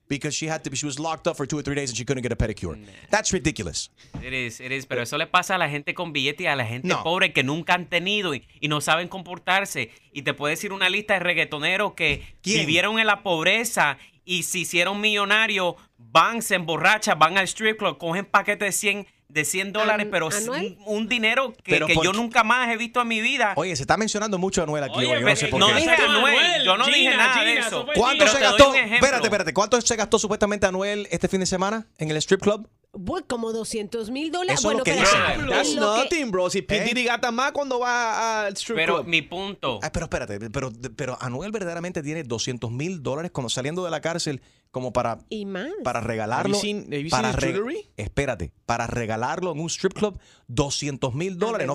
because 0.08 0.34
she 0.34 0.46
had 0.48 0.62
to 0.64 0.70
be, 0.70 0.76
she 0.76 0.86
was 0.86 0.98
locked 0.98 1.26
up 1.26 1.36
for 1.36 1.46
two 1.46 1.58
or 1.58 1.62
three 1.62 1.74
days 1.74 1.90
and 1.90 1.96
she 1.96 2.04
couldn't 2.04 2.22
get 2.22 2.32
a 2.32 2.36
pedicure. 2.36 2.78
That's 3.10 3.32
ridiculous. 3.32 3.90
It 4.22 4.32
is, 4.32 4.60
it 4.60 4.72
is, 4.72 4.86
pero 4.86 5.02
eso 5.02 5.18
le 5.18 5.26
pasa 5.26 5.54
a 5.54 5.58
la 5.58 5.68
gente 5.68 5.92
con 5.94 6.12
billete 6.12 6.44
y 6.44 6.46
a 6.46 6.56
la 6.56 6.64
gente 6.64 6.88
No. 6.88 7.02
pobre 7.02 7.32
que 7.32 7.42
nunca 7.42 7.74
han 7.74 7.86
tenido 7.86 8.34
y, 8.34 8.46
y 8.60 8.68
no 8.68 8.80
saben 8.80 9.08
comportarse. 9.08 9.90
Y 10.12 10.22
te 10.22 10.34
puedo 10.34 10.50
decir 10.50 10.72
una 10.72 10.88
lista 10.88 11.14
de 11.14 11.20
reggaetoneros 11.20 11.92
que 11.94 12.22
¿Quién? 12.42 12.60
vivieron 12.60 12.98
en 12.98 13.06
la 13.06 13.22
pobreza 13.22 13.98
y 14.24 14.42
se 14.42 14.58
hicieron 14.60 15.00
millonarios, 15.00 15.74
van, 15.98 16.42
se 16.42 16.54
emborrachan, 16.54 17.18
van 17.18 17.38
al 17.38 17.44
strip 17.48 17.78
club, 17.78 17.98
cogen 17.98 18.24
paquetes 18.26 18.68
de 18.68 18.72
100 18.72 19.06
de 19.28 19.44
100 19.44 19.72
dólares, 19.74 20.06
An- 20.06 20.10
pero 20.10 20.28
un, 20.28 20.78
un 20.86 21.08
dinero 21.08 21.52
que, 21.62 21.72
Pero 21.72 21.86
que 21.86 21.92
por 21.94 22.04
yo 22.04 22.12
nunca 22.14 22.44
más 22.44 22.70
he 22.70 22.76
visto 22.78 23.02
en 23.02 23.08
mi 23.08 23.20
vida. 23.20 23.52
Oye, 23.56 23.76
se 23.76 23.82
está 23.82 23.98
mencionando 23.98 24.38
mucho 24.38 24.62
a 24.62 24.64
Anuel 24.64 24.84
aquí 24.84 24.98
Oye, 24.98 25.06
hoy. 25.08 25.12
Yo 25.14 25.20
no 25.20 25.24
pero- 25.26 25.36
sé 25.36 25.46
por 25.48 25.60
no 25.60 25.66
qué. 25.68 25.74
dije 25.74 25.90
Anuel, 25.90 26.64
yo 26.64 26.76
no 26.78 26.86
dije 26.86 27.10
nada 27.16 27.44
de 27.44 27.50
Gina, 27.54 27.66
eso. 27.66 27.86
¿Cuánto 27.94 28.24
Pero 28.24 28.32
se 28.36 28.40
gastó? 28.40 28.74
Espérate, 28.74 29.24
espérate. 29.26 29.52
¿Cuánto 29.54 29.80
se 29.80 29.96
gastó 29.96 30.18
supuestamente 30.18 30.66
Anuel 30.66 31.06
este 31.10 31.28
fin 31.28 31.40
de 31.40 31.46
semana 31.46 31.86
en 31.98 32.10
el 32.10 32.16
strip 32.16 32.40
club? 32.40 32.68
Bu- 32.94 33.22
Como 33.26 33.52
200 33.52 34.10
mil 34.10 34.32
dólares. 34.32 34.60
Eso 34.60 34.70
es 34.70 34.78
lo 34.78 34.82
Bueno, 34.82 34.84
que 34.84 34.92
pero- 35.04 35.42
en 35.42 35.48
That's 35.50 35.74
lo 35.74 35.94
que- 35.94 36.02
nothing, 36.04 36.30
bro. 36.30 36.48
Si 36.48 36.62
P. 36.62 36.78
¿Eh? 36.78 36.84
Diddy 36.84 37.04
gasta 37.04 37.30
más 37.30 37.52
cuando 37.52 37.78
va 37.78 38.46
al 38.46 38.54
strip 38.56 38.76
Pero 38.78 38.94
club. 38.96 39.06
mi 39.08 39.20
punto. 39.20 39.78
Ah, 39.82 39.92
pero 39.92 40.06
espérate, 40.06 40.38
pero, 40.50 40.72
pero 40.96 41.18
Anuel 41.20 41.52
verdaderamente 41.52 42.02
tiene 42.02 42.22
200 42.22 42.70
mil 42.70 43.02
dólares 43.02 43.30
como 43.30 43.50
saliendo 43.50 43.84
de 43.84 43.90
la 43.90 44.00
cárcel 44.00 44.40
como 44.70 44.92
para, 44.92 45.18
Y 45.30 45.46
más. 45.46 45.70
para 45.82 46.00
regalarlo. 46.00 46.56
Have 46.56 46.58
you 46.58 46.60
seen- 46.60 46.84
have 46.92 47.02
you 47.02 47.10
para 47.10 47.32
seen 47.40 47.64
re- 47.66 47.88
espérate, 47.96 48.52
para 48.66 48.86
regalarlo 48.86 49.52
en 49.52 49.60
un 49.60 49.66
strip 49.70 49.94
club, 49.94 50.18
200 50.48 51.14
mil 51.14 51.38
dólares. 51.38 51.66
No, 51.66 51.74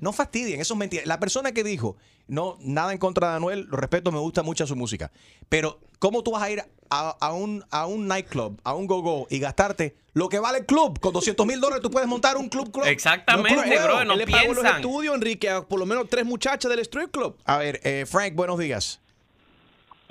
no 0.00 0.12
fastidien, 0.12 0.60
eso 0.60 0.74
es 0.74 0.78
mentira. 0.78 1.02
La 1.06 1.20
persona 1.20 1.52
que 1.52 1.62
dijo, 1.64 1.96
no, 2.26 2.56
nada 2.60 2.92
en 2.92 2.98
contra 2.98 3.30
de 3.30 3.36
Anuel, 3.36 3.66
lo 3.70 3.76
respeto, 3.76 4.10
me 4.12 4.18
gusta 4.18 4.42
mucho 4.42 4.66
su 4.66 4.76
música. 4.76 5.10
Pero, 5.48 5.80
¿cómo 5.98 6.22
tú 6.22 6.32
vas 6.32 6.42
a 6.42 6.50
ir 6.50 6.62
a, 6.90 7.10
a 7.10 7.32
un, 7.32 7.64
a 7.70 7.86
un 7.86 8.06
nightclub, 8.08 8.60
a 8.64 8.74
un 8.74 8.86
go-go 8.86 9.26
y 9.30 9.38
gastarte 9.38 9.96
lo 10.12 10.28
que 10.28 10.38
vale 10.38 10.58
el 10.58 10.66
club? 10.66 10.98
Con 11.00 11.12
200 11.12 11.46
mil 11.46 11.60
dólares 11.60 11.82
tú 11.82 11.90
puedes 11.90 12.08
montar 12.08 12.36
un 12.36 12.48
club. 12.48 12.70
club 12.72 12.86
Exactamente, 12.86 13.56
un 13.56 13.64
club 13.64 13.82
bro, 13.82 14.04
no 14.04 14.16
le 14.16 14.26
pagó 14.26 14.48
los 14.52 14.62
piensan. 14.62 14.76
estudios, 14.80 15.14
Enrique, 15.14 15.48
a 15.50 15.62
por 15.62 15.78
lo 15.78 15.86
menos 15.86 16.08
tres 16.08 16.24
muchachas 16.24 16.70
del 16.70 16.80
strip 16.80 17.10
club. 17.10 17.36
A 17.44 17.58
ver, 17.58 17.80
eh, 17.84 18.04
Frank, 18.06 18.34
buenos 18.34 18.58
días. 18.58 19.00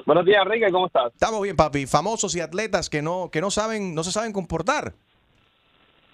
Buenos 0.06 0.26
días, 0.26 0.41
Enrique, 0.45 0.72
¿cómo 0.72 0.88
estás? 0.88 1.14
Estamos 1.14 1.41
bien, 1.41 1.56
papi. 1.56 1.86
Famosos 1.86 2.36
y 2.36 2.41
atletas 2.41 2.89
que 2.89 3.02
no, 3.02 3.30
que 3.32 3.41
no 3.41 3.52
saben, 3.52 3.93
no 3.95 4.04
se 4.04 4.12
saben 4.12 4.34
comportar. 4.34 4.93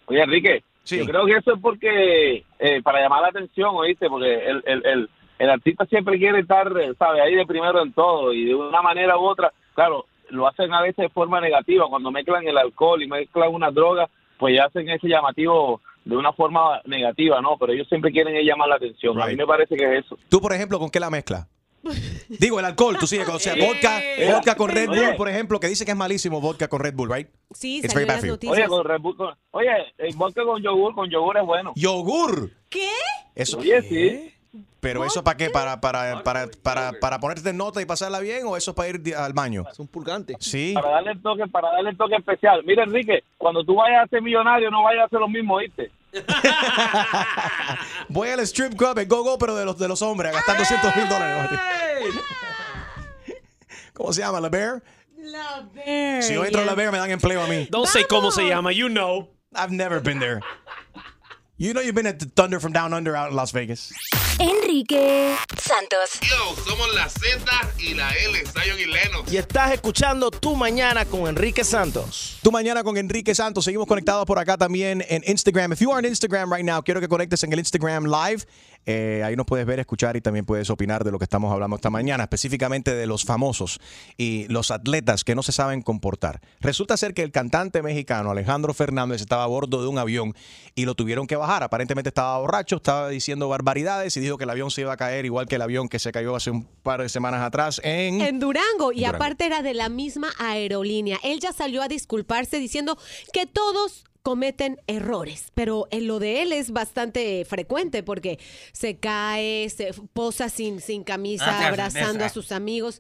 Oye, 0.08 0.22
Enrique, 0.22 0.64
Sí. 0.84 1.00
yo 1.00 1.06
creo 1.06 1.26
que 1.26 1.34
eso 1.34 1.54
es 1.54 1.62
porque, 1.62 2.46
eh, 2.60 2.82
para 2.84 3.02
llamar 3.02 3.22
la 3.22 3.28
atención, 3.30 3.72
¿oíste? 3.76 4.08
Porque 4.10 4.34
el, 4.34 4.64
el, 4.66 4.86
el, 4.86 5.10
el 5.40 5.50
artista 5.50 5.86
siempre 5.86 6.18
quiere 6.18 6.40
estar, 6.40 6.68
eh, 6.80 6.94
¿sabes? 6.98 7.22
Ahí 7.22 7.36
de 7.36 7.46
primero 7.46 7.82
en 7.82 7.92
todo 7.94 8.32
y 8.34 8.46
de 8.46 8.56
una 8.56 8.82
manera 8.82 9.18
u 9.18 9.26
otra, 9.26 9.52
claro, 9.76 10.06
lo 10.30 10.48
hacen 10.48 10.74
a 10.74 10.82
veces 10.82 10.98
de 10.98 11.10
forma 11.10 11.42
negativa. 11.42 11.88
Cuando 11.90 12.12
mezclan 12.12 12.48
el 12.48 12.58
alcohol 12.58 13.02
y 13.04 13.08
mezclan 13.08 13.54
una 13.54 13.70
droga, 13.72 14.10
pues 14.38 14.56
ya 14.56 14.66
hacen 14.66 14.88
ese 14.90 15.08
llamativo 15.08 15.82
de 16.06 16.16
una 16.16 16.32
forma 16.32 16.82
negativa, 16.86 17.42
¿no? 17.42 17.58
Pero 17.58 17.74
ellos 17.74 17.88
siempre 17.90 18.12
quieren 18.12 18.34
llamar 18.46 18.70
la 18.70 18.76
atención. 18.76 19.22
A 19.22 19.26
mí 19.28 19.36
me 19.36 19.46
parece 19.46 19.76
que 19.76 19.84
es 19.98 20.06
eso. 20.06 20.18
Tú, 20.30 20.40
por 20.40 20.54
ejemplo, 20.54 20.80
¿con 20.80 20.90
qué 20.90 21.02
la 21.02 21.10
mezcla? 21.10 21.48
Digo, 22.30 22.60
el 22.60 22.66
alcohol, 22.66 22.98
tú 23.00 23.08
sigues, 23.08 23.28
o 23.30 23.40
sea, 23.40 23.56
vodka, 23.56 24.02
Eh, 24.04 24.32
vodka 24.34 24.56
con 24.56 24.70
Red 24.70 24.90
oye. 24.90 25.06
Bull, 25.08 25.16
por 25.16 25.30
ejemplo, 25.30 25.60
que 25.60 25.68
dice 25.68 25.86
que 25.86 25.92
es 25.92 25.98
malísimo 25.98 26.42
vodka 26.42 26.68
con 26.68 26.80
Red 26.82 26.94
Bull, 26.94 27.12
right? 27.14 27.28
Sí, 27.54 27.78
It's 27.84 27.94
salió 27.94 28.08
las 28.08 28.24
noticias. 28.24 28.58
Oye, 28.58 28.68
con 28.68 28.86
Red 28.86 29.00
Bull, 29.00 29.16
con- 29.18 29.36
oye, 29.52 29.70
el 29.98 30.16
vodka 30.16 30.44
con 30.44 30.62
yogur, 30.62 30.94
con 30.96 31.10
yogur 31.10 31.38
es 31.38 31.46
bueno. 31.46 31.74
Yogur. 31.76 32.52
¿Qué? 32.70 32.90
Eso, 33.36 33.60
Oye, 33.60 33.82
sí. 33.84 34.34
pero 34.80 35.06
eso 35.06 35.24
para 35.24 35.38
qué? 35.38 35.50
Para, 35.50 35.80
para, 35.80 36.24
para, 36.24 36.48
para, 36.64 36.92
para 37.00 37.20
ponerte 37.20 37.50
en 37.52 37.58
nota 37.58 37.82
y 37.82 37.86
pasarla 37.86 38.20
bien 38.20 38.46
o 38.46 38.58
eso 38.58 38.72
es 38.72 38.76
para 38.76 38.90
ir 38.90 39.02
di- 39.02 39.14
al 39.14 39.34
baño? 39.34 39.64
Es 39.72 39.80
un 39.80 39.88
purgante. 39.88 40.36
Sí. 40.40 40.72
Para 40.74 40.90
darle 40.90 41.12
el 41.12 41.22
toque, 41.22 41.46
para 41.48 41.70
darle 41.72 41.92
el 41.92 41.98
toque 41.98 42.16
especial. 42.16 42.64
Mira, 42.66 42.84
Enrique, 42.84 43.24
cuando 43.38 43.64
tú 43.64 43.76
vayas 43.76 44.06
a 44.06 44.08
ser 44.08 44.22
millonario, 44.22 44.72
no 44.72 44.84
vayas 44.84 45.04
a 45.04 45.06
hacer 45.06 45.20
lo 45.20 45.28
mismo, 45.28 45.58
¿viste? 45.58 45.92
Voy 48.10 48.30
al 48.30 48.40
strip 48.42 48.76
club, 48.76 48.98
el 49.00 49.08
go-go, 49.08 49.38
pero 49.38 49.56
de 49.56 49.66
los, 49.66 49.78
de 49.78 49.88
los 49.88 50.02
hombres, 50.02 50.32
a 50.32 50.36
gastar 50.36 50.58
200 50.58 50.96
mil 50.96 51.10
dólares. 51.10 51.60
¿Cómo 53.94 54.14
se 54.14 54.22
llama? 54.22 54.40
¿La 54.40 54.50
Bear? 54.50 54.84
La 55.18 55.68
Bear. 55.74 56.24
Si 56.24 56.34
yo 56.34 56.46
entro 56.46 56.62
a 56.62 56.66
La 56.66 56.76
Bear, 56.76 56.92
me 56.92 56.98
dan 56.98 57.12
empleo 57.12 57.42
a 57.42 57.48
mí. 57.48 57.68
Don't 57.70 57.88
say 57.88 58.04
cómo 58.06 58.32
se 58.32 58.48
llama, 58.48 58.72
you 58.72 58.88
know. 58.88 59.30
I've 59.56 59.72
never 59.72 60.00
been 60.00 60.20
there. 60.20 60.42
You 61.60 61.74
know 61.74 61.82
you've 61.82 61.96
been 61.96 62.06
at 62.06 62.20
the 62.20 62.28
Thunder 62.28 62.60
from 62.60 62.72
Down 62.72 62.94
Under 62.94 63.16
out 63.16 63.32
in 63.32 63.36
Las 63.36 63.52
Vegas. 63.52 63.92
Enrique 64.40 65.36
Santos. 65.60 66.20
Yo, 66.22 66.56
somos 66.64 66.94
la 66.94 67.10
Z 67.10 67.44
y 67.80 67.96
la 67.96 68.12
L, 68.12 68.38
Zion 68.46 68.80
y 68.80 68.86
Lennox. 68.86 69.34
Y 69.34 69.38
estás 69.38 69.72
escuchando 69.72 70.30
Tu 70.30 70.56
Mañana 70.56 71.06
con 71.06 71.28
Enrique 71.28 71.64
Santos. 71.64 72.38
Tu 72.44 72.52
mañana 72.52 72.84
con 72.84 72.96
Enrique 72.96 73.34
Santos. 73.34 73.66
Seguimos 73.66 73.88
conectados 73.88 74.28
por 74.28 74.38
acá 74.38 74.56
también 74.56 75.04
en 75.10 75.24
Instagram. 75.26 75.74
If 75.74 75.80
you 75.80 75.92
are 75.92 75.98
on 75.98 76.06
Instagram 76.06 76.54
right 76.54 76.64
now, 76.64 76.84
quiero 76.84 77.02
que 77.02 77.08
conectes 77.08 77.44
en 77.44 77.52
el 77.52 77.58
Instagram 77.58 78.06
Live. 78.06 78.44
Eh, 78.86 79.22
ahí 79.26 79.36
nos 79.36 79.48
puedes 79.48 79.66
ver, 79.66 79.80
escuchar 79.80 80.16
y 80.16 80.22
también 80.22 80.46
puedes 80.46 80.70
opinar 80.70 81.04
de 81.04 81.12
lo 81.12 81.18
que 81.18 81.26
estamos 81.26 81.52
hablando 81.52 81.76
esta 81.76 81.90
mañana, 81.90 82.24
específicamente 82.24 82.96
de 82.96 83.06
los 83.06 83.26
famosos 83.26 83.82
y 84.16 84.48
los 84.48 84.72
atletas 84.72 85.26
que 85.26 85.36
no 85.36 85.44
se 85.44 85.52
saben 85.52 85.82
comportar. 85.82 86.40
Resulta 86.62 86.96
ser 86.96 87.14
que 87.14 87.24
el 87.24 87.32
cantante 87.32 87.82
mexicano 87.82 88.32
Alejandro 88.32 88.74
Fernández 88.74 89.20
estaba 89.20 89.44
a 89.44 89.48
bordo 89.48 89.82
de 89.82 89.88
un 89.90 89.98
avión 89.98 90.36
y 90.74 90.86
lo 90.86 90.96
tuvieron 90.96 91.28
que 91.28 91.36
bajar. 91.36 91.47
Aparentemente 91.50 92.10
estaba 92.10 92.38
borracho, 92.40 92.78
estaba 92.78 93.10
diciendo 93.10 93.48
barbaridades 93.50 94.16
y 94.18 94.20
dijo 94.20 94.38
que 94.38 94.44
el 94.44 94.50
avión 94.50 94.70
se 94.72 94.82
iba 94.82 94.94
a 94.94 94.98
caer 94.98 95.26
igual 95.26 95.48
que 95.48 95.56
el 95.56 95.62
avión 95.62 95.88
que 95.90 96.00
se 96.00 96.12
cayó 96.12 96.36
hace 96.36 96.52
un 96.52 96.66
par 96.66 97.02
de 97.02 97.10
semanas 97.10 97.42
atrás 97.42 97.82
en... 97.84 98.22
En 98.22 98.40
Durango. 98.40 98.92
Y 98.92 98.98
Durango. 98.98 99.16
aparte 99.16 99.46
era 99.46 99.62
de 99.62 99.74
la 99.74 99.90
misma 99.90 100.30
aerolínea. 100.38 101.20
Él 101.24 101.40
ya 101.40 101.54
salió 101.54 101.82
a 101.82 101.88
disculparse 101.88 102.60
diciendo 102.60 102.98
que 103.34 103.46
todos 103.46 104.04
cometen 104.24 104.82
errores, 104.88 105.52
pero 105.54 105.88
en 105.90 106.06
lo 106.06 106.20
de 106.20 106.42
él 106.42 106.52
es 106.52 106.72
bastante 106.72 107.46
frecuente 107.46 108.04
porque 108.04 108.40
se 108.74 108.98
cae, 108.98 109.70
se 109.70 109.92
posa 110.12 110.50
sin, 110.50 110.82
sin 110.82 111.06
camisa, 111.06 111.46
Ah, 111.48 111.68
abrazando 111.68 112.26
a 112.26 112.30
sus 112.30 112.52
amigos. 112.52 113.00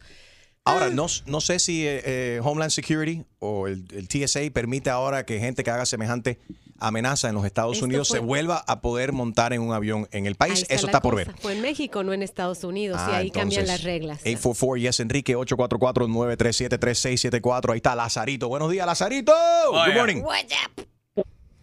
Ahora, 0.68 0.90
no, 0.90 1.06
no 1.26 1.42
sé 1.42 1.60
si 1.60 1.86
eh, 1.88 2.02
eh, 2.06 2.40
Homeland 2.44 2.72
Security 2.72 3.24
o 3.40 3.68
el, 3.68 3.86
el 3.94 4.08
TSA 4.08 4.40
permite 4.54 4.90
ahora 4.90 5.26
que 5.26 5.40
gente 5.40 5.64
que 5.64 5.72
haga 5.72 5.86
semejante 5.86 6.40
amenaza 6.80 7.28
en 7.30 7.34
los 7.36 7.44
Estados 7.44 7.74
Esto 7.78 7.86
Unidos 7.88 8.08
se 8.08 8.20
vuelva 8.20 8.64
a 8.68 8.82
poder 8.82 9.12
montar 9.12 9.52
en 9.54 9.62
un 9.62 9.74
avión 9.74 10.08
en 10.12 10.28
el 10.28 10.36
país. 10.36 10.62
está 10.62 10.76
Eso 10.76 10.86
está 10.86 11.02
por 11.02 11.16
cosa. 11.16 11.32
ver. 11.32 11.42
Fue 11.42 11.54
en 11.54 11.62
México, 11.62 12.04
no 12.04 12.14
en 12.14 12.22
Estados 12.22 12.64
Unidos, 12.64 13.00
y 13.08 13.12
Ah, 13.12 13.18
ahí 13.18 13.32
cambian 13.32 13.66
las 13.66 13.84
reglas. 13.84 14.20
844 14.22 14.78
yes 14.78 15.00
Enrique 15.00 15.36
844-937-3674. 15.38 17.72
Ahí 17.72 17.78
está 17.78 17.96
Lazarito. 17.96 18.48
Buenos 18.48 18.70
días, 18.72 18.86
Lazarito. 18.86 19.34
Good 19.72 19.96
morning. 19.96 20.22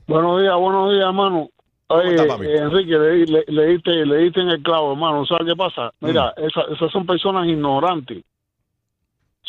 Buenos 0.07 0.41
días, 0.43 0.55
buenos 0.59 0.93
días, 0.93 1.05
hermano. 1.07 1.49
Oye, 1.89 2.15
está, 2.15 2.35
eh, 2.37 2.57
Enrique, 2.59 2.93
le, 2.99 3.27
le, 3.27 3.45
le 3.47 3.67
diste, 3.69 3.91
le 4.07 4.17
diste 4.19 4.41
en 4.41 4.49
el 4.49 4.63
clavo, 4.63 4.93
hermano. 4.93 5.25
¿Sabes 5.27 5.47
qué 5.47 5.57
pasa? 5.57 5.93
Mira, 6.01 6.33
Mm. 6.37 6.45
esa- 6.47 6.75
esas 6.75 6.91
son 6.93 7.07
personas 7.07 7.47
ignorantes. 7.47 8.23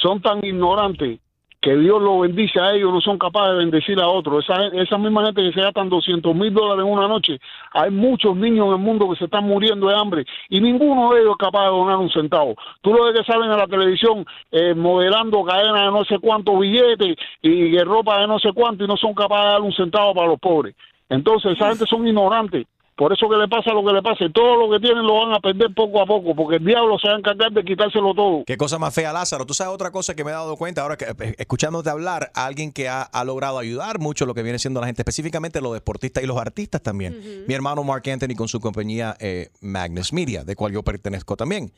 Son 0.06 0.22
tan 0.22 0.38
ignorantes 0.45 1.20
que 1.60 1.76
Dios 1.76 1.99
los 1.99 2.22
bendice 2.22 2.60
a 2.60 2.74
ellos, 2.74 2.93
no 2.93 3.01
son 3.01 3.18
capaces 3.18 3.53
de 3.53 3.58
bendecir 3.58 3.99
a 3.99 4.08
otros. 4.08 4.43
Esa, 4.43 4.68
esa 4.68 4.99
misma 4.99 5.26
gente 5.26 5.41
que 5.41 5.51
se 5.51 5.62
gastan 5.62 5.89
200 5.89 6.36
mil 6.36 6.53
dólares 6.53 6.86
en 6.86 6.91
una 6.91 7.08
noche, 7.08 7.39
hay 7.74 7.89
muchos 7.89 8.36
niños 8.38 8.68
en 8.68 8.74
el 8.74 8.78
mundo 8.78 9.10
que 9.10 9.16
se 9.16 9.26
están 9.26 9.45
muriendo 9.45 9.88
de 9.88 9.95
hambre 9.95 10.24
y 10.47 10.62
ninguno 10.62 11.12
de 11.12 11.22
ellos 11.22 11.32
es 11.32 11.38
capaz 11.43 11.64
de 11.64 11.70
donar 11.72 11.97
un 11.97 12.12
centavo. 12.12 12.53
Tú 12.82 12.93
lo 12.93 13.06
ves 13.06 13.16
que 13.20 13.24
salen 13.24 13.49
a 13.49 13.58
la 13.58 13.66
televisión 13.66 14.24
eh, 14.51 14.76
modelando 14.76 15.43
cadenas 15.43 15.86
de 15.86 15.91
no 15.91 16.06
sé 16.06 16.20
cuántos 16.20 16.60
billetes 16.60 17.18
y 17.41 17.72
que 17.72 17.84
ropa 17.84 18.22
de 18.22 18.28
no 18.28 18.38
sé 18.38 18.53
cuánto 18.53 18.84
y 18.84 18.88
no 18.88 18.97
son 18.97 19.16
capaces 19.16 19.45
de 19.45 19.51
dar 19.53 19.62
un 19.62 19.74
centavo 19.74 20.14
para 20.14 20.28
los 20.28 20.39
pobres. 20.39 20.76
Entonces, 21.10 21.53
esa 21.53 21.70
gente 21.70 21.86
son 21.88 22.08
ignorantes. 22.08 22.68
Por 22.95 23.11
eso 23.11 23.27
que 23.27 23.35
le 23.35 23.47
pasa 23.47 23.73
lo 23.73 23.85
que 23.85 23.91
le 23.91 24.01
pase. 24.01 24.29
Todo 24.29 24.55
lo 24.55 24.69
que 24.71 24.79
tienen 24.79 25.05
lo 25.05 25.15
van 25.15 25.33
a 25.33 25.39
perder 25.39 25.73
poco 25.73 26.01
a 26.01 26.05
poco, 26.05 26.33
porque 26.33 26.57
el 26.57 26.65
diablo 26.65 26.97
se 26.97 27.09
va 27.09 27.15
a 27.15 27.17
encargar 27.17 27.51
de 27.51 27.63
quitárselo 27.63 28.13
todo. 28.13 28.43
Qué 28.45 28.55
cosa 28.55 28.79
más 28.79 28.93
fea, 28.93 29.11
Lázaro. 29.11 29.45
Tú 29.45 29.53
sabes 29.53 29.73
otra 29.73 29.91
cosa 29.91 30.15
que 30.15 30.23
me 30.23 30.31
he 30.31 30.33
dado 30.33 30.55
cuenta 30.55 30.81
ahora 30.81 30.95
que 30.95 31.05
eh, 31.05 31.35
escuchándote 31.37 31.89
hablar, 31.89 32.31
alguien 32.33 32.71
que 32.71 32.87
ha, 32.87 33.01
ha 33.01 33.23
logrado 33.25 33.59
ayudar 33.59 33.99
mucho 33.99 34.25
lo 34.25 34.33
que 34.33 34.43
viene 34.43 34.59
siendo 34.59 34.79
la 34.79 34.87
gente, 34.87 35.01
específicamente 35.01 35.59
los 35.59 35.73
deportistas 35.73 36.23
y 36.23 36.27
los 36.27 36.37
artistas 36.37 36.81
también. 36.81 37.43
Mi 37.47 37.53
hermano 37.53 37.83
Mark 37.83 38.03
Anthony 38.09 38.35
con 38.35 38.47
su 38.47 38.59
compañía 38.59 39.17
eh, 39.19 39.49
Magnus 39.61 40.13
Media, 40.13 40.43
de 40.43 40.55
cual 40.55 40.71
yo 40.71 40.83
pertenezco 40.83 41.35
también. 41.35 41.73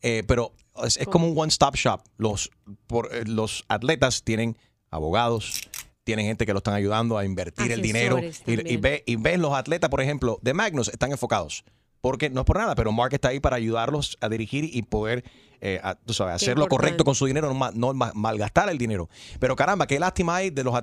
Eh, 0.00 0.22
pero 0.26 0.52
es, 0.84 0.96
es 0.96 1.06
como 1.08 1.28
un 1.28 1.38
one-stop 1.38 1.74
shop. 1.74 2.00
Los, 2.18 2.50
por, 2.86 3.08
eh, 3.12 3.24
los 3.26 3.64
atletas 3.68 4.22
tienen 4.22 4.56
abogados, 4.90 5.68
tienen 6.04 6.26
gente 6.26 6.46
que 6.46 6.52
lo 6.52 6.58
están 6.58 6.74
ayudando 6.74 7.16
a 7.18 7.24
invertir 7.24 7.66
el 7.72 7.80
dinero. 7.82 8.16
Y, 8.46 8.74
y, 8.74 8.76
ve, 8.76 9.02
y 9.06 9.16
ves 9.16 9.38
los 9.38 9.52
atletas, 9.54 9.88
por 9.90 10.00
ejemplo, 10.00 10.38
de 10.42 10.54
Magnus, 10.54 10.88
están 10.88 11.12
enfocados. 11.12 11.64
Porque 12.00 12.30
no 12.30 12.40
es 12.40 12.46
por 12.46 12.58
nada, 12.58 12.74
pero 12.74 12.90
Mark 12.90 13.14
está 13.14 13.28
ahí 13.28 13.38
para 13.38 13.56
ayudarlos 13.56 14.18
a 14.20 14.28
dirigir 14.28 14.64
y 14.64 14.82
poder, 14.82 15.22
eh, 15.60 15.78
a- 15.84 15.94
tú 15.94 16.12
sabes, 16.12 16.34
hacer 16.34 16.58
lo 16.58 16.64
correcto 16.68 17.04
con 17.04 17.14
su 17.14 17.26
dinero, 17.26 17.54
no, 17.54 17.70
no 17.72 17.94
ma- 17.94 18.10
malgastar 18.14 18.68
el 18.68 18.78
dinero. 18.78 19.08
Pero 19.38 19.54
caramba, 19.54 19.86
qué 19.86 20.00
lástima 20.00 20.34
hay 20.36 20.50
de 20.50 20.64
los, 20.64 20.74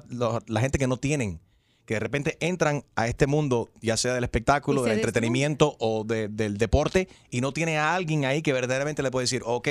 la 0.48 0.62
gente 0.62 0.80
que 0.80 0.88
no 0.88 0.96
tienen, 0.96 1.42
que 1.86 1.96
de 1.96 2.00
repente 2.00 2.38
entran 2.40 2.86
a 2.96 3.08
este 3.08 3.28
mundo, 3.28 3.70
ya 3.82 3.98
sea 3.98 4.14
del 4.14 4.24
espectáculo, 4.24 4.84
del 4.84 4.92
entretenimiento 5.00 5.76
o 5.80 6.06
de- 6.06 6.30
del 6.30 6.58
deporte, 6.58 7.10
y 7.30 7.42
no 7.42 7.52
tiene 7.52 7.78
a 7.78 7.94
alguien 7.96 8.24
ahí 8.24 8.42
que 8.42 8.54
verdaderamente 8.54 9.04
le 9.04 9.12
puede 9.12 9.26
decir, 9.26 9.42
ok, 9.46 9.68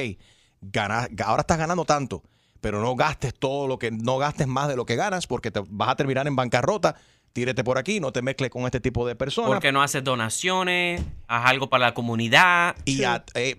gana- 0.61 1.09
ahora 1.25 1.41
estás 1.41 1.57
ganando 1.57 1.87
tanto, 1.87 2.23
pero 2.61 2.81
no 2.81 2.95
gastes 2.97 3.35
todo 3.35 3.67
lo 3.67 3.79
que, 3.79 3.91
no 3.91 4.19
gastes 4.19 4.47
más 4.47 4.69
de 4.69 4.77
lo 4.77 4.85
que 4.87 4.97
ganas 4.97 5.27
porque 5.27 5.51
te 5.51 5.63
vas 5.69 5.89
a 5.91 5.97
terminar 5.97 6.27
en 6.27 6.37
bancarrota. 6.37 6.97
Tírete 7.33 7.63
por 7.63 7.79
aquí, 7.79 8.01
no 8.01 8.11
te 8.11 8.23
mezcles 8.23 8.51
con 8.51 8.65
este 8.65 8.81
tipo 8.81 9.07
de 9.07 9.15
personas. 9.15 9.51
Porque 9.51 9.71
no 9.71 9.83
haces 9.83 10.03
donaciones, 10.03 11.03
haz 11.29 11.47
algo 11.47 11.69
para 11.71 11.87
la 11.87 11.95
comunidad. 11.95 12.75
Y 12.85 13.05
at- 13.05 13.31
eh, 13.35 13.55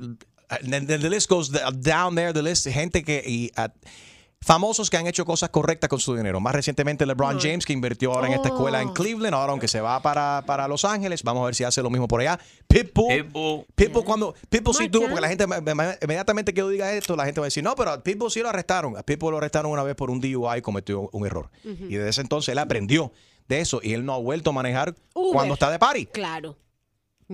the 0.61 0.97
list 1.09 1.29
goes 1.29 1.51
down 1.73 2.15
there, 2.15 2.33
the 2.33 2.41
list, 2.43 2.67
gente 2.67 3.03
que 3.03 3.23
y 3.25 3.51
at- 3.55 3.73
Famosos 4.41 4.89
que 4.89 4.95
han 4.97 5.05
hecho 5.05 5.25
cosas 5.25 5.49
correctas 5.49 5.89
con 5.89 5.99
su 5.99 6.15
dinero. 6.15 6.39
Más 6.39 6.55
recientemente 6.55 7.05
LeBron. 7.05 7.39
James, 7.39 7.65
que 7.65 7.73
invirtió 7.73 8.13
ahora 8.13 8.27
en 8.27 8.33
esta 8.33 8.47
escuela 8.47 8.81
en 8.81 8.87
Oh. 8.89 8.93
Cleveland, 8.93 9.35
ahora 9.35 9.51
aunque 9.51 9.67
se 9.67 9.81
va 9.81 10.01
para, 10.01 10.43
para 10.45 10.67
Los 10.67 10.85
Ángeles, 10.85 11.23
vamos 11.23 11.43
a 11.43 11.45
ver 11.47 11.55
si 11.55 11.65
hace 11.65 11.81
lo 11.83 11.89
mismo 11.89 12.07
por 12.07 12.21
allá. 12.21 12.39
Pitbull. 12.67 13.65
Pitbull, 13.75 14.03
cuando 14.05 14.33
Pitbull 14.49 14.73
sí 14.75 14.87
tuvo, 14.89 15.05
porque 15.07 15.21
la 15.21 15.27
gente 15.27 15.45
me- 15.45 15.59
me- 15.61 15.97
inmediatamente 16.01 16.53
que 16.53 16.59
yo 16.59 16.69
diga 16.69 16.91
esto, 16.93 17.15
la 17.15 17.25
gente 17.25 17.41
va 17.41 17.45
a 17.45 17.49
decir, 17.49 17.63
no, 17.63 17.75
pero 17.75 17.91
a 17.91 18.01
Pitbull 18.01 18.31
sí 18.31 18.39
lo 18.41 18.49
arrestaron. 18.49 18.97
A 18.97 19.03
Pitbull 19.03 19.31
lo 19.31 19.37
arrestaron 19.37 19.71
una 19.71 19.83
vez 19.83 19.95
por 19.95 20.09
un 20.09 20.19
DUI 20.21 20.57
y 20.59 20.61
cometió 20.61 21.09
un 21.11 21.25
error. 21.25 21.49
Y 21.63 21.95
desde 21.95 22.09
ese 22.09 22.21
entonces 22.21 22.49
él 22.53 22.59
aprendió 22.59 23.11
de 23.47 23.59
eso 23.59 23.81
y 23.83 23.93
él 23.93 24.05
no 24.05 24.13
ha 24.13 24.17
vuelto 24.19 24.51
a 24.51 24.53
manejar 24.53 24.95
Uber. 25.13 25.33
cuando 25.33 25.53
está 25.55 25.69
de 25.69 25.79
party. 25.79 26.05
Claro. 26.07 26.55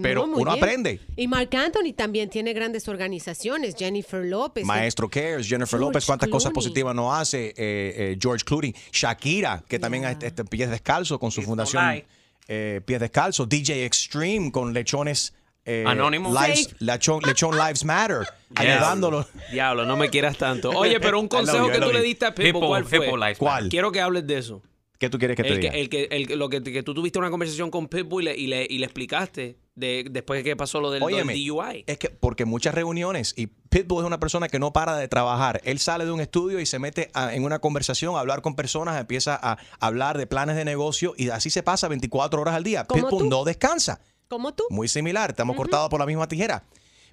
Pero 0.01 0.27
No, 0.27 0.37
uno 0.37 0.51
bien. 0.51 0.63
aprende. 0.63 0.99
Y 1.15 1.27
Mark 1.27 1.49
Anthony 1.55 1.93
también 1.95 2.29
tiene 2.29 2.51
grandes 2.53 2.87
organizaciones. 2.89 3.75
Jennifer 3.77 4.25
López. 4.25 4.65
Maestro 4.65 5.09
Cares, 5.09 5.47
Jennifer 5.47 5.79
George 5.79 5.85
López, 5.93 6.05
cuántas 6.05 6.27
cosas 6.29 6.51
positivas 6.51 6.93
no 6.93 7.13
hace. 7.13 7.47
eh, 7.49 7.53
eh, 7.57 8.17
George 8.21 8.43
Clooney, 8.43 8.75
Shakira, 8.91 9.63
que 9.67 9.79
también 9.79 10.03
este, 10.05 10.27
este, 10.27 10.43
pies 10.43 10.69
descalzos 10.69 11.17
con 11.17 11.31
su 11.31 11.41
fundación 11.41 12.03
eh, 12.47 12.81
Pies 12.85 12.99
Descalzos, 12.99 13.49
DJ 13.49 13.85
Extreme 13.85 14.51
con 14.51 14.71
lechones. 14.73 15.33
eh, 15.65 15.83
Anónimos. 15.87 16.31
Lives, 16.31 16.65
Safe. 16.65 16.75
lechón, 16.79 17.19
lechón 17.25 17.57
Lives 17.57 17.83
Matter, 17.85 18.27
ayudándolo. 18.55 19.25
Diablo, 19.51 19.85
no 19.85 19.97
me 19.97 20.09
quieras 20.11 20.37
tanto. 20.37 20.69
Oye, 20.69 20.99
pero 20.99 21.19
un 21.19 21.27
consejo 21.29 21.67
you, 21.67 21.71
que 21.73 21.79
tú 21.79 21.91
le 21.91 22.01
diste 22.03 22.25
a 22.27 22.35
Pitbull, 22.35 22.51
Pitbull, 22.53 22.67
¿cuál 22.67 22.85
fue? 22.85 23.35
¿Cuál? 23.37 23.69
Quiero 23.69 23.91
que 23.91 23.99
hables 24.01 24.27
de 24.27 24.37
eso. 24.37 24.61
¿Qué 24.99 25.09
tú 25.09 25.17
quieres 25.19 25.35
que 25.35 25.43
te 25.43 25.49
el 25.49 25.59
diga? 25.59 25.71
que, 25.73 25.81
el 25.81 25.89
que, 25.89 26.03
el 26.11 26.39
lo 26.39 26.49
que, 26.49 26.63
que 26.63 26.81
tú 26.83 26.93
tuviste 26.93 27.19
una 27.19 27.29
conversación 27.29 27.69
con 27.69 27.87
Pitbull 27.87 28.23
y 28.23 28.25
le, 28.25 28.37
y 28.37 28.47
le, 28.47 28.67
y 28.69 28.77
le 28.79 28.85
explicaste 28.85 29.57
de, 29.75 30.05
después 30.09 30.39
de 30.39 30.43
que 30.43 30.55
pasó 30.55 30.79
lo 30.79 30.89
del, 30.89 31.01
lo 31.01 31.07
del 31.07 31.15
Óyeme, 31.15 31.33
DUI. 31.33 31.83
Es 31.85 31.97
que 31.97 32.09
porque 32.09 32.45
muchas 32.45 32.73
reuniones 32.73 33.33
y 33.35 33.47
Pitbull 33.47 34.03
es 34.03 34.07
una 34.07 34.19
persona 34.21 34.47
que 34.47 34.57
no 34.57 34.71
para 34.71 34.95
de 34.95 35.07
trabajar. 35.09 35.59
Él 35.65 35.79
sale 35.79 36.05
de 36.05 36.11
un 36.11 36.21
estudio 36.21 36.59
y 36.61 36.65
se 36.65 36.79
mete 36.79 37.11
a- 37.13 37.35
en 37.35 37.43
una 37.43 37.59
conversación 37.59 38.15
a 38.15 38.19
hablar 38.21 38.41
con 38.41 38.55
personas, 38.55 38.99
empieza 38.99 39.37
a 39.41 39.57
hablar 39.79 40.17
de 40.17 40.27
planes 40.27 40.55
de 40.55 40.63
negocio 40.63 41.13
y 41.17 41.27
así 41.29 41.49
se 41.49 41.61
pasa 41.61 41.87
24 41.89 42.41
horas 42.41 42.55
al 42.55 42.63
día. 42.63 42.85
Pitbull 42.85 43.23
tú. 43.23 43.29
no 43.29 43.43
descansa. 43.43 43.99
Como 44.29 44.53
tú. 44.53 44.63
Muy 44.69 44.87
similar, 44.87 45.31
estamos 45.31 45.55
cortados 45.57 45.89
por 45.89 45.99
la 45.99 46.05
misma 46.05 46.27
tijera. 46.27 46.63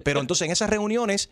Pero 0.03 0.21
entonces 0.21 0.45
en 0.45 0.51
esas 0.51 0.69
reuniones, 0.69 1.29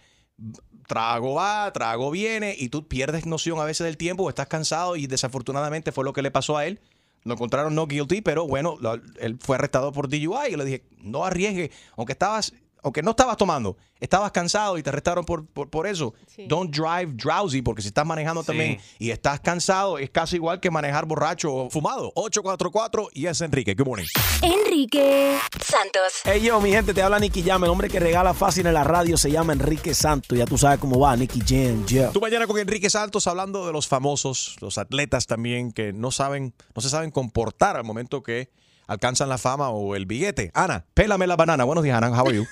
trago 0.92 1.36
va, 1.36 1.72
trago 1.72 2.12
viene, 2.12 2.54
y 2.58 2.68
tú 2.68 2.86
pierdes 2.86 3.26
noción 3.26 3.60
a 3.60 3.64
veces 3.64 3.86
del 3.86 3.96
tiempo, 3.96 4.24
o 4.24 4.30
estás 4.30 4.48
cansado, 4.48 4.98
y 4.98 5.08
desafortunadamente 5.08 5.94
fue 5.94 6.04
lo 6.04 6.12
que 6.12 6.22
le 6.22 6.32
pasó 6.32 6.58
a 6.58 6.66
él. 6.66 6.82
Lo 7.24 7.36
encontraron 7.36 7.74
no 7.74 7.88
guilty, 7.88 8.20
pero 8.22 8.46
bueno, 8.46 8.76
lo- 8.82 9.00
él 9.20 9.38
fue 9.40 9.56
arrestado 9.56 9.94
por 9.94 10.10
DUI. 10.10 10.52
Y 10.52 10.56
le 10.58 10.66
dije, 10.66 10.84
no 11.02 11.24
arriesgue, 11.24 11.72
aunque 11.96 12.12
estabas, 12.12 12.52
aunque 12.84 13.04
no 13.04 13.12
estabas 13.12 13.38
tomando, 13.38 13.78
estabas 14.00 14.32
cansado 14.32 14.78
y 14.78 14.84
te 14.84 14.90
arrestaron 14.90 15.24
por, 15.26 15.46
por, 15.46 15.70
por 15.70 15.88
eso. 15.88 16.14
Don't 16.48 16.76
drive 16.76 17.14
drowsy, 17.14 17.62
porque 17.62 17.82
si 17.82 17.90
estás 17.90 18.06
manejando 18.06 18.44
también 18.44 18.80
y 18.98 19.12
estás 19.12 19.40
cansado, 19.40 19.98
es 19.98 20.10
casi 20.10 20.38
igual 20.38 20.60
que 20.60 20.72
manejar 20.72 21.06
borracho 21.06 21.54
o 21.54 21.70
fumado. 21.70 22.12
844 22.16 23.10
y 23.14 23.28
es 23.28 23.42
Enrique. 23.42 23.76
Good 23.76 23.86
morning. 23.86 24.08
Enrique 24.42 25.38
Santos. 25.64 26.22
Hey 26.24 26.42
yo, 26.42 26.60
mi 26.60 26.72
gente, 26.72 26.94
te 26.94 27.02
habla 27.02 27.20
Nicky 27.20 27.44
Jam. 27.44 27.64
El 27.64 27.70
hombre 27.70 27.90
que 27.90 28.00
regala 28.00 28.34
fácil 28.34 28.66
en 28.66 28.74
la 28.74 28.84
radio 28.84 29.18
se 29.18 29.30
llama 29.30 29.54
Enrique 29.54 29.94
Santos. 29.94 30.38
Ya 30.38 30.46
tú 30.46 30.58
sabes 30.58 30.80
cómo 30.80 31.00
va, 31.00 31.16
Nicky 31.16 31.42
Jam. 31.46 31.86
Yeah. 31.86 32.12
Tú 32.12 32.20
mañana 32.20 32.48
con 32.48 32.58
Enrique 32.58 32.90
Santos 32.90 33.28
hablando 33.28 33.68
de 33.68 33.74
los 33.74 33.88
famosos, 33.88 34.56
los 34.60 34.78
atletas 34.78 35.28
también 35.28 35.72
que 35.72 35.94
no 35.94 36.12
saben, 36.12 36.54
no 36.76 36.82
se 36.82 36.90
saben 36.90 37.12
comportar 37.12 37.78
al 37.78 37.84
momento 37.84 38.24
que 38.24 38.50
alcanzan 38.88 39.30
la 39.30 39.38
fama 39.38 39.70
o 39.70 39.96
el 39.96 40.06
billete. 40.06 40.52
Ana, 40.54 40.86
pélame 40.94 41.28
la 41.28 41.36
banana. 41.36 41.64
Buenos 41.64 41.84
días, 41.84 41.98
Ana. 41.98 42.10
How 42.10 42.28
are 42.28 42.36
you? 42.36 42.46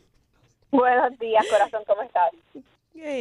Buenos 0.70 1.18
días, 1.18 1.44
corazón, 1.50 1.82
¿cómo 1.86 2.02
estás? 2.02 2.30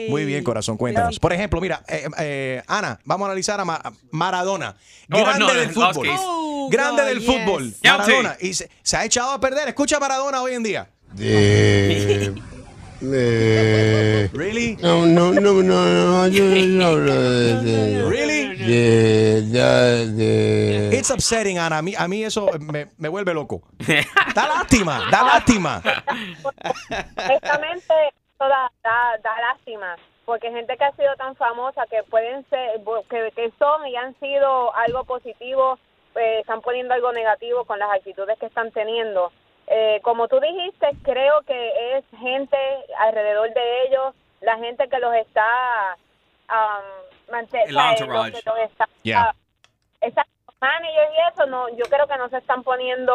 Muy 0.09 0.25
bien, 0.25 0.43
corazón, 0.43 0.77
cuéntanos. 0.77 1.19
Por 1.19 1.31
ejemplo, 1.33 1.59
mira, 1.61 1.83
eh, 1.87 2.07
eh, 2.17 2.63
Ana, 2.65 2.99
vamos 3.05 3.25
a 3.25 3.29
analizar 3.31 3.59
a 3.59 3.65
Ma- 3.65 3.75
a 3.83 3.91
Maradona. 4.11 4.75
Grande 5.07 5.39
no, 5.39 5.53
del 5.53 5.69
fútbol. 5.69 6.07
Oh, 6.17 6.69
Grande 6.71 7.01
God, 7.03 7.09
del 7.09 7.19
yes. 7.19 7.27
fútbol. 7.27 7.73
Maradona. 7.83 8.37
Y 8.39 8.53
se, 8.53 8.69
se 8.81 8.97
ha 8.97 9.05
echado 9.05 9.31
a 9.31 9.39
perder. 9.39 9.67
Escucha 9.67 9.97
a 9.97 9.99
Maradona 9.99 10.41
hoy 10.41 10.53
en 10.53 10.63
día. 10.63 10.89
De, 11.13 12.33
de- 13.01 14.29
Really? 14.33 14.77
No, 14.81 15.05
no, 15.05 15.31
no, 15.31 15.53
no, 15.61 15.63
no, 15.63 16.27
yo 16.27 16.43
no 16.43 16.85
hablo 16.87 17.13
de, 17.13 17.61
de- 17.63 18.09
Really? 18.09 18.55
de, 18.57 19.41
de, 19.41 20.07
de- 20.13 20.97
It's 20.97 21.09
upsetting, 21.11 21.57
Ana. 21.59 21.77
A 21.79 21.81
mí, 21.81 21.93
a 21.97 22.07
mí 22.07 22.23
eso 22.23 22.49
me, 22.59 22.87
me 22.97 23.09
vuelve 23.09 23.33
loco. 23.33 23.61
Da 24.33 24.47
lástima, 24.47 25.07
da 25.11 25.23
lástima. 25.23 25.81
Honestamente, 27.17 27.93
eso 28.35 28.47
da, 28.47 28.71
da, 28.83 29.17
da 29.23 29.39
lástima, 29.41 29.95
porque 30.25 30.51
gente 30.51 30.75
que 30.77 30.83
ha 30.83 30.91
sido 30.95 31.15
tan 31.17 31.35
famosa 31.35 31.83
que 31.89 32.01
pueden 32.09 32.45
ser, 32.49 32.81
que, 33.09 33.31
que 33.35 33.51
son 33.59 33.87
y 33.87 33.95
han 33.95 34.17
sido 34.19 34.73
algo 34.75 35.03
positivo, 35.05 35.77
eh, 36.15 36.39
están 36.39 36.61
poniendo 36.61 36.93
algo 36.93 37.11
negativo 37.11 37.65
con 37.65 37.77
las 37.79 37.89
actitudes 37.93 38.37
que 38.39 38.45
están 38.47 38.71
teniendo. 38.71 39.31
Eh, 39.67 39.99
como 40.03 40.27
tú 40.27 40.39
dijiste, 40.39 40.87
creo 41.03 41.41
que 41.47 41.97
es 41.97 42.05
gente 42.19 42.57
alrededor 42.99 43.53
de 43.53 43.83
ellos, 43.87 44.13
la 44.41 44.57
gente 44.57 44.87
que 44.89 44.99
los 44.99 45.13
está 45.15 45.45
um, 46.49 47.31
mante- 47.33 47.63
El 47.63 47.75
entourage. 47.77 48.05
los 48.31 48.41
que 48.43 48.49
los 48.49 48.59
está- 48.71 48.87
Yeah. 49.03 49.33
managers 50.61 51.11
y 51.13 51.33
eso, 51.33 51.45
no, 51.47 51.69
yo 51.69 51.85
creo 51.89 52.07
que 52.07 52.17
no 52.17 52.29
se 52.29 52.37
están 52.37 52.63
poniendo 52.63 53.13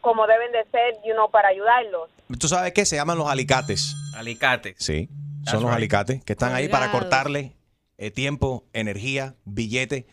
como 0.00 0.26
deben 0.26 0.50
de 0.52 0.64
ser, 0.70 0.94
you 1.04 1.12
know, 1.14 1.30
para 1.30 1.48
ayudarlos. 1.48 2.10
¿Tú 2.40 2.48
sabes 2.48 2.72
qué? 2.72 2.84
Se 2.86 2.96
llaman 2.96 3.18
los 3.18 3.28
alicates. 3.28 3.94
Alicate. 4.16 4.74
Sí, 4.78 5.08
That's 5.44 5.52
son 5.52 5.62
los 5.62 5.72
alicates 5.72 6.24
que 6.24 6.32
están 6.32 6.54
ahí 6.54 6.68
para 6.68 6.90
cortarle 6.90 7.54
eh, 7.98 8.10
tiempo, 8.10 8.64
energía, 8.72 9.34
billete. 9.44 10.06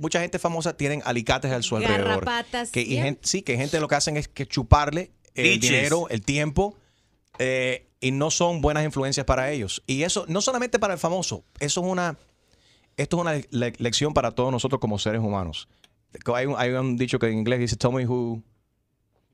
Mucha 0.00 0.20
gente 0.20 0.38
famosa 0.38 0.76
tienen 0.76 1.02
alicates 1.04 1.50
a 1.52 1.62
su 1.62 1.76
alrededor. 1.76 2.24
Garrapatas, 2.24 2.70
Que, 2.70 2.80
y 2.82 2.96
gente, 2.96 3.20
sí, 3.24 3.42
que 3.42 3.56
gente 3.56 3.78
lo 3.80 3.88
que 3.88 3.94
hacen 3.94 4.16
es 4.16 4.26
que 4.28 4.46
chuparle 4.46 5.10
el 5.34 5.60
dinero, 5.60 6.08
el 6.08 6.22
tiempo, 6.22 6.76
eh, 7.38 7.86
y 8.00 8.10
no 8.10 8.30
son 8.30 8.60
buenas 8.60 8.84
influencias 8.84 9.24
para 9.24 9.50
ellos. 9.50 9.82
Y 9.86 10.02
eso, 10.02 10.24
no 10.28 10.40
solamente 10.40 10.78
para 10.78 10.94
el 10.94 10.98
famoso, 10.98 11.44
eso 11.60 11.80
es 11.80 11.86
una, 11.86 12.16
esto 12.96 13.16
es 13.16 13.20
una 13.20 13.34
le- 13.50 13.72
lección 13.78 14.12
para 14.14 14.32
todos 14.32 14.50
nosotros 14.50 14.80
como 14.80 14.98
seres 14.98 15.20
humanos. 15.20 15.68
Hay 16.34 16.46
un, 16.46 16.54
hay 16.58 16.70
un 16.70 16.96
dicho 16.96 17.18
que 17.18 17.26
en 17.28 17.38
inglés 17.38 17.60
dice, 17.60 17.76
tell 17.76 17.92
me 17.92 18.06
who, 18.06 18.42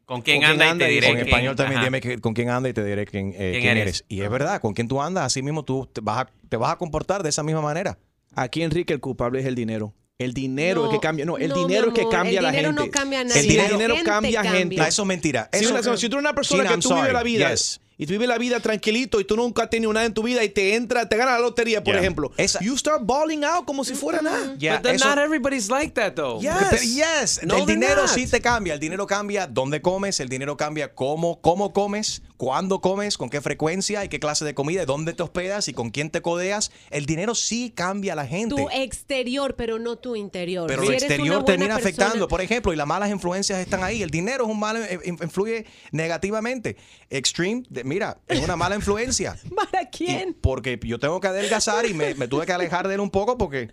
¿Con 0.04 0.22
quién 0.22 0.40
con 0.42 0.50
anda, 0.50 0.74
y 0.74 0.78
te 0.78 0.88
diré 0.88 1.09
en 1.09 1.14
quién? 1.16 1.26
español 1.28 1.56
también 1.56 1.78
Ajá. 1.78 1.86
dime 1.86 2.00
que- 2.00 2.18
con 2.20 2.32
quién 2.34 2.48
anda 2.50 2.68
y 2.68 2.72
te 2.72 2.84
diré 2.84 3.04
quién, 3.06 3.28
eh, 3.32 3.50
¿Quién 3.52 3.61
quién 3.62 3.76
eres? 3.78 3.82
eres. 4.00 4.04
Y 4.09 4.22
es 4.22 4.30
verdad, 4.30 4.61
con 4.61 4.72
quién 4.74 4.88
tú 4.88 5.02
andas, 5.02 5.24
así 5.24 5.42
mismo 5.42 5.64
tú 5.64 5.86
te 5.92 6.00
vas 6.00 6.18
a, 6.18 6.30
te 6.48 6.56
vas 6.56 6.72
a 6.72 6.76
comportar 6.76 7.22
de 7.22 7.28
esa 7.30 7.42
misma 7.42 7.61
manera. 7.61 7.98
Aquí, 8.43 8.62
Enrique, 8.62 8.93
el 8.93 9.01
culpable 9.01 9.41
es 9.41 9.47
el 9.47 9.55
dinero. 9.55 9.95
El 10.18 10.32
dinero 10.34 10.82
No, 10.82 10.86
es 10.91 10.95
que 10.97 11.01
cambia. 11.01 11.24
No, 11.24 11.39
el 11.39 11.49
no, 11.51 11.55
dinero 11.57 11.89
es 11.89 11.95
que 11.95 12.09
cambia 12.09 12.39
el 12.39 12.39
a 12.39 12.43
la 12.43 12.51
dinero 12.51 12.68
gente. 12.70 12.86
no 12.86 12.91
cambia 12.91 13.20
a 13.20 13.24
nadie, 13.24 13.41
el 13.41 13.57
la 13.57 13.68
dinero 13.68 13.95
gente 13.95 14.11
cambia 14.11 14.43
cambia. 14.43 14.59
gente. 14.59 14.76
No, 14.76 14.84
eso 14.84 15.03
es 15.03 15.09
mentira. 15.09 15.51
Si, 15.53 15.59
Eso- 15.64 15.70
una- 15.74 15.97
si 15.97 16.09
tú 16.09 16.16
eres 16.16 16.24
una 16.24 16.34
persona 16.34 16.62
Gina, 16.64 16.74
que 16.74 16.80
tú 16.80 16.95
vives 16.95 17.12
la 17.12 17.22
vida 17.22 17.51
Yes. 17.51 17.80
Y 17.99 18.07
tú 18.07 18.12
vives 18.12 18.28
la 18.28 18.38
vida 18.38 18.61
tranquilito 18.61 19.18
y 19.20 19.24
tú 19.24 19.36
nunca 19.36 19.64
has 19.64 19.70
tenido 19.70 19.92
nada 19.92 20.07
en 20.07 20.14
tu 20.14 20.22
vida 20.22 20.42
y 20.44 20.49
te 20.49 20.76
entra, 20.76 21.09
te 21.09 21.16
gana 21.16 21.32
la 21.32 21.40
lotería, 21.40 21.82
por 21.82 21.94
Yeah. 21.94 22.01
ejemplo, 22.03 22.30
you 22.61 22.78
start 22.78 23.03
balling 23.05 23.44
out 23.44 23.64
como 23.66 23.84
si 23.84 23.94
fuera 23.94 24.22
nada. 24.22 24.55
Yeah, 24.59 24.76
But 24.76 24.82
then 24.84 24.94
eso- 24.94 25.09
not 25.09 25.18
everybody's 25.18 25.68
like 25.68 25.92
that, 25.94 26.14
though. 26.14 26.40
Yes. 26.40 26.53
Pero 26.70 26.82
yes, 26.82 27.40
No, 27.44 27.57
el 27.57 27.66
dinero 27.66 28.03
not. 28.03 28.11
sí 28.11 28.26
te 28.26 28.40
cambia. 28.40 28.74
El 28.74 28.80
dinero 28.80 29.07
cambia 29.07 29.46
dónde 29.49 29.82
comes, 29.82 30.20
el 30.20 30.28
dinero 30.28 30.57
cambia 30.57 30.94
cómo, 30.94 31.40
cómo 31.40 31.72
comes, 31.72 32.22
cuándo 32.36 32.80
comes, 32.80 33.18
con 33.18 33.30
qué 33.30 33.40
frecuencia 33.40 34.05
y 34.05 34.09
qué 34.09 34.20
clase 34.20 34.44
de 34.44 34.55
comida, 34.55 34.84
y 34.84 34.86
dónde 34.86 35.12
te 35.12 35.24
hospedas 35.24 35.66
y 35.66 35.72
con 35.72 35.90
quién 35.90 36.11
te 36.11 36.22
codeas. 36.22 36.70
El 36.90 37.05
dinero 37.05 37.34
sí 37.34 37.72
cambia 37.74 38.12
a 38.12 38.16
la 38.16 38.26
gente. 38.26 38.55
Tu 38.55 38.68
exterior, 38.70 39.57
pero 39.57 39.80
no 39.80 39.96
tu 39.96 40.14
interior. 40.14 40.68
Pero 40.68 40.82
Si 40.82 40.88
una 40.88 40.96
exterior 40.99 41.44
termina 41.44 41.74
persona- 41.74 41.90
afectando, 42.05 42.28
por 42.28 42.40
ejemplo, 42.42 42.72
y 42.72 42.76
las 42.76 42.86
malas 42.86 43.11
influencias 43.11 43.59
están 43.59 43.82
ahí. 43.82 44.03
El 44.03 44.11
dinero 44.11 44.44
es 44.44 44.51
un 44.51 44.61
mal, 44.61 44.76
eh, 44.76 45.01
influye 45.05 45.66
negativamente. 45.90 46.76
Extreme, 47.11 47.64
de- 47.68 47.84
mira, 47.89 48.18
es 48.28 48.41
una 48.45 48.55
mala 48.55 48.76
influencia. 48.76 49.36
¿Para 49.57 49.89
quién? 49.91 50.36
Porque 50.41 50.78
yo 50.82 50.99
tengo 51.01 51.20
que 51.20 51.26
adelgazar 51.28 51.86
y 51.86 51.95
me, 51.95 52.14
me 52.14 52.28
tuve 52.28 52.47
que 52.47 52.53
alejar 52.53 52.86
de 52.86 52.95
él 52.95 53.01
un 53.01 53.11
poco 53.11 53.36
porque 53.36 53.62
En 53.62 53.70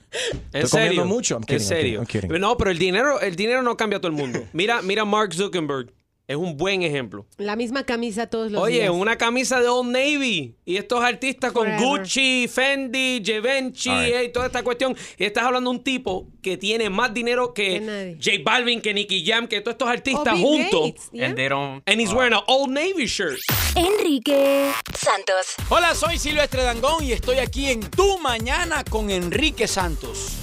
estoy 0.53 0.70
serio. 0.70 0.88
comiendo 1.01 1.05
mucho. 1.05 1.36
I'm 1.36 1.41
en 1.41 1.45
kidding, 1.47 1.61
I'm 1.61 1.68
serio. 1.68 1.84
kidding, 2.05 2.22
I'm 2.22 2.28
kidding. 2.30 2.41
No, 2.41 2.57
pero 2.57 2.72
el 2.72 2.80
dinero, 2.80 3.20
el 3.22 3.36
dinero 3.36 3.61
no 3.61 3.78
cambia 3.78 3.97
a 3.97 4.01
todo 4.01 4.09
el 4.11 4.18
mundo. 4.18 4.43
Mira, 4.53 4.82
mira 4.82 5.05
Mark 5.05 5.34
Zuckerberg. 5.34 5.91
Es 6.28 6.36
un 6.38 6.57
buen 6.57 6.82
ejemplo. 6.82 7.28
La 7.38 7.55
misma 7.55 7.84
camisa 7.84 8.26
todos 8.28 8.51
los 8.51 8.59
Oye, 8.59 8.80
días. 8.80 8.89
una 8.89 9.15
camisa 9.15 9.61
de 9.61 9.67
Old 9.67 9.91
Navy 9.91 10.55
y 10.65 10.78
estos 10.78 11.03
artistas 11.03 11.51
con 11.51 11.65
Forever. 11.67 11.86
Gucci, 11.99 12.47
Fendi, 12.47 13.21
Givenchy 13.23 13.89
right. 13.91 14.13
eh, 14.15 14.23
y 14.26 14.32
toda 14.32 14.47
esta 14.47 14.63
cuestión. 14.63 14.95
Y 15.19 15.23
estás 15.26 15.43
hablando 15.43 15.69
de 15.69 15.78
un 15.78 15.84
tipo 15.84 16.28
que 16.41 16.57
tiene 16.57 16.89
más 16.89 17.13
dinero 17.13 17.53
que, 17.53 17.80
Que. 17.80 18.17
J 18.19 18.41
Balvin, 18.43 18.82
que 18.82 18.93
Nicky 18.95 19.23
Jam, 19.23 19.47
que 19.47 19.61
todos 19.61 19.76
estos 19.76 19.88
artistas 19.88 20.39
juntos. 20.39 20.82
Gates, 20.88 21.09
yeah. 21.11 21.28
And 21.28 21.36
they 21.36 21.47
don't- 21.47 21.84
And 21.86 22.01
he's 22.01 22.11
wearing 22.11 22.34
an 22.34 22.41
Old 22.47 22.71
Navy 22.71 23.05
shirt. 23.05 23.38
Enrique 23.76 24.71
Santos. 24.97 25.53
Hola, 25.69 25.93
soy 25.93 26.17
Silvestre 26.17 26.63
Dangón 26.63 27.03
y 27.03 27.11
estoy 27.11 27.38
aquí 27.38 27.69
en 27.69 27.82
Tu 27.82 28.17
Mañana 28.17 28.84
con 28.84 29.11
Enrique 29.11 29.67
Santos. 29.67 30.38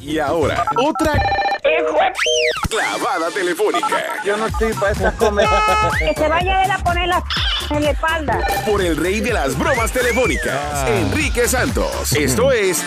Y 0.00 0.18
ahora, 0.18 0.64
otra 0.82 1.12
Clavada 2.68 3.30
telefónica. 3.30 4.22
Yo 4.24 4.36
no 4.36 4.46
estoy 4.46 4.72
para 4.74 4.92
esas 4.92 5.14
conversaciones. 5.14 5.98
Que 6.14 6.14
se 6.14 6.28
vaya 6.28 6.64
él 6.64 6.70
a 6.70 6.78
poner 6.78 7.08
la 7.08 7.24
en 7.70 7.82
la 7.82 7.90
espalda. 7.90 8.40
Por 8.64 8.82
el 8.82 8.96
rey 8.96 9.20
de 9.20 9.32
las 9.32 9.58
bromas 9.58 9.92
telefónicas, 9.92 10.88
Enrique 10.88 11.48
Santos. 11.48 12.12
Esto 12.12 12.52
es. 12.52 12.84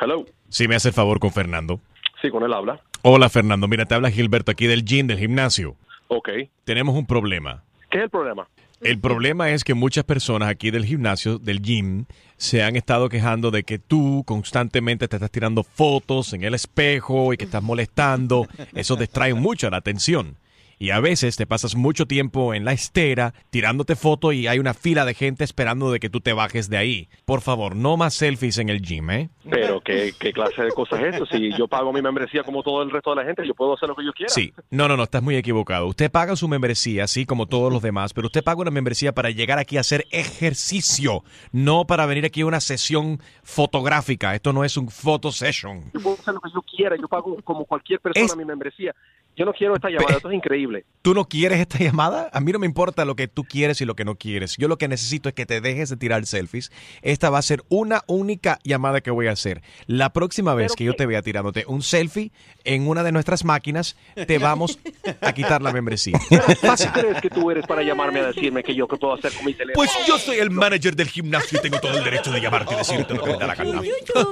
Hello. 0.00 0.24
Si 0.48 0.68
me 0.68 0.74
hace 0.76 0.88
el 0.88 0.94
favor 0.94 1.18
con 1.18 1.32
Fernando. 1.32 1.80
Sí, 2.20 2.30
con 2.30 2.42
él 2.42 2.52
habla. 2.52 2.80
Hola 3.02 3.28
Fernando, 3.28 3.66
mira, 3.68 3.84
te 3.86 3.94
habla 3.94 4.10
Gilberto 4.10 4.52
aquí 4.52 4.66
del 4.66 4.84
gym, 4.84 5.06
del 5.06 5.18
gimnasio. 5.18 5.76
Ok. 6.08 6.28
Tenemos 6.64 6.94
un 6.94 7.06
problema. 7.06 7.64
¿Qué 7.90 7.98
es 7.98 8.04
el 8.04 8.10
problema? 8.10 8.46
El 8.80 8.98
problema 9.00 9.50
es 9.50 9.64
que 9.64 9.74
muchas 9.74 10.04
personas 10.04 10.48
aquí 10.48 10.70
del 10.70 10.84
gimnasio, 10.84 11.38
del 11.38 11.62
gym, 11.62 12.04
se 12.42 12.64
han 12.64 12.74
estado 12.74 13.08
quejando 13.08 13.52
de 13.52 13.62
que 13.62 13.78
tú 13.78 14.24
constantemente 14.26 15.06
te 15.06 15.14
estás 15.14 15.30
tirando 15.30 15.62
fotos 15.62 16.32
en 16.32 16.42
el 16.42 16.54
espejo 16.54 17.32
y 17.32 17.36
que 17.36 17.44
estás 17.44 17.62
molestando. 17.62 18.48
Eso 18.74 18.96
distrae 18.96 19.32
mucho 19.32 19.70
la 19.70 19.76
atención. 19.76 20.36
Y 20.82 20.90
a 20.90 20.98
veces 20.98 21.36
te 21.36 21.46
pasas 21.46 21.76
mucho 21.76 22.06
tiempo 22.06 22.54
en 22.54 22.64
la 22.64 22.72
estera 22.72 23.34
tirándote 23.50 23.94
fotos 23.94 24.34
y 24.34 24.48
hay 24.48 24.58
una 24.58 24.74
fila 24.74 25.04
de 25.04 25.14
gente 25.14 25.44
esperando 25.44 25.92
de 25.92 26.00
que 26.00 26.10
tú 26.10 26.20
te 26.20 26.32
bajes 26.32 26.68
de 26.68 26.76
ahí. 26.76 27.08
Por 27.24 27.40
favor, 27.40 27.76
no 27.76 27.96
más 27.96 28.14
selfies 28.14 28.58
en 28.58 28.68
el 28.68 28.82
gym, 28.82 29.08
¿eh? 29.12 29.30
Pero, 29.48 29.80
¿qué, 29.80 30.12
qué 30.18 30.32
clase 30.32 30.60
de 30.60 30.72
cosas 30.72 31.00
es 31.02 31.14
esto? 31.14 31.26
Si 31.26 31.56
yo 31.56 31.68
pago 31.68 31.92
mi 31.92 32.02
membresía 32.02 32.42
como 32.42 32.64
todo 32.64 32.82
el 32.82 32.90
resto 32.90 33.10
de 33.10 33.16
la 33.22 33.24
gente, 33.24 33.46
yo 33.46 33.54
puedo 33.54 33.74
hacer 33.74 33.88
lo 33.88 33.94
que 33.94 34.04
yo 34.04 34.12
quiera. 34.12 34.32
Sí, 34.32 34.52
no, 34.70 34.88
no, 34.88 34.96
no, 34.96 35.04
estás 35.04 35.22
muy 35.22 35.36
equivocado. 35.36 35.86
Usted 35.86 36.10
paga 36.10 36.34
su 36.34 36.48
membresía, 36.48 37.04
así 37.04 37.26
como 37.26 37.46
todos 37.46 37.72
los 37.72 37.80
demás, 37.80 38.12
pero 38.12 38.26
usted 38.26 38.42
paga 38.42 38.62
una 38.62 38.72
membresía 38.72 39.12
para 39.12 39.30
llegar 39.30 39.60
aquí 39.60 39.76
a 39.76 39.82
hacer 39.82 40.06
ejercicio, 40.10 41.22
no 41.52 41.86
para 41.86 42.06
venir 42.06 42.24
aquí 42.24 42.40
a 42.40 42.46
una 42.46 42.58
sesión 42.58 43.20
fotográfica. 43.44 44.34
Esto 44.34 44.52
no 44.52 44.64
es 44.64 44.76
un 44.76 44.88
photo 44.88 45.30
session. 45.30 45.92
Yo 45.94 46.00
puedo 46.00 46.16
hacer 46.16 46.34
lo 46.34 46.40
que 46.40 46.50
yo 46.52 46.62
quiera. 46.62 46.96
Yo 46.96 47.06
pago 47.06 47.36
como 47.44 47.66
cualquier 47.66 48.00
persona 48.00 48.34
mi 48.34 48.44
membresía. 48.44 48.96
Yo 49.36 49.46
no 49.46 49.52
quiero 49.52 49.74
esta 49.74 49.88
llamada. 49.88 50.16
Esto 50.16 50.28
es 50.28 50.34
increíble. 50.34 50.84
¿Tú 51.00 51.14
no 51.14 51.24
quieres 51.24 51.58
esta 51.58 51.78
llamada? 51.78 52.28
A 52.32 52.40
mí 52.40 52.52
no 52.52 52.58
me 52.58 52.66
importa 52.66 53.04
lo 53.04 53.16
que 53.16 53.28
tú 53.28 53.44
quieres 53.44 53.80
y 53.80 53.84
lo 53.86 53.96
que 53.96 54.04
no 54.04 54.16
quieres. 54.16 54.56
Yo 54.58 54.68
lo 54.68 54.76
que 54.76 54.88
necesito 54.88 55.28
es 55.28 55.34
que 55.34 55.46
te 55.46 55.60
dejes 55.60 55.88
de 55.88 55.96
tirar 55.96 56.26
selfies. 56.26 56.70
Esta 57.00 57.30
va 57.30 57.38
a 57.38 57.42
ser 57.42 57.62
una 57.68 58.02
única 58.06 58.58
llamada 58.62 59.00
que 59.00 59.10
voy 59.10 59.28
a 59.28 59.32
hacer. 59.32 59.62
La 59.86 60.12
próxima 60.12 60.54
vez 60.54 60.74
que 60.76 60.84
yo 60.84 60.94
te 60.94 61.06
vea 61.06 61.22
tirándote 61.22 61.64
un 61.66 61.82
selfie 61.82 62.30
en 62.64 62.86
una 62.86 63.02
de 63.02 63.12
nuestras 63.12 63.44
máquinas, 63.44 63.96
te 64.26 64.38
vamos 64.38 64.78
a 65.20 65.32
quitar 65.32 65.62
la 65.62 65.72
membresía. 65.72 66.18
¿Qué 66.28 67.00
crees 67.00 67.20
que 67.22 67.30
tú 67.30 67.50
eres 67.50 67.66
para 67.66 67.82
llamarme 67.82 68.20
a 68.20 68.26
decirme 68.26 68.62
que 68.62 68.74
yo 68.74 68.86
qué 68.86 68.96
puedo 68.96 69.14
hacer 69.14 69.32
con 69.32 69.46
mi 69.46 69.54
teléfono? 69.54 69.74
Pues 69.74 69.90
yo 70.06 70.18
soy 70.18 70.36
el 70.36 70.50
manager 70.50 70.94
del 70.94 71.08
gimnasio 71.08 71.58
y 71.58 71.62
tengo 71.62 71.80
todo 71.80 71.96
el 71.96 72.04
derecho 72.04 72.30
de 72.30 72.40
llamarte 72.40 72.74
y 72.74 72.76
decirte 72.76 73.14
lo 73.14 73.24
que 73.24 73.32
me 73.32 73.38
da 73.38 73.46
la 73.46 73.54
gana. 73.54 73.80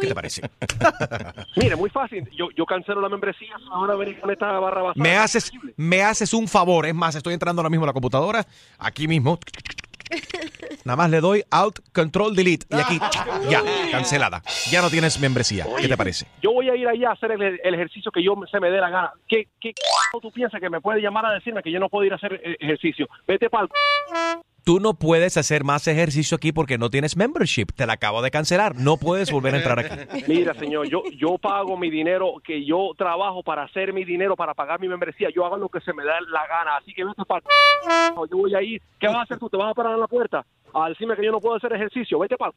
¿Qué 0.01 0.07
te 0.07 0.15
parece? 0.15 0.43
Mire, 1.57 1.75
muy 1.77 1.91
fácil. 1.91 2.29
Yo, 2.37 2.51
yo 2.57 2.67
cancelo 2.67 3.01
la 3.01 3.09
membresía. 3.09 3.57
Ahora 3.71 3.95
venir 3.97 4.21
con 4.21 4.31
esta 4.31 4.47
barra 4.61 4.83
Me 4.97 5.17
haces, 5.17 5.53
me 5.77 6.03
haces 6.03 6.33
un 6.35 6.49
favor. 6.49 6.87
Es 6.87 6.95
más, 6.95 7.15
estoy 7.15 7.35
entrando 7.35 7.61
ahora 7.61 7.71
mismo 7.71 7.85
a 7.85 7.89
la 7.89 7.93
computadora, 7.93 8.47
aquí 8.79 9.09
mismo. 9.09 9.39
Nada 10.85 10.97
más 10.97 11.11
le 11.11 11.21
doy 11.21 11.45
Alt 11.51 11.79
Control 11.93 12.35
Delete 12.35 12.67
y 12.71 12.81
aquí 12.81 12.99
ya 13.49 13.63
cancelada. 13.91 14.43
Ya 14.71 14.83
no 14.83 14.91
tienes 14.91 15.21
membresía. 15.21 15.67
¿Qué 15.81 15.89
te 15.89 15.97
parece? 15.97 16.27
Yo 16.43 16.53
voy 16.53 16.69
a 16.69 16.77
ir 16.77 16.89
allá 16.89 17.11
a 17.11 17.13
hacer 17.13 17.33
el, 17.33 17.61
el 17.63 17.75
ejercicio 17.75 18.11
que 18.11 18.23
yo 18.23 18.35
se 18.51 18.61
me 18.61 18.71
dé 18.71 18.81
la 18.81 18.91
gana. 18.91 19.13
¿Qué, 19.29 19.49
qué 19.61 19.73
tú 20.21 20.33
piensas 20.33 20.61
que 20.61 20.71
me 20.71 20.81
puede 20.81 21.01
llamar 21.01 21.27
a 21.27 21.33
decirme 21.33 21.63
que 21.63 21.71
yo 21.71 21.79
no 21.79 21.89
puedo 21.89 22.05
ir 22.07 22.13
a 22.13 22.17
hacer 22.17 22.41
eh, 22.43 22.57
ejercicio? 22.61 23.09
Vete 23.27 23.49
para 23.51 23.69
Tú 24.65 24.81
no 24.81 24.95
puedes 24.95 25.37
hacer 25.37 25.65
más 25.65 25.87
ejercicio 25.89 26.37
aquí 26.37 26.53
porque 26.53 26.79
no 26.79 26.91
tienes 26.91 27.17
membership. 27.17 27.67
Te 27.75 27.87
la 27.87 27.95
acabo 27.95 28.23
de 28.23 28.31
cancelar. 28.31 28.77
No 28.77 28.97
puedes 28.97 29.31
volver 29.31 29.55
a 29.55 29.59
entrar 29.59 29.79
aquí. 29.79 30.25
Mira, 30.29 30.55
señor, 30.55 30.89
yo, 30.89 31.03
yo 31.17 31.39
pago 31.39 31.77
mi 31.77 31.91
dinero, 31.91 32.35
que 32.45 32.65
yo 32.65 32.91
trabajo 32.97 33.43
para 33.43 33.65
hacer 33.65 33.93
mi 33.93 34.05
dinero, 34.05 34.37
para 34.37 34.55
pagar 34.55 34.81
mi 34.81 34.89
membresía. 34.89 35.29
Yo 35.35 35.45
hago 35.47 35.57
lo 35.57 35.69
que 35.69 35.81
se 35.81 35.93
me 35.93 36.05
da 36.05 36.21
la 36.21 36.47
gana. 36.47 36.77
Así 36.77 36.93
que 36.93 37.05
vete 37.05 37.25
para... 37.25 37.43
Yo 38.31 38.37
voy 38.37 38.55
a 38.55 38.63
ir. 38.63 38.81
¿Qué 38.99 39.07
vas 39.07 39.17
a 39.17 39.23
hacer 39.23 39.39
tú? 39.39 39.49
¿Te 39.49 39.57
vas 39.57 39.71
a 39.71 39.75
parar 39.75 39.95
en 39.95 40.01
la 40.01 40.09
puerta? 40.09 40.45
A 40.75 40.89
decirme 40.89 41.17
que 41.17 41.25
yo 41.25 41.33
no 41.33 41.41
puedo 41.41 41.57
hacer 41.57 41.73
ejercicio. 41.73 42.19
Vete 42.19 42.37
para... 42.37 42.53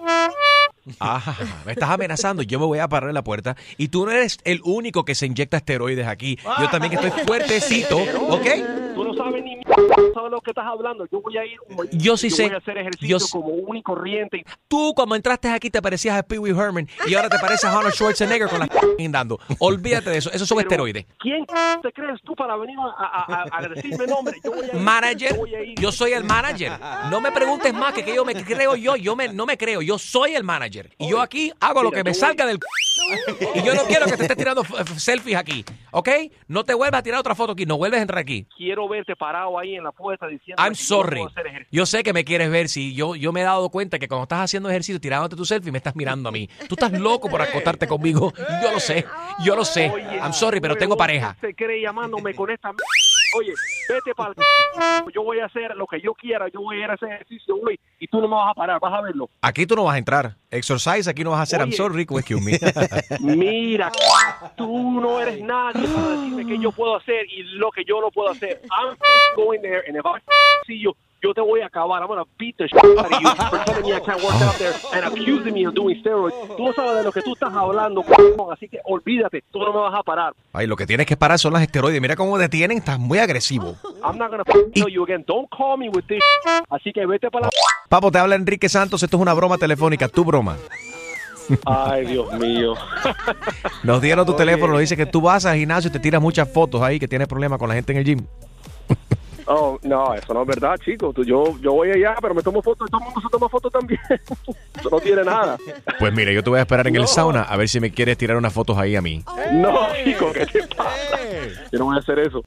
Ajá, 0.99 1.35
me 1.65 1.71
estás 1.73 1.89
amenazando. 1.89 2.43
Yo 2.43 2.59
me 2.59 2.65
voy 2.65 2.79
a 2.79 2.87
parar 2.87 3.09
en 3.09 3.13
la 3.15 3.23
puerta. 3.23 3.55
Y 3.77 3.87
tú 3.89 4.05
no 4.05 4.11
eres 4.11 4.37
el 4.43 4.61
único 4.63 5.05
que 5.05 5.15
se 5.15 5.25
inyecta 5.25 5.57
esteroides 5.57 6.07
aquí. 6.07 6.37
Yo 6.59 6.69
también 6.69 6.93
estoy 6.93 7.11
fuertecito, 7.25 7.97
¿ok? 8.29 8.47
Tú 8.95 9.03
no 9.03 9.13
sabes 9.15 9.43
ni 9.43 9.53
no 9.63 10.13
sabes 10.13 10.31
lo 10.31 10.41
que 10.41 10.51
estás 10.51 10.65
hablando. 10.65 11.05
Yo 11.11 11.21
voy 11.21 11.37
a 11.37 11.45
ir. 11.45 11.57
Yo 11.93 12.17
sí 12.17 12.29
sé. 12.29 12.43
Voy 12.43 12.53
a 12.53 12.57
hacer 12.57 12.77
ejercicio 12.77 13.17
Yo 13.17 13.25
como 13.31 13.47
un 13.47 13.81
corriente. 13.81 14.43
Tú 14.67 14.93
cuando 14.95 15.15
entraste 15.15 15.49
aquí 15.49 15.69
te 15.69 15.81
parecías 15.81 16.17
a 16.17 16.23
Pee 16.23 16.37
Wee 16.37 16.51
Herman 16.51 16.87
y 17.07 17.15
ahora 17.15 17.29
te 17.29 17.39
pareces 17.39 17.65
a 17.65 17.75
Arnold 17.77 17.93
Schwarzenegger 17.95 18.49
con 18.49 18.59
la 18.59 18.69
dando. 19.09 19.39
Olvídate 19.59 20.09
de 20.11 20.17
eso. 20.17 20.31
Esos 20.31 20.47
son 20.47 20.59
esteroides. 20.59 21.05
¿Quién 21.19 21.45
te 21.81 21.91
crees 21.91 22.19
tú 22.23 22.35
para 22.35 22.55
venir 22.57 22.75
a, 22.79 23.05
a- 23.05 23.43
a- 23.43 23.57
a 23.65 23.67
decirme 23.69 24.05
nombre? 24.07 24.37
Yo 24.43 24.51
voy 24.51 24.65
a 24.65 24.75
ir. 24.75 24.81
Manager, 24.81 25.31
Yo 25.33 25.37
voy 25.37 25.55
a 25.55 25.63
ir. 25.63 25.79
yo 25.79 25.91
soy 25.91 26.11
el 26.13 26.23
manager. 26.23 26.71
No 27.09 27.19
me 27.21 27.31
preguntes 27.31 27.73
más 27.73 27.93
que 27.93 28.02
que 28.03 28.15
yo 28.15 28.25
me 28.25 28.33
creo 28.43 28.75
yo. 28.75 28.95
Yo 28.95 29.15
me, 29.15 29.27
no 29.29 29.45
me 29.45 29.57
creo. 29.57 29.81
Yo 29.81 29.97
soy 29.97 30.35
el 30.35 30.43
manager. 30.43 30.93
Y 30.97 31.09
yo 31.09 31.21
aquí 31.21 31.51
hago 31.59 31.83
lo 31.83 31.91
que 31.91 32.03
me 32.03 32.13
salga 32.13 32.45
del. 32.45 32.59
Y 33.55 33.63
yo 33.63 33.73
no 33.73 33.83
quiero 33.85 34.05
que 34.05 34.15
te 34.15 34.21
estés 34.23 34.37
tirando 34.37 34.63
selfies 34.97 35.35
aquí. 35.35 35.65
¿Ok? 35.91 36.09
No 36.47 36.63
te 36.63 36.73
vuelvas 36.73 36.99
a 36.99 37.03
tirar 37.03 37.19
otra 37.19 37.35
foto 37.35 37.53
aquí. 37.53 37.65
No 37.65 37.77
vuelves 37.77 37.99
a 37.99 38.01
entrar 38.03 38.19
aquí. 38.19 38.47
Quiero 38.55 38.87
verte 38.87 39.15
parado 39.15 39.57
ahí 39.59 39.75
en 39.75 39.83
la 39.83 39.91
puerta 39.91 40.27
diciendo. 40.27 40.61
I'm 40.61 40.75
sorry. 40.75 41.21
Yo 41.71 41.85
sé 41.85 42.03
que 42.03 42.13
me 42.13 42.23
quieres 42.23 42.49
ver. 42.49 42.69
Si 42.69 42.93
yo, 42.93 43.15
yo 43.15 43.31
me 43.31 43.41
he 43.41 43.43
dado 43.43 43.69
cuenta 43.69 43.99
que 43.99 44.07
cuando 44.07 44.23
estás 44.23 44.39
haciendo 44.39 44.69
ejercicio, 44.69 44.99
tirándote 44.99 45.35
tu 45.35 45.45
selfie, 45.45 45.71
me 45.71 45.79
estás 45.79 45.95
mirando 45.95 46.29
a 46.29 46.31
mí. 46.31 46.49
Tú 46.67 46.75
estás 46.75 46.91
loco 46.91 47.29
por 47.29 47.41
acostarte 47.41 47.87
conmigo. 47.87 48.33
Yo 48.61 48.71
lo 48.71 48.79
sé. 48.79 49.05
Yo 49.43 49.55
lo 49.55 49.65
sé. 49.65 49.91
I'm 50.21 50.33
sorry, 50.33 50.61
pero 50.61 50.75
tengo 50.75 50.95
pareja. 50.95 51.35
Se 51.41 51.53
cree 51.53 51.81
llamándome 51.81 52.33
con 52.33 52.49
esta. 52.51 52.71
Oye, 53.35 53.53
vete 53.89 54.13
para 54.15 54.33
Yo 55.13 55.23
voy 55.23 55.39
a 55.39 55.45
hacer 55.45 55.75
lo 55.75 55.87
que 55.87 55.99
yo 56.01 56.13
quiera. 56.13 56.47
Yo 56.49 56.61
voy 56.61 56.77
a 56.77 56.85
ir 56.85 56.91
a 56.91 56.93
hacer 56.93 57.11
ejercicio 57.13 57.55
hoy 57.55 57.79
y 57.99 58.07
tú 58.07 58.21
no 58.21 58.27
me 58.27 58.35
vas 58.35 58.51
a 58.51 58.53
parar. 58.53 58.79
Vas 58.79 58.93
a 58.93 59.01
verlo. 59.01 59.29
Aquí 59.41 59.65
tú 59.65 59.75
no 59.75 59.85
vas 59.85 59.95
a 59.95 59.97
entrar. 59.97 60.35
Exercise 60.51 61.09
aquí 61.09 61.23
no 61.23 61.31
vas 61.31 61.39
a 61.39 61.43
hacer. 61.43 61.59
I'm 61.59 61.69
Oye. 61.69 61.77
sorry, 61.77 62.01
excuse 62.03 62.41
me. 62.41 62.59
Mira, 63.35 63.91
tú 64.55 64.99
no 65.01 65.19
eres 65.19 65.41
nadie 65.41 65.87
para 65.87 66.09
decirme 66.09 66.45
qué 66.45 66.59
yo 66.59 66.71
puedo 66.71 66.95
hacer 66.95 67.25
y 67.29 67.43
lo 67.57 67.71
que 67.71 67.83
yo 67.85 68.01
no 68.01 68.11
puedo 68.11 68.29
hacer. 68.29 68.61
I'm 68.71 68.97
going 69.35 69.61
there 69.61 69.83
and 69.87 69.97
if 69.97 70.05
I 70.05 70.19
see 70.65 70.79
you, 70.79 70.93
yo 71.23 71.33
te 71.33 71.41
voy 71.41 71.61
a 71.61 71.67
acabar. 71.67 72.01
I'm 72.01 72.07
gonna 72.09 72.25
beat 72.37 72.57
the 72.57 72.67
shit 72.67 72.83
out 72.83 73.11
of 73.11 73.21
you 73.21 73.29
for 73.49 73.63
telling 73.63 73.85
me 73.85 73.93
I 73.93 74.01
can't 74.01 74.21
work 74.21 74.35
out 74.41 74.57
there 74.57 74.73
and 74.93 75.05
accusing 75.05 75.53
me 75.53 75.65
of 75.65 75.73
doing 75.73 75.97
steroids. 76.01 76.35
Tú 76.57 76.65
no 76.65 76.73
sabes 76.73 76.97
de 76.97 77.03
lo 77.03 77.11
que 77.11 77.21
tú 77.21 77.33
estás 77.33 77.53
hablando, 77.53 78.03
así 78.51 78.67
que 78.67 78.79
olvídate. 78.83 79.43
Tú 79.51 79.59
no 79.59 79.71
me 79.71 79.79
vas 79.79 79.93
a 79.95 80.03
parar. 80.03 80.33
Ay, 80.51 80.67
lo 80.67 80.75
que 80.75 80.85
tienes 80.85 81.07
que 81.07 81.15
parar 81.15 81.39
son 81.39 81.53
las 81.53 81.61
esteroides. 81.61 82.01
Mira 82.01 82.15
cómo 82.15 82.37
detienen. 82.37 82.79
Estás 82.79 82.99
muy 82.99 83.19
agresivo. 83.19 83.75
I'm 84.03 84.17
not 84.17 84.29
gonna 84.31 84.43
tell 84.43 84.89
you 84.89 85.03
again. 85.03 85.23
Don't 85.25 85.47
call 85.49 85.77
me 85.77 85.89
with 85.89 86.05
this. 86.07 86.21
Así 86.69 86.91
que 86.91 87.05
vete 87.05 87.31
para 87.31 87.45
la. 87.45 87.49
Papo, 87.87 88.11
te 88.11 88.17
habla 88.17 88.35
Enrique 88.35 88.67
Santos. 88.67 89.01
Esto 89.01 89.17
es 89.17 89.21
una 89.21 89.33
broma 89.33 89.57
telefónica. 89.57 90.09
Tu 90.09 90.25
broma. 90.25 90.57
Ay, 91.65 92.05
Dios 92.05 92.31
mío. 92.33 92.73
Nos 93.83 94.01
dieron 94.01 94.25
tu 94.25 94.33
teléfono. 94.33 94.73
Nos 94.73 94.81
dice 94.81 94.97
que 94.97 95.05
tú 95.05 95.21
vas 95.21 95.45
al 95.45 95.57
gimnasio 95.57 95.89
y 95.89 95.91
te 95.91 95.99
tiras 95.99 96.21
muchas 96.21 96.51
fotos 96.51 96.81
ahí 96.81 96.99
que 96.99 97.07
tienes 97.07 97.27
problemas 97.27 97.59
con 97.59 97.69
la 97.69 97.75
gente 97.75 97.93
en 97.93 97.97
el 97.99 98.03
gym. 98.05 98.25
Oh, 99.45 99.77
no, 99.83 100.13
eso 100.13 100.33
no 100.33 100.41
es 100.41 100.47
verdad, 100.47 100.75
chicos. 100.83 101.13
Tú- 101.13 101.23
Yo, 101.23 101.57
yo 101.59 101.73
voy 101.73 101.91
allá, 101.91 102.15
pero 102.21 102.33
me 102.33 102.41
tomo 102.41 102.61
fotos. 102.61 102.89
Todo 102.89 102.99
el 102.99 103.05
mundo 103.05 103.21
se 103.21 103.29
toma 103.29 103.49
fotos 103.49 103.71
también. 103.71 103.99
eso 104.79 104.89
no 104.89 104.99
tiene 104.99 105.23
nada. 105.23 105.57
Pues 105.99 106.13
mira, 106.13 106.31
yo 106.31 106.43
te 106.43 106.49
voy 106.49 106.59
a 106.59 106.61
esperar 106.63 106.87
en 106.87 106.95
el 106.95 107.07
sauna 107.07 107.41
a 107.43 107.57
ver 107.57 107.67
si 107.69 107.79
me 107.79 107.91
quieres 107.91 108.17
tirar 108.17 108.37
unas 108.37 108.53
fotos 108.53 108.77
ahí 108.77 108.95
a 108.95 109.01
mí. 109.01 109.23
No, 109.51 109.87
chico, 110.03 110.31
¿qué 110.33 110.45
te 110.45 110.67
pasa? 110.67 110.89
Yo 111.71 111.79
no 111.79 111.85
voy 111.85 111.97
a 111.97 111.99
hacer 111.99 112.19
eso. 112.19 112.41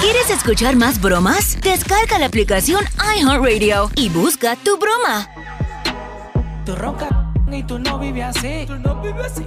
¿Quieres 0.00 0.30
escuchar 0.30 0.76
más 0.76 1.00
bromas? 1.00 1.58
Descarga 1.60 2.18
la 2.18 2.26
aplicación 2.26 2.84
iHeartRadio 3.16 3.90
y 3.96 4.08
busca 4.08 4.56
tu 4.56 4.76
broma. 4.78 5.28
Tú 6.66 6.74
roncas 6.76 7.10
y 7.50 7.62
tú 7.62 7.78
no 7.78 7.98
vives 7.98 8.24
así. 8.36 8.64
Tú 8.66 8.74
no 8.76 9.00
vives 9.00 9.26
así. 9.26 9.46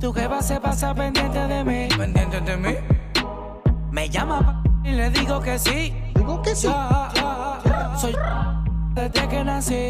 Tu 0.00 0.12
jeva 0.12 0.40
se 0.42 0.58
pasa 0.60 0.94
pendiente 0.94 1.38
de 1.38 1.64
mí. 1.64 1.88
Pendiente 1.96 2.40
de 2.40 2.56
mí. 2.56 2.74
Me 3.90 4.08
llama 4.08 4.62
y 4.84 4.92
le 4.92 5.10
digo 5.10 5.40
que 5.40 5.58
sí. 5.58 5.92
Digo 6.14 6.42
que 6.42 6.54
sí. 6.54 6.68
Soy 8.00 8.14
desde 8.94 9.28
que 9.28 9.44
nací. 9.44 9.88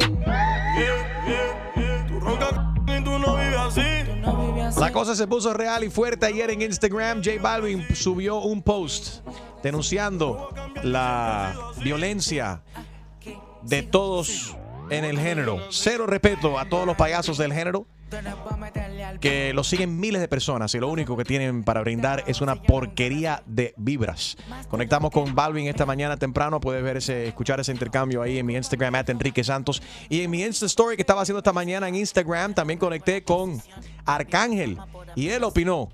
Tú 2.09 2.21
roncas 2.21 2.53
y. 2.87 3.05
Tú 3.05 3.19
no 3.19 3.37
vives 3.37 3.57
así. 3.59 4.81
La 4.81 4.93
cosa 4.93 5.15
se 5.15 5.27
puso 5.27 5.53
real 5.53 5.85
y 5.85 5.91
fuerte 5.91 6.27
ayer 6.27 6.51
en 6.51 6.63
Instagram. 6.63 7.23
J 7.23 7.41
Balvin 7.41 7.85
subió 7.95 8.39
un 8.41 8.63
post 8.63 9.27
denunciando 9.63 10.49
la 10.83 11.55
violencia 11.83 12.63
de 13.63 13.83
todos 13.83 14.57
en 14.91 15.05
el 15.05 15.19
género. 15.19 15.61
Cero 15.71 16.07
respeto 16.07 16.59
a 16.59 16.69
todos 16.69 16.87
los 16.87 16.97
payasos 16.97 17.39
del 17.39 17.53
género. 17.53 17.87
que 19.21 19.53
lo 19.55 19.63
siguen 19.63 20.01
miles 20.01 20.21
de 20.21 20.29
personas 20.29 20.75
y 20.75 20.79
lo 20.79 20.89
único 20.89 21.17
que 21.17 21.25
tienen 21.25 21.63
para 21.63 21.81
brindar 21.81 22.25
es 22.27 22.41
una 22.41 22.57
porquería 22.57 23.43
de 23.47 23.73
vibras. 23.77 24.37
Conectamos 24.69 25.11
con 25.11 25.35
Balvin 25.35 25.69
esta 25.69 25.87
mañana 25.87 26.17
temprano. 26.17 26.61
Puedes 26.61 26.83
ver 26.83 26.97
ese, 26.97 27.29
escuchar 27.29 27.61
ese 27.61 27.73
intercambio 27.73 28.23
ahí 28.23 28.39
en 28.39 28.47
mi 28.47 28.57
Instagram, 28.57 28.97
at 28.97 29.09
Enrique 29.11 29.45
Santos. 29.45 29.81
Y 30.09 30.23
en 30.23 30.31
mi 30.31 30.43
Insta 30.43 30.67
Story 30.67 30.97
que 30.97 31.03
estaba 31.03 31.23
haciendo 31.23 31.39
esta 31.39 31.53
mañana 31.53 31.89
en 31.89 31.95
Instagram, 31.95 32.55
también 32.55 32.79
conecté 32.79 33.23
con 33.23 33.63
Arcángel. 34.05 34.79
Y 35.15 35.29
él 35.29 35.45
opinó 35.45 35.89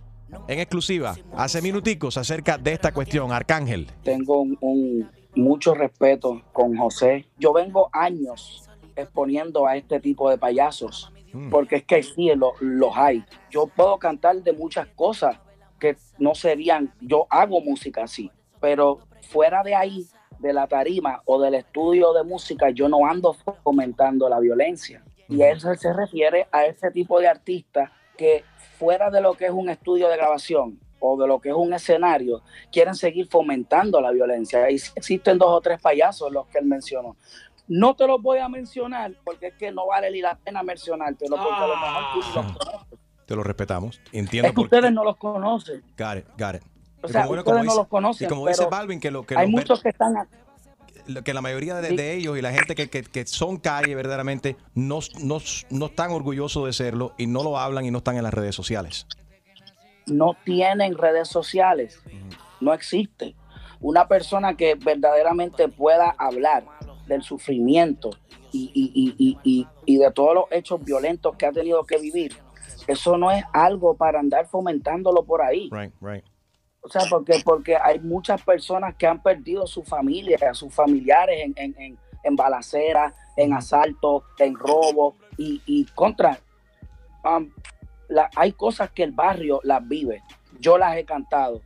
en 0.49 0.59
exclusiva 0.59 1.17
hace 1.37 1.63
minuticos 1.63 2.17
acerca 2.17 2.59
de 2.59 2.73
esta 2.73 2.93
cuestión. 2.93 3.33
Arcángel. 3.33 3.91
tengo 4.03 4.41
un, 4.41 5.09
mucho 5.35 5.75
respeto 5.75 6.43
con 6.53 6.77
José. 6.77 7.27
Yo 7.39 7.53
vengo 7.53 7.91
años 7.93 8.66
exponiendo 8.97 9.67
a 9.67 9.77
este 9.77 10.01
tipo 10.01 10.29
de 10.31 10.39
payasos, 10.39 11.13
porque 11.51 11.77
es 11.77 11.85
que 11.85 12.03
sí 12.03 12.31
lo- 12.35 12.55
los 12.61 12.97
hay. 12.97 13.25
Yo 13.51 13.67
puedo 13.67 13.99
cantar 13.99 14.37
de 14.37 14.53
muchas 14.53 14.87
cosas 14.89 15.39
que 15.79 15.97
no 16.19 16.35
serían, 16.35 16.93
yo 17.01 17.27
hago 17.29 17.61
música 17.61 18.05
así, 18.05 18.31
pero 18.61 19.01
fuera 19.23 19.63
de 19.63 19.75
ahí, 19.75 20.07
de 20.39 20.53
la 20.53 20.67
tarima 20.67 21.23
o 21.27 21.41
del 21.41 21.55
estudio 21.55 22.13
de 22.13 22.23
música, 22.25 22.71
yo 22.71 22.89
no 22.89 23.07
ando 23.07 23.35
fomentando 23.63 24.29
la 24.29 24.39
violencia. 24.41 25.03
Y 25.29 25.43
eso 25.43 25.75
se 25.75 25.93
refiere 25.93 26.47
a 26.53 26.65
ese 26.67 26.91
tipo 26.91 27.19
de 27.21 27.27
artistas 27.29 27.91
que 28.17 28.45
fuera 28.79 29.11
de 29.11 29.21
lo 29.21 29.35
que 29.35 29.47
es 29.47 29.51
un 29.51 29.69
estudio 29.69 30.09
de 30.09 30.17
grabación 30.17 30.79
o 31.01 31.17
de 31.21 31.27
lo 31.27 31.41
que 31.41 31.51
es 31.51 31.55
un 31.55 31.75
escenario, 31.75 32.43
quieren 32.73 32.95
seguir 32.95 33.27
fomentando 33.29 34.01
la 34.01 34.11
violencia. 34.13 34.71
Y 34.71 34.79
sí 34.79 34.93
existen 34.97 35.37
dos 35.37 35.51
o 35.51 35.61
tres 35.61 35.81
payasos 35.81 36.33
los 36.33 36.47
que 36.47 36.59
él 36.59 36.65
mencionó. 36.67 37.17
No 37.69 37.95
te 37.97 38.07
los 38.07 38.23
voy 38.23 38.39
a 38.39 38.49
mencionar 38.49 39.13
porque 39.25 39.49
es 39.49 39.55
que 39.55 39.73
no 39.73 39.87
vale 39.87 40.11
ni 40.11 40.21
la 40.21 40.37
pena 40.37 40.63
mencionártelo 40.63 41.37
porque 41.37 41.55
a 41.55 41.67
lo 41.67 41.77
mejor 41.77 42.03
tú 42.15 42.21
ni 42.21 42.35
los 42.35 42.57
conoces. 42.59 42.99
Te 43.27 43.35
lo 43.37 43.43
respetamos. 43.43 44.01
Entiendo 44.13 44.49
Es 44.49 44.55
que 44.55 44.61
ustedes 44.61 44.93
no 44.93 45.03
los 45.05 45.17
conocen. 45.17 45.83
Got 45.99 46.19
it, 46.19 46.27
got 46.39 46.55
it. 46.57 46.63
O 47.03 47.09
sea, 47.09 47.27
como- 47.27 47.33
ustedes 47.33 47.45
como 47.45 47.57
no 47.59 47.63
dice- 47.65 47.77
los 47.77 47.89
conocen, 47.89 48.27
Y 48.27 48.29
como 48.29 48.47
dice 48.47 48.67
Balvin, 48.67 49.01
que, 49.01 49.11
lo, 49.11 49.27
que, 49.27 49.37
Hay 49.37 49.47
los 49.51 49.61
muchos 49.61 49.83
que 49.83 49.89
están 49.89 50.15
que 51.25 51.35
la 51.35 51.41
mayoría 51.41 51.77
de 51.77 52.15
ellos 52.15 52.37
y 52.37 52.43
la 52.43 52.51
gente 52.53 52.75
que, 52.75 52.89
que- 52.91 53.05
que 53.05 53.27
son 53.27 53.59
calle 53.59 53.95
verdaderamente 53.95 54.57
no, 54.75 54.99
no, 55.21 55.39
no 55.71 55.87
están 55.87 56.11
orgullosos 56.11 56.67
de 56.67 56.73
serlo 56.73 57.15
y 57.17 57.27
no 57.29 57.45
lo 57.45 57.59
hablan 57.59 57.85
y 57.85 57.91
no 57.93 57.99
están 57.99 58.17
en 58.17 58.25
las 58.25 58.35
redes 58.35 58.55
sociales. 58.55 59.07
no 60.07 60.37
tienen 60.45 60.97
redes 60.97 61.27
sociales. 61.29 62.01
No 62.61 62.73
existe. 62.73 63.35
Una 63.81 64.07
persona 64.09 64.57
que 64.57 64.75
verdaderamente 64.77 65.69
pueda 65.69 66.15
hablar 66.19 66.65
del 67.07 67.23
sufrimiento 67.23 68.11
y, 68.53 68.71
y- 68.75 69.15
y- 69.45 69.67
y- 69.87 69.97
de 69.99 70.11
todos 70.13 70.35
los 70.35 70.45
hechos 70.51 70.83
violentos 70.85 71.37
que 71.37 71.47
ha 71.47 71.53
tenido 71.53 71.85
que 71.85 71.99
vivir, 71.99 72.37
eso 72.87 73.17
no 73.17 73.31
es 73.31 73.45
algo 73.53 73.97
para 73.97 74.21
andar 74.21 74.47
fomentándolo 74.47 75.25
por 75.25 75.43
ahí. 75.43 75.69
Right, 75.73 75.93
right. 76.01 76.25
O 76.81 76.89
sea, 76.89 77.03
porque, 77.11 77.41
porque 77.45 77.77
hay 77.77 77.99
muchas 77.99 78.43
personas 78.43 78.95
que 78.95 79.07
han 79.07 79.23
perdido 79.23 79.67
su 79.67 79.83
familia, 79.83 80.39
sus 80.55 80.73
familiares 80.73 81.41
en, 81.45 81.53
en, 81.57 81.75
en, 81.83 81.99
en 82.23 82.37
balaceras, 82.37 83.13
en 83.37 83.53
asaltos, 83.53 84.23
en 84.39 84.55
robos 84.55 85.15
y, 85.37 85.61
y 85.67 85.85
contra. 85.87 86.39
um, 87.25 87.51
la- 88.09 88.31
hay 88.37 88.53
cosas 88.53 88.91
que 88.91 89.03
el 89.03 89.11
barrio 89.13 89.61
las 89.65 89.87
vive. 89.87 90.23
Yo 90.61 90.79
las 90.79 90.97
he 90.97 91.05
cantado 91.05 91.61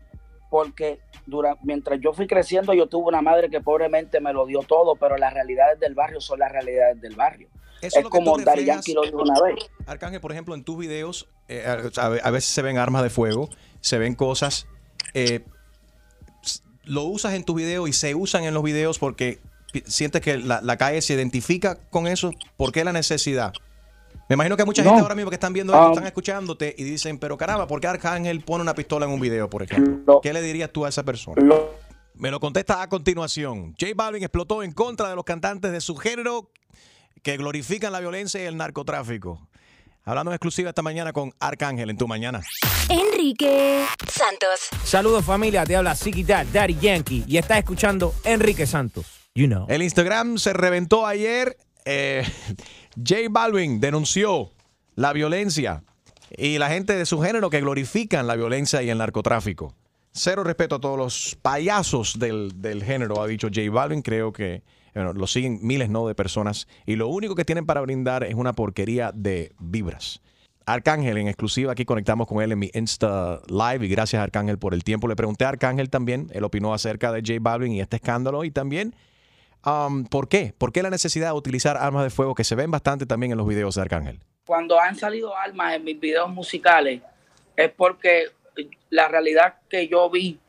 porque 0.51 0.98
dura- 1.26 1.57
mientras 1.62 2.01
yo 2.01 2.12
fui 2.12 2.26
creciendo 2.26 2.74
yo 2.74 2.86
tuve 2.88 3.09
una 3.09 3.22
madre 3.22 3.48
que 3.48 3.61
pobremente 3.61 4.20
me 4.20 4.32
lo 4.34 4.44
dio 4.46 4.61
todo, 4.61 4.96
pero 4.96 5.16
las 5.16 5.32
realidades 5.32 5.80
del 5.80 5.94
barrio 5.94 6.20
son 6.20 6.40
las 6.40 6.53
realidades 6.53 7.01
del 7.01 7.14
barrio. 7.16 7.48
Eso 7.80 8.01
es 8.01 8.05
como 8.11 8.36
reflejas- 8.36 8.66
Yankee 8.66 8.92
lo 8.92 9.03
dijo 9.03 9.22
una 9.22 9.40
vez. 9.40 9.55
Arcángel, 9.86 10.20
por 10.20 10.32
ejemplo, 10.32 10.55
en 10.55 10.64
tus 10.64 10.76
videos, 10.76 11.28
eh, 11.48 11.64
a, 11.66 12.05
a 12.05 12.30
veces 12.30 12.51
se 12.51 12.61
ven 12.61 12.76
armas 12.76 13.03
de 13.03 13.09
fuego, 13.11 13.48
se 13.80 13.96
ven 13.96 14.14
cosas. 14.14 14.66
eh, 15.14 15.40
lo 16.84 17.05
usas 17.05 17.34
en 17.34 17.44
tus 17.44 17.55
videos 17.57 17.88
y 17.88 17.92
se 17.92 18.14
usan 18.14 18.44
en 18.44 18.53
los 18.55 18.62
videos 18.62 18.98
porque 18.98 19.38
sientes 19.86 20.20
que 20.22 20.38
la, 20.38 20.61
la 20.61 20.76
calle 20.76 21.01
se 21.03 21.14
identifica 21.14 21.76
con 21.90 22.07
eso. 22.07 22.32
¿Por 22.57 22.72
qué 22.72 22.84
la 22.84 22.92
necesidad? 22.92 23.53
Me 24.31 24.35
imagino 24.35 24.55
que 24.57 24.62
hay 24.62 24.66
mucha 24.66 24.85
No. 24.85 24.91
gente 24.91 25.03
ahora 25.03 25.16
mismo 25.16 25.28
que 25.28 25.35
están 25.35 25.53
viendo 25.53 25.72
esto, 25.72 25.87
Um, 25.87 25.91
están 25.93 26.07
escuchándote 26.07 26.72
y 26.78 26.85
dicen, 26.85 27.18
pero 27.18 27.37
caramba, 27.37 27.66
¿por 27.66 27.81
qué 27.81 27.89
Arcángel 27.89 28.43
pone 28.43 28.62
una 28.62 28.74
pistola 28.74 29.05
en 29.05 29.11
un 29.11 29.18
video, 29.18 29.51
por 29.51 29.64
ejemplo? 29.64 30.20
¿Qué 30.22 30.33
le 30.33 30.41
dirías 30.41 30.70
tú 30.70 30.87
a 30.87 30.89
esa 30.89 31.03
persona? 31.03 31.43
Me 32.14 32.31
lo 32.31 32.39
contesta 32.39 32.81
a 32.81 32.89
continuación. 32.89 33.74
J 33.78 33.87
Balvin 33.97 34.22
explotó 34.22 34.62
en 34.62 34.70
contra 34.70 35.09
de 35.09 35.16
los 35.16 35.24
cantantes 35.24 35.72
de 35.72 35.81
su 35.81 35.97
género 35.97 36.49
que 37.24 37.37
glorifican 37.39 37.91
la 37.91 37.99
violencia 37.99 38.41
y 38.41 38.47
el 38.47 38.57
narcotráfico. 38.57 39.49
Hablando 40.05 40.31
en 40.31 40.37
exclusiva 40.37 40.68
esta 40.68 40.83
mañana 40.83 41.12
con 41.12 41.33
Arcángel 41.41 41.91
en 41.91 41.99
tu 41.99 42.07
mañana. 42.07 42.41
Enrique 42.89 43.85
Santos. 44.09 44.68
Saludos 44.85 45.24
familia, 45.24 45.64
te 45.66 45.74
habla 45.74 45.97
Dad, 46.24 46.47
Daddy 46.53 46.76
Yankee 46.81 47.24
y 47.26 47.37
estás 47.37 47.59
escuchando 47.59 48.14
Enrique 48.22 48.64
Santos. 48.64 49.07
You 49.35 49.49
know. 49.49 49.66
El 49.68 49.83
Instagram 49.83 50.39
se 50.39 50.53
reventó 50.53 51.05
ayer. 51.05 51.57
Eh, 51.85 52.24
J 52.97 53.20
Balvin 53.31 53.81
denunció 53.81 54.51
la 54.97 55.12
violencia 55.12 55.83
y 56.37 56.59
la 56.59 56.68
gente 56.68 56.97
de 56.97 57.07
su 57.07 57.20
género 57.20 57.51
que 57.51 57.61
glorifican 57.61 58.26
la 58.26 58.37
violencia 58.37 58.83
y 58.83 58.91
el 58.91 58.99
narcotráfico. 58.99 59.74
Cero 60.12 60.43
respeto 60.43 60.76
a 60.76 60.81
todos 60.81 60.99
los 60.99 61.39
payasos 61.41 62.18
del, 62.18 62.61
del 62.61 62.83
género, 62.83 63.22
ha 63.22 63.26
dicho 63.26 63.49
J 63.49 63.70
Balvin. 63.70 64.03
Creo 64.03 64.33
que 64.33 64.62
lo 64.95 65.26
siguen 65.26 65.61
miles 65.62 65.89
¿no? 65.89 66.07
de 66.07 66.14
personas 66.14 66.66
y 66.87 66.97
lo 66.97 67.09
único 67.09 67.35
que 67.35 67.45
tienen 67.45 67.66
para 67.66 67.81
brindar 67.81 68.24
es 68.24 68.35
una 68.35 68.53
porquería 68.53 69.12
de 69.14 69.53
vibras. 69.59 70.20
Arcángel 70.66 71.16
en 71.16 71.28
exclusiva, 71.28 71.72
aquí 71.72 71.85
conectamos 71.85 72.26
con 72.26 72.43
él 72.43 72.53
en 72.53 72.59
mi 72.59 72.70
Insta 72.74 73.41
Live 73.49 73.87
y 73.87 73.89
gracias 73.89 74.22
Arcángel 74.22 74.59
por 74.59 74.74
el 74.74 74.85
tiempo. 74.85 75.09
Le 75.09 75.16
pregunté 75.16 75.45
a 75.45 75.49
Arcángel 75.49 75.91
también, 75.91 76.28
él 76.33 76.45
opinó 76.45 76.74
acerca 76.74 77.12
de 77.12 77.20
J 77.20 77.39
Balvin 77.41 77.72
y 77.72 77.81
este 77.81 77.97
escándalo 77.97 78.45
y 78.45 78.51
también 78.51 78.95
um, 79.66 80.04
¿por 80.04 80.28
qué? 80.28 80.54
¿Por 80.56 80.72
qué 80.72 80.82
la 80.82 80.90
necesidad 80.90 81.28
de 81.28 81.32
utilizar 81.34 81.76
armas 81.76 82.04
de 82.04 82.11
fuego 82.11 82.34
que 82.34 82.44
se 82.44 82.54
ven 82.54 82.70
bastante 82.70 83.06
también 83.06 83.32
en 83.32 83.38
los 83.38 83.46
videos 83.48 83.74
de 83.74 83.82
Arcángel? 83.82 84.20
cuando 84.46 84.80
han 84.80 84.96
salido 84.96 85.36
armas 85.36 85.74
en 85.76 85.84
mis 85.84 86.00
videos 86.00 86.28
musicales 86.28 87.00
es 87.56 87.70
porque 87.70 88.24
la 88.88 89.06
realidad 89.06 89.54
que 89.68 89.86
yo 89.86 90.11
vi, 90.11 90.40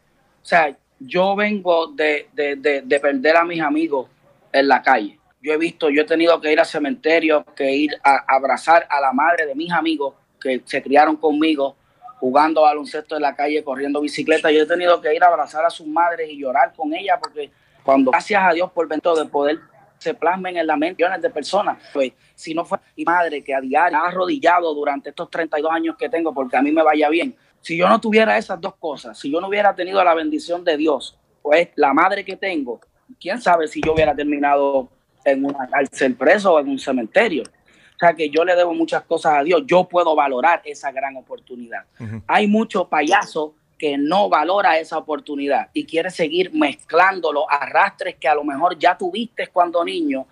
o 0.41 0.45
sea, 0.45 0.75
yo 0.99 1.35
vengo 1.35 1.85
de, 1.87 2.27
de- 2.33 2.55
de- 2.55 2.81
de 2.81 2.99
perder 2.99 3.35
a 3.37 3.43
mis 3.45 3.61
amigos 3.61 4.07
en 4.51 4.67
la 4.67 4.81
calle. 4.81 5.19
Yo 5.39 5.53
he 5.53 5.57
visto, 5.57 5.89
yo 5.91 6.01
he 6.01 6.05
tenido 6.05 6.41
que 6.41 6.51
ir 6.51 6.59
al 6.59 6.65
cementerio, 6.65 7.45
que 7.55 7.71
ir 7.71 7.91
a, 8.03 8.15
a 8.27 8.35
abrazar 8.37 8.87
a 8.89 8.99
la 8.99 9.11
madre 9.13 9.45
de 9.45 9.53
mis 9.53 9.71
amigos 9.71 10.15
que 10.39 10.61
se 10.65 10.81
criaron 10.81 11.15
conmigo, 11.17 11.75
jugando 12.19 12.61
baloncesto 12.61 13.15
en 13.17 13.21
la 13.21 13.35
calle, 13.35 13.63
corriendo 13.63 14.01
bicicleta. 14.01 14.49
Yo 14.51 14.63
he 14.63 14.67
tenido 14.67 14.99
que 14.99 15.13
ir 15.13 15.23
a 15.23 15.27
abrazar 15.27 15.63
a 15.63 15.69
sus 15.69 15.85
madres 15.85 16.27
y 16.29 16.37
llorar 16.39 16.73
con 16.75 16.91
ellas 16.93 17.19
porque 17.21 17.51
cuando, 17.83 18.11
gracias 18.11 18.41
a 18.43 18.53
Dios 18.53 18.71
por 18.71 18.85
el 18.85 18.91
evento 18.91 19.15
de 19.15 19.25
poder 19.25 19.59
se 20.01 20.15
plasmen 20.15 20.57
en 20.57 20.65
la 20.65 20.75
mente 20.75 21.03
millones 21.03 21.21
de 21.21 21.29
personas. 21.29 21.77
Pues, 21.93 22.13
si 22.33 22.55
no 22.55 22.65
fue 22.65 22.79
mi 22.97 23.05
madre 23.05 23.43
que 23.43 23.53
a 23.53 23.61
diario 23.61 23.99
ha 23.99 24.07
arrodillado 24.07 24.73
durante 24.73 25.09
estos 25.09 25.29
32 25.29 25.71
años 25.71 25.95
que 25.95 26.09
tengo 26.09 26.33
porque 26.33 26.57
a 26.57 26.61
mí 26.61 26.71
me 26.71 26.81
vaya 26.81 27.07
bien, 27.09 27.35
si 27.61 27.77
yo 27.77 27.87
no 27.87 28.01
tuviera 28.01 28.35
esas 28.35 28.59
dos 28.59 28.75
cosas, 28.77 29.19
si 29.19 29.31
yo 29.31 29.39
no 29.39 29.47
hubiera 29.47 29.75
tenido 29.75 30.03
la 30.03 30.15
bendición 30.15 30.63
de 30.63 30.75
Dios, 30.75 31.19
pues 31.43 31.69
la 31.75 31.93
madre 31.93 32.25
que 32.25 32.35
tengo, 32.35 32.81
quién 33.19 33.39
sabe 33.39 33.67
si 33.67 33.79
yo 33.79 33.93
hubiera 33.93 34.15
terminado 34.15 34.89
en 35.23 35.45
una 35.45 35.67
cárcel 35.69 36.15
preso 36.15 36.53
o 36.53 36.59
en 36.59 36.69
un 36.69 36.79
cementerio. 36.79 37.43
O 37.43 37.99
sea 37.99 38.15
que 38.15 38.31
yo 38.31 38.43
le 38.43 38.55
debo 38.55 38.73
muchas 38.73 39.03
cosas 39.03 39.33
a 39.35 39.43
Dios. 39.43 39.61
Yo 39.67 39.83
puedo 39.83 40.15
valorar 40.15 40.63
esa 40.65 40.91
gran 40.91 41.15
oportunidad. 41.17 41.85
Hay 42.25 42.47
muchos 42.47 42.87
payasos 42.87 43.51
que 43.81 43.97
no 43.97 44.29
valora 44.29 44.77
esa 44.77 44.99
oportunidad 44.99 45.69
y 45.73 45.85
quiere 45.87 46.11
seguir 46.11 46.53
mezclando 46.53 47.33
los 47.33 47.45
arrastres 47.49 48.15
que 48.19 48.27
a 48.27 48.35
lo 48.35 48.43
mejor 48.43 48.77
ya 48.77 48.95
tuviste 48.95 49.47
cuando 49.47 49.83
niño. 49.83 50.27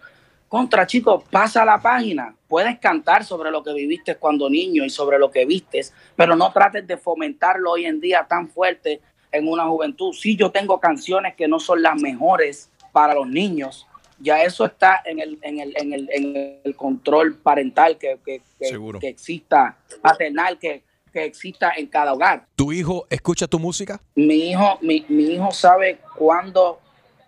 Contra 0.48 0.86
chicos, 0.86 1.24
pasa 1.32 1.66
la 1.66 1.82
página. 1.82 2.36
Puedes 2.48 2.78
cantar 2.78 3.26
sobre 3.26 3.50
lo 3.50 3.64
que 3.64 3.74
viviste 3.74 4.18
cuando 4.18 4.52
niño 4.52 4.86
y 4.86 4.92
sobre 4.92 5.18
lo 5.18 5.32
que 5.32 5.48
vistes, 5.48 5.96
pero 6.16 6.36
no 6.36 6.52
trates 6.52 6.86
de 6.86 6.96
fomentarlo 6.98 7.72
hoy 7.72 7.86
en 7.86 8.00
día 8.00 8.24
tan 8.30 8.50
fuerte 8.50 9.02
en 9.32 9.48
una 9.48 9.66
juventud. 9.66 10.14
Sí, 10.14 10.36
yo 10.36 10.52
tengo 10.52 10.80
canciones 10.80 11.34
que 11.36 11.48
no 11.48 11.60
son 11.60 11.82
las 11.82 12.00
mejores 12.00 12.70
para 12.92 13.16
los 13.16 13.28
niños. 13.28 13.88
Ya 14.20 14.44
eso 14.44 14.64
está 14.66 15.02
en 15.06 15.18
el, 15.20 15.40
en 15.42 15.60
el, 15.60 15.74
en 15.76 15.94
el, 15.94 16.10
en 16.12 16.60
el 16.64 16.76
control 16.76 17.36
parental 17.36 17.98
que, 17.98 18.20
que, 18.24 18.44
que- 18.60 18.66
que 19.00 19.08
exista, 19.08 19.76
paternal 20.04 20.60
que, 20.60 20.84
que 21.12 21.26
exista 21.26 21.72
en 21.76 21.88
cada 21.88 22.14
hogar 22.14 22.46
¿Tu 22.56 22.72
hijo 22.72 23.06
escucha 23.10 23.48
tu 23.48 23.60
música? 23.60 24.02
mi 24.16 24.52
hijo, 24.52 24.78
mi, 24.82 25.06
mi 25.10 25.26
hijo 25.26 25.52
sabe 25.52 26.00
cuándo 26.16 26.80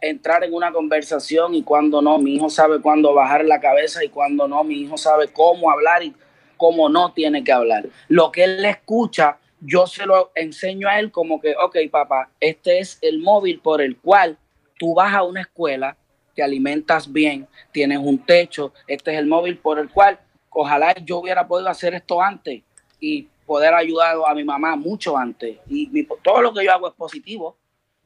entrar 0.02 0.44
en 0.44 0.54
una 0.54 0.72
conversación 0.72 1.54
y 1.54 1.64
cuándo 1.64 2.02
no. 2.02 2.18
Mi 2.18 2.36
hijo 2.36 2.50
sabe 2.50 2.82
cuándo 2.82 3.14
bajar 3.14 3.46
la 3.46 3.60
cabeza 3.60 4.04
y 4.04 4.10
cuándo 4.10 4.48
no. 4.48 4.64
Mi 4.64 4.82
hijo 4.82 4.98
sabe 4.98 5.28
cómo 5.28 5.72
hablar 5.72 6.04
y 6.04 6.14
cómo 6.58 6.90
no 6.90 7.14
tiene 7.14 7.44
que 7.44 7.52
hablar. 7.52 7.88
Lo 8.08 8.32
que 8.32 8.44
él 8.44 8.66
escucha, 8.66 9.38
yo 9.60 9.88
se 9.88 10.06
lo 10.06 10.32
enseño 10.36 10.88
a 10.90 11.00
él 11.00 11.12
como 11.12 11.40
que, 11.40 11.56
ok, 11.56 11.78
papá, 11.92 12.30
este 12.40 12.80
es 12.80 12.98
el 13.02 13.20
móvil 13.20 13.60
por 13.60 13.82
el 13.82 13.98
cual 13.98 14.38
tú 14.78 14.96
vas 14.96 15.14
a 15.14 15.24
una 15.24 15.42
escuela, 15.42 15.96
te 16.36 16.44
alimentas 16.44 17.12
bien, 17.12 17.48
tienes 17.72 18.00
un 18.00 18.18
techo, 18.26 18.74
este 18.88 19.14
es 19.14 19.20
el 19.20 19.28
móvil 19.28 19.58
por 19.58 19.80
el 19.80 19.90
cual 19.90 20.20
ojalá 20.50 20.96
yo 21.04 21.20
hubiera 21.20 21.48
podido 21.48 21.70
hacer 21.70 21.94
esto 21.94 22.22
antes 22.22 22.62
y 23.00 23.28
poder 23.52 23.74
ayudar 23.74 24.16
a 24.26 24.34
mi 24.34 24.46
mamá 24.46 24.78
mucho 24.78 25.18
antes. 25.18 25.58
Y 25.70 25.88
mi- 25.88 26.08
todo 26.24 26.42
lo 26.42 26.54
que 26.54 26.64
yo 26.64 26.72
hago 26.72 26.88
es 26.88 26.94
positivo, 26.94 27.58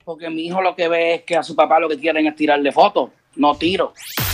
porque 0.03 0.27
mi 0.27 0.47
hijo 0.47 0.59
lo 0.59 0.75
que 0.75 0.87
ve 0.87 1.13
es 1.15 1.21
que 1.23 1.35
a 1.37 1.43
su 1.43 1.55
papá 1.55 1.79
lo 1.79 1.87
que 1.87 1.99
quieren 1.99 2.25
es 2.25 2.35
tirarle 2.35 2.71
fotos, 2.71 3.11
no 3.35 3.55
tiro. 3.55 3.93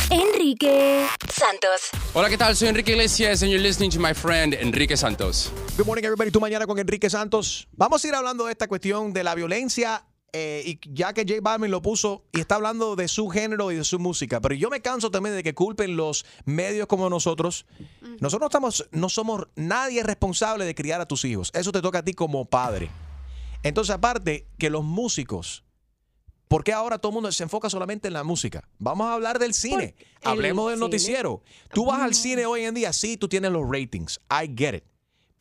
Enrique 0.09 1.05
Santos. 1.29 1.89
Hola, 2.13 2.29
¿qué 2.29 2.37
tal? 2.37 2.55
Soy 2.55 2.69
Enrique 2.69 2.91
Iglesias 2.93 3.41
and 3.43 3.51
you're 3.51 3.61
listening 3.61 3.91
to 3.91 3.99
my 3.99 4.13
friend 4.13 4.53
Enrique 4.53 4.95
Santos. 4.95 5.51
Good 5.77 5.85
morning, 5.85 6.03
everybody. 6.05 6.31
Tu 6.31 6.39
mañana 6.39 6.65
con 6.65 6.79
Enrique 6.79 7.09
Santos. 7.09 7.67
Vamos 7.73 8.03
a 8.05 8.07
ir 8.07 8.15
hablando 8.15 8.45
de 8.45 8.53
esta 8.53 8.69
cuestión 8.69 9.11
de 9.11 9.25
la 9.25 9.35
violencia. 9.35 10.03
Eh, 10.33 10.63
y 10.65 10.79
ya 10.93 11.13
que 11.13 11.23
J 11.23 11.41
Balvin 11.41 11.71
lo 11.71 11.81
puso 11.81 12.23
y 12.31 12.39
está 12.39 12.55
hablando 12.55 12.95
de 12.95 13.09
su 13.09 13.27
género 13.27 13.71
y 13.71 13.75
de 13.75 13.83
su 13.83 13.99
música, 13.99 14.39
pero 14.39 14.55
yo 14.55 14.69
me 14.69 14.81
canso 14.81 15.11
también 15.11 15.35
de 15.35 15.43
que 15.43 15.53
culpen 15.53 15.97
los 15.97 16.25
medios 16.45 16.87
como 16.87 17.09
nosotros. 17.09 17.65
Nosotros 18.19 18.47
estamos, 18.47 18.87
no 18.91 19.09
somos 19.09 19.47
nadie 19.55 20.03
responsable 20.03 20.63
de 20.63 20.73
criar 20.73 21.01
a 21.01 21.05
tus 21.05 21.25
hijos. 21.25 21.51
Eso 21.53 21.71
te 21.71 21.81
toca 21.81 21.99
a 21.99 22.03
ti 22.03 22.13
como 22.13 22.45
padre. 22.45 22.89
Entonces, 23.63 23.93
aparte 23.93 24.47
que 24.57 24.69
los 24.69 24.85
músicos, 24.85 25.65
¿por 26.47 26.63
qué 26.63 26.71
ahora 26.71 26.97
todo 26.97 27.09
el 27.09 27.15
mundo 27.15 27.31
se 27.31 27.43
enfoca 27.43 27.69
solamente 27.69 28.07
en 28.07 28.13
la 28.13 28.23
música? 28.23 28.67
Vamos 28.79 29.07
a 29.07 29.13
hablar 29.13 29.37
del 29.37 29.53
cine. 29.53 29.95
Hablemos 30.23 30.69
del 30.69 30.77
cine. 30.77 30.85
noticiero. 30.85 31.43
Tú 31.73 31.85
vas 31.85 32.01
al 32.01 32.15
cine 32.15 32.45
hoy 32.45 32.63
en 32.63 32.73
día, 32.73 32.93
sí, 32.93 33.17
tú 33.17 33.27
tienes 33.27 33.51
los 33.51 33.69
ratings. 33.69 34.19
I 34.29 34.49
get 34.55 34.75
it. 34.75 34.83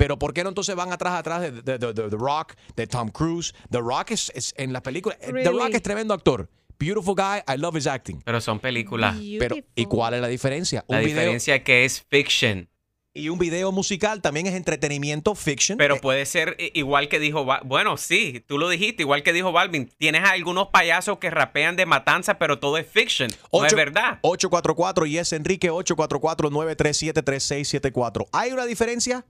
Pero 0.00 0.18
¿por 0.18 0.32
qué 0.32 0.42
no 0.42 0.48
entonces 0.48 0.74
van 0.74 0.90
atrás 0.94 1.12
atrás 1.12 1.42
de, 1.42 1.50
de- 1.52 1.76
de- 1.76 1.92
de 1.92 2.08
The 2.08 2.16
Rock, 2.16 2.54
de 2.74 2.86
Tom 2.86 3.10
Cruise? 3.10 3.52
The 3.70 3.80
Rock 3.80 4.12
es, 4.12 4.32
es 4.34 4.54
en 4.56 4.72
las 4.72 4.80
películas. 4.80 5.18
The 5.20 5.30
Really? 5.30 5.58
Rock 5.58 5.74
es 5.74 5.82
tremendo 5.82 6.14
actor. 6.14 6.48
Beautiful 6.78 7.14
guy, 7.14 7.40
I 7.46 7.58
love 7.58 7.76
his 7.76 7.86
acting. 7.86 8.22
Pero 8.24 8.40
son 8.40 8.60
películas. 8.60 9.14
Pero, 9.38 9.56
¿y 9.74 9.84
cuál 9.84 10.14
es 10.14 10.22
la 10.22 10.28
diferencia? 10.28 10.86
La 10.88 10.96
un 10.96 11.04
video 11.04 11.18
diferencia 11.20 11.54
es 11.56 11.62
que 11.64 11.84
es 11.84 12.00
fiction. 12.08 12.66
y 13.12 13.28
un 13.28 13.38
video 13.38 13.72
musical 13.72 14.22
también 14.22 14.46
es 14.46 14.54
entretenimiento 14.54 15.34
fiction. 15.34 15.76
Pero 15.76 15.96
Eh, 15.96 16.00
puede 16.00 16.24
ser 16.24 16.56
igual 16.72 17.10
que 17.10 17.18
dijo, 17.18 17.44
bueno, 17.64 17.98
sí, 17.98 18.42
tú 18.48 18.56
lo 18.56 18.70
dijiste, 18.70 19.02
igual 19.02 19.22
que 19.22 19.34
dijo 19.34 19.52
Balvin. 19.52 19.90
Tienes 19.98 20.22
algunos 20.24 20.68
payasos 20.68 21.18
que 21.18 21.28
rapean 21.28 21.76
de 21.76 21.84
matanza, 21.84 22.38
pero 22.38 22.58
todo 22.58 22.78
es 22.78 22.86
fiction. 22.86 23.28
No 23.52 23.66
es 23.66 23.74
verdad. 23.74 24.18
844 24.22 25.04
y 25.04 25.18
es 25.18 25.34
Enrique 25.34 25.70
844-937-3674. 25.70 28.28
¿Hay 28.32 28.52
una 28.52 28.64
diferencia? 28.64 29.26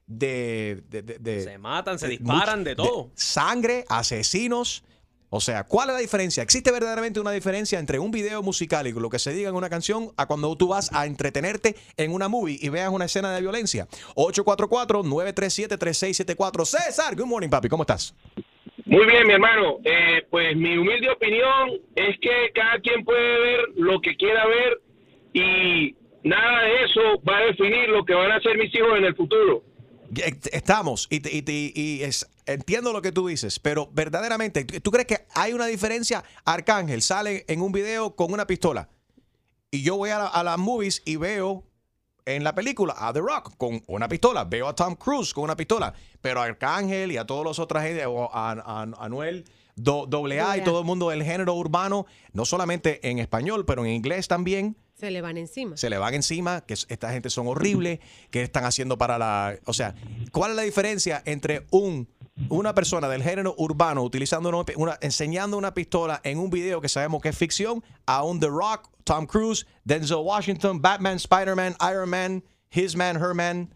de. 0.08 0.84
de- 0.90 1.02
de- 1.04 1.20
de- 1.20 1.44
Se 1.44 1.58
matan, 1.58 2.00
se 2.00 2.08
disparan, 2.08 2.64
de 2.64 2.76
todo. 2.76 3.12
sangre, 3.16 3.86
asesinos. 3.88 4.84
O 5.34 5.40
sea, 5.40 5.64
¿cuál 5.64 5.88
es 5.90 5.94
la 5.96 6.02
diferencia? 6.02 6.44
¿Existe 6.44 6.72
verdaderamente 6.72 7.22
una 7.22 7.32
diferencia 7.32 7.80
entre 7.80 8.00
un 8.00 8.12
video 8.12 8.44
musical 8.44 8.86
y 8.86 8.92
lo 8.92 9.10
que 9.10 9.18
se 9.18 9.32
diga 9.34 9.48
en 9.50 9.56
una 9.56 9.70
canción 9.70 10.12
a 10.18 10.26
cuando 10.28 10.54
tú 10.58 10.68
vas 10.68 10.92
a 10.94 11.06
entretenerte 11.06 11.76
en 11.96 12.12
una 12.12 12.28
movie 12.28 12.58
y 12.62 12.68
veas 12.68 12.90
una 12.90 13.06
escena 13.06 13.34
de 13.34 13.40
violencia? 13.40 13.88
844-937-3674. 14.16 16.66
César, 16.66 17.16
good 17.16 17.28
morning, 17.28 17.48
papi. 17.50 17.70
¿Cómo 17.70 17.84
estás? 17.84 18.14
Muy 18.86 19.06
bien, 19.06 19.26
mi 19.28 19.32
hermano. 19.34 19.78
Eh, 19.86 20.26
pues 20.30 20.54
mi 20.58 20.78
humilde 20.78 21.10
opinión 21.10 21.80
es 21.96 22.20
que 22.20 22.52
cada 22.54 22.80
quien 22.82 23.06
puede 23.06 23.40
ver 23.40 23.60
lo 23.78 24.02
que 24.02 24.18
quiera 24.18 24.46
ver 24.48 24.82
y 25.34 25.96
nada 26.24 26.64
de 26.64 26.84
eso 26.84 27.00
va 27.28 27.38
a 27.38 27.46
definir 27.46 27.88
lo 27.90 28.04
que 28.04 28.14
van 28.14 28.32
a 28.32 28.36
hacer 28.36 28.58
mis 28.58 28.74
hijos 28.76 28.98
en 28.98 29.06
el 29.06 29.16
futuro. 29.16 29.64
Estamos, 30.52 31.08
y, 31.10 31.16
y 31.38 31.42
te- 31.42 31.72
y 31.74 32.04
es- 32.04 32.30
entiendo 32.46 32.94
lo 32.94 33.02
que 33.02 33.12
tú 33.12 33.28
dices, 33.28 33.60
pero 33.60 33.90
verdaderamente, 33.92 34.64
¿tú 34.66 34.92
crees 34.92 35.08
que 35.08 35.26
hay 35.34 35.54
una 35.54 35.66
diferencia? 35.68 36.24
Arcángel 36.46 37.02
sale 37.02 37.46
en 37.48 37.62
un 37.62 37.72
video 37.72 38.16
con 38.16 38.34
una 38.34 38.48
pistola 38.48 38.90
y 39.70 39.84
yo 39.84 39.98
voy 39.98 40.10
a, 40.10 40.20
la- 40.20 40.28
a 40.28 40.44
las 40.44 40.58
movies 40.58 41.02
y 41.06 41.16
veo 41.16 41.64
en 42.26 42.44
la 42.44 42.54
película 42.54 42.94
a 42.98 43.12
The 43.14 43.20
Rock 43.20 43.56
con 43.58 43.82
una 43.88 44.08
pistola, 44.08 44.44
veo 44.44 44.68
a 44.68 44.76
Tom 44.76 44.96
Cruise 44.96 45.34
con 45.34 45.44
una 45.44 45.56
pistola, 45.56 45.94
pero 46.22 46.42
a 46.42 46.46
Arcángel 46.46 47.12
y 47.12 47.18
a 47.18 47.26
todos 47.26 47.44
los 47.44 47.58
otros, 47.60 47.82
gente, 47.82 48.06
o 48.06 48.32
a, 48.34 48.52
a- 48.52 48.82
a 48.84 49.06
Anuel 49.06 49.46
do- 49.76 50.06
doble 50.06 50.40
A 50.42 50.58
y 50.58 50.64
todo 50.64 50.80
el 50.82 50.86
mundo 50.86 51.10
del 51.10 51.24
género 51.24 51.56
urbano, 51.56 52.06
no 52.34 52.46
solamente 52.46 53.08
en 53.10 53.18
español, 53.20 53.66
pero 53.66 53.84
en 53.86 53.92
inglés 53.92 54.28
también 54.28 54.78
Se 55.00 55.10
le 55.10 55.22
van 55.22 55.38
encima. 55.38 55.78
se 55.78 55.90
le 55.90 55.98
van 55.98 56.14
encima, 56.14 56.62
que 56.62 56.76
es- 56.76 56.86
esta 56.90 57.12
gente 57.12 57.30
son 57.32 57.48
horribles, 57.48 58.00
que 58.30 58.44
están 58.44 58.66
haciendo 58.66 58.98
para 59.00 59.18
la... 59.18 59.56
O 59.66 59.74
sea, 59.74 59.96
¿cuál 60.32 60.52
es 60.52 60.58
la 60.58 60.64
diferencia 60.64 61.24
entre 61.26 61.66
un 61.72 62.08
una 62.52 62.74
persona 62.76 63.08
del 63.10 63.24
género 63.24 63.56
urbano 63.58 64.04
utilizando 64.04 64.50
una, 64.50 64.64
una- 64.76 64.98
enseñando 65.02 65.58
una 65.58 65.74
pistola 65.74 66.20
en 66.24 66.38
un 66.40 66.50
video 66.50 66.82
que 66.82 66.90
sabemos 66.90 67.22
que 67.22 67.30
es 67.30 67.38
ficción 67.38 67.84
a 68.06 68.24
un 68.24 68.40
The 68.40 68.48
Rock, 68.48 68.90
Tom 69.04 69.26
Cruise, 69.26 69.66
Denzel 69.84 70.18
Washington, 70.18 70.82
Batman, 70.82 71.16
Spider-Man, 71.16 71.76
Iron 71.92 72.10
Man, 72.10 72.44
His 72.72 72.96
Man, 72.96 73.16
Her 73.16 73.34
Man? 73.34 73.70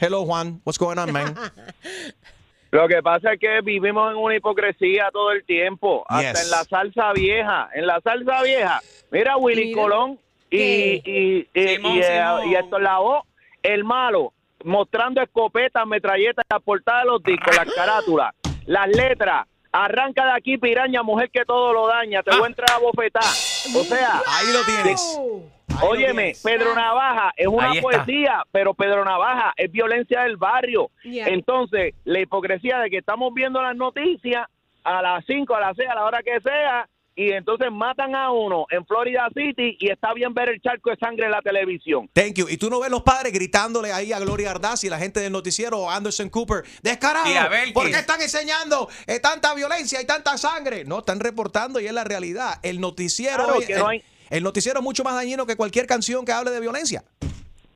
Hello 0.00 0.24
Juan, 0.24 0.60
what's 0.64 0.78
going 0.78 0.98
on, 0.98 1.12
man? 1.12 1.34
Lo 2.70 2.86
que 2.86 3.02
pasa 3.02 3.32
es 3.32 3.40
que 3.40 3.60
vivimos 3.62 4.12
en 4.12 4.16
una 4.18 4.36
hipocresía 4.36 5.08
todo 5.12 5.32
el 5.32 5.44
tiempo, 5.44 6.04
hasta 6.08 6.32
Yes. 6.34 6.44
en 6.44 6.50
la 6.50 6.64
salsa 6.64 7.12
vieja, 7.12 7.68
en 7.74 7.86
la 7.86 8.00
salsa 8.00 8.42
vieja. 8.42 8.80
Mira 9.10 9.36
Willy 9.36 9.66
Mira. 9.74 9.82
Colón 9.82 10.18
y, 10.50 10.56
y, 10.58 11.48
y, 11.52 11.68
Simón, 11.76 11.96
y, 11.96 12.00
eh, 12.00 12.22
Simón. 12.22 12.48
y 12.48 12.54
Héctor 12.54 12.82
Lavoe, 12.82 13.22
el 13.64 13.82
malo, 13.84 14.32
mostrando 14.64 15.22
escopetas, 15.22 15.86
metralletas, 15.86 16.44
la 16.50 16.60
portada 16.60 17.00
de 17.00 17.06
los 17.06 17.22
discos, 17.22 17.56
las 17.56 17.72
carátulas, 17.74 18.34
las 18.66 18.88
letras. 18.88 19.46
Arranca 19.72 20.24
de 20.24 20.32
aquí, 20.32 20.58
piraña, 20.58 21.04
mujer 21.04 21.30
que 21.30 21.44
todo 21.44 21.72
lo 21.72 21.86
daña, 21.86 22.24
te 22.24 22.32
voy 22.32 22.42
a 22.42 22.46
entrar 22.48 22.72
a 22.72 22.78
bofetar. 22.78 23.22
O 23.22 23.84
sea, 23.84 24.20
Ahí 24.26 24.52
lo 24.52 24.64
tienes. 24.64 25.16
Ahí 25.16 25.76
lo 25.80 25.86
Óyeme, 25.86 26.22
tienes. 26.22 26.42
Pedro 26.42 26.74
Navaja 26.74 27.32
es 27.36 27.46
una 27.46 27.72
poesía, 27.80 28.42
pero 28.50 28.74
Pedro 28.74 29.04
Navaja 29.04 29.52
es 29.56 29.70
violencia 29.70 30.22
del 30.22 30.36
barrio. 30.36 30.90
Entonces, 31.04 31.94
la 32.04 32.18
hipocresía 32.18 32.80
de 32.80 32.90
que 32.90 32.98
estamos 32.98 33.32
viendo 33.32 33.62
las 33.62 33.76
noticias 33.76 34.48
a 34.82 35.02
las 35.02 35.24
5, 35.26 35.54
a 35.54 35.60
las 35.60 35.76
6, 35.76 35.88
a 35.88 35.94
la 35.94 36.04
hora 36.04 36.22
que 36.24 36.40
sea, 36.40 36.88
y 37.22 37.32
entonces 37.32 37.68
matan 37.70 38.14
a 38.14 38.30
uno 38.30 38.66
en 38.70 38.84
Florida 38.86 39.28
City 39.34 39.76
y 39.78 39.90
está 39.90 40.14
bien 40.14 40.32
ver 40.32 40.48
el 40.48 40.60
charco 40.62 40.90
de 40.90 40.96
sangre 40.96 41.26
en 41.26 41.32
la 41.32 41.42
televisión. 41.42 42.08
Thank 42.14 42.34
you. 42.34 42.46
Y 42.48 42.56
tú 42.56 42.70
no 42.70 42.80
ves 42.80 42.90
los 42.90 43.02
padres 43.02 43.32
gritándole 43.32 43.92
ahí 43.92 44.12
a 44.12 44.18
Gloria 44.20 44.50
Ardaz 44.52 44.84
y 44.84 44.88
la 44.88 44.98
gente 44.98 45.20
del 45.20 45.32
noticiero, 45.32 45.90
Anderson 45.90 46.30
Cooper, 46.30 46.64
descarado. 46.82 47.26
¿Por 47.74 47.86
qué 47.90 47.98
están 47.98 48.22
enseñando 48.22 48.88
eh, 49.06 49.20
tanta 49.20 49.52
violencia 49.54 50.00
y 50.00 50.06
tanta 50.06 50.38
sangre? 50.38 50.84
No, 50.84 51.00
están 51.00 51.20
reportando 51.20 51.78
y 51.80 51.86
es 51.86 51.92
la 51.92 52.04
realidad. 52.04 52.58
El 52.62 52.80
noticiero, 52.80 53.44
Claro 53.44 53.60
es- 53.60 53.66
que 53.66 53.72
el, 53.74 53.78
no 53.80 53.88
hay- 53.88 54.02
el 54.30 54.42
noticiero 54.42 54.78
es 54.78 54.84
mucho 54.84 55.04
más 55.04 55.14
dañino 55.14 55.44
que 55.46 55.56
cualquier 55.56 55.86
canción 55.86 56.24
que 56.24 56.32
hable 56.32 56.50
de 56.52 56.60
violencia 56.60 57.02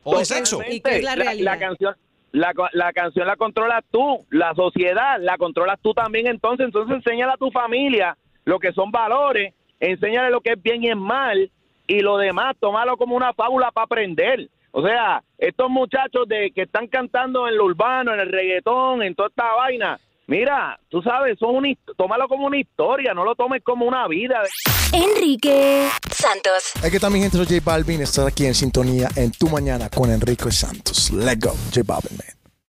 o 0.04 0.18
de 0.18 0.24
sexo. 0.24 0.60
¿Y 0.68 0.80
qué 0.80 0.96
es 0.98 1.02
la 1.04 1.14
realidad? 1.16 1.58
canción 1.58 1.94
la, 2.32 2.52
co- 2.52 2.68
la 2.72 2.92
canción 2.92 3.26
la 3.26 3.36
controlas 3.36 3.84
tú, 3.92 4.26
la 4.30 4.54
sociedad 4.54 5.18
la 5.20 5.36
controlas 5.38 5.78
tú 5.82 5.94
también 5.94 6.26
entonces, 6.26 6.66
entonces 6.66 6.96
enséñale 6.96 7.32
a 7.32 7.36
tu 7.36 7.50
familia 7.50 8.16
lo 8.44 8.58
que 8.58 8.72
son 8.72 8.90
valores, 8.90 9.54
enséñale 9.80 10.30
lo 10.30 10.40
que 10.40 10.52
es 10.52 10.62
bien 10.62 10.82
y 10.84 10.90
es 10.90 10.96
mal 10.96 11.50
y 11.86 12.00
lo 12.00 12.16
demás, 12.18 12.56
tómalo 12.60 12.96
como 12.96 13.16
una 13.16 13.32
fábula 13.34 13.70
para 13.70 13.84
aprender. 13.84 14.48
O 14.72 14.82
sea, 14.82 15.22
estos 15.38 15.70
muchachos 15.70 16.26
de 16.26 16.50
que 16.52 16.62
están 16.62 16.88
cantando 16.88 17.46
en 17.46 17.56
lo 17.56 17.64
urbano, 17.66 18.12
en 18.12 18.20
el 18.20 18.32
reggaetón, 18.32 19.02
en 19.02 19.14
toda 19.14 19.28
esta 19.28 19.54
vaina, 19.54 20.00
mira, 20.26 20.80
tú 20.88 21.00
sabes, 21.02 21.38
son 21.38 21.64
hist- 21.64 21.94
tómalo 21.96 22.26
como 22.26 22.46
una 22.46 22.58
historia, 22.58 23.14
no 23.14 23.24
lo 23.24 23.34
tomes 23.36 23.62
como 23.62 23.84
una 23.86 24.08
vida. 24.08 24.42
Enrique 24.92 25.88
Santos. 26.10 26.72
Aquí 26.84 26.96
está 26.96 27.10
mi 27.10 27.20
gente, 27.20 27.36
soy 27.36 27.46
J 27.46 27.60
Balvin. 27.64 28.00
Estar 28.02 28.26
aquí 28.26 28.46
en 28.46 28.54
sintonía 28.54 29.08
en 29.16 29.30
tu 29.32 29.48
mañana 29.48 29.88
con 29.90 30.10
Enrique 30.10 30.50
Santos. 30.50 31.10
Let's 31.12 31.38
go, 31.40 31.52
J 31.72 31.82
Balvin, 31.84 32.16
man. 32.16 32.43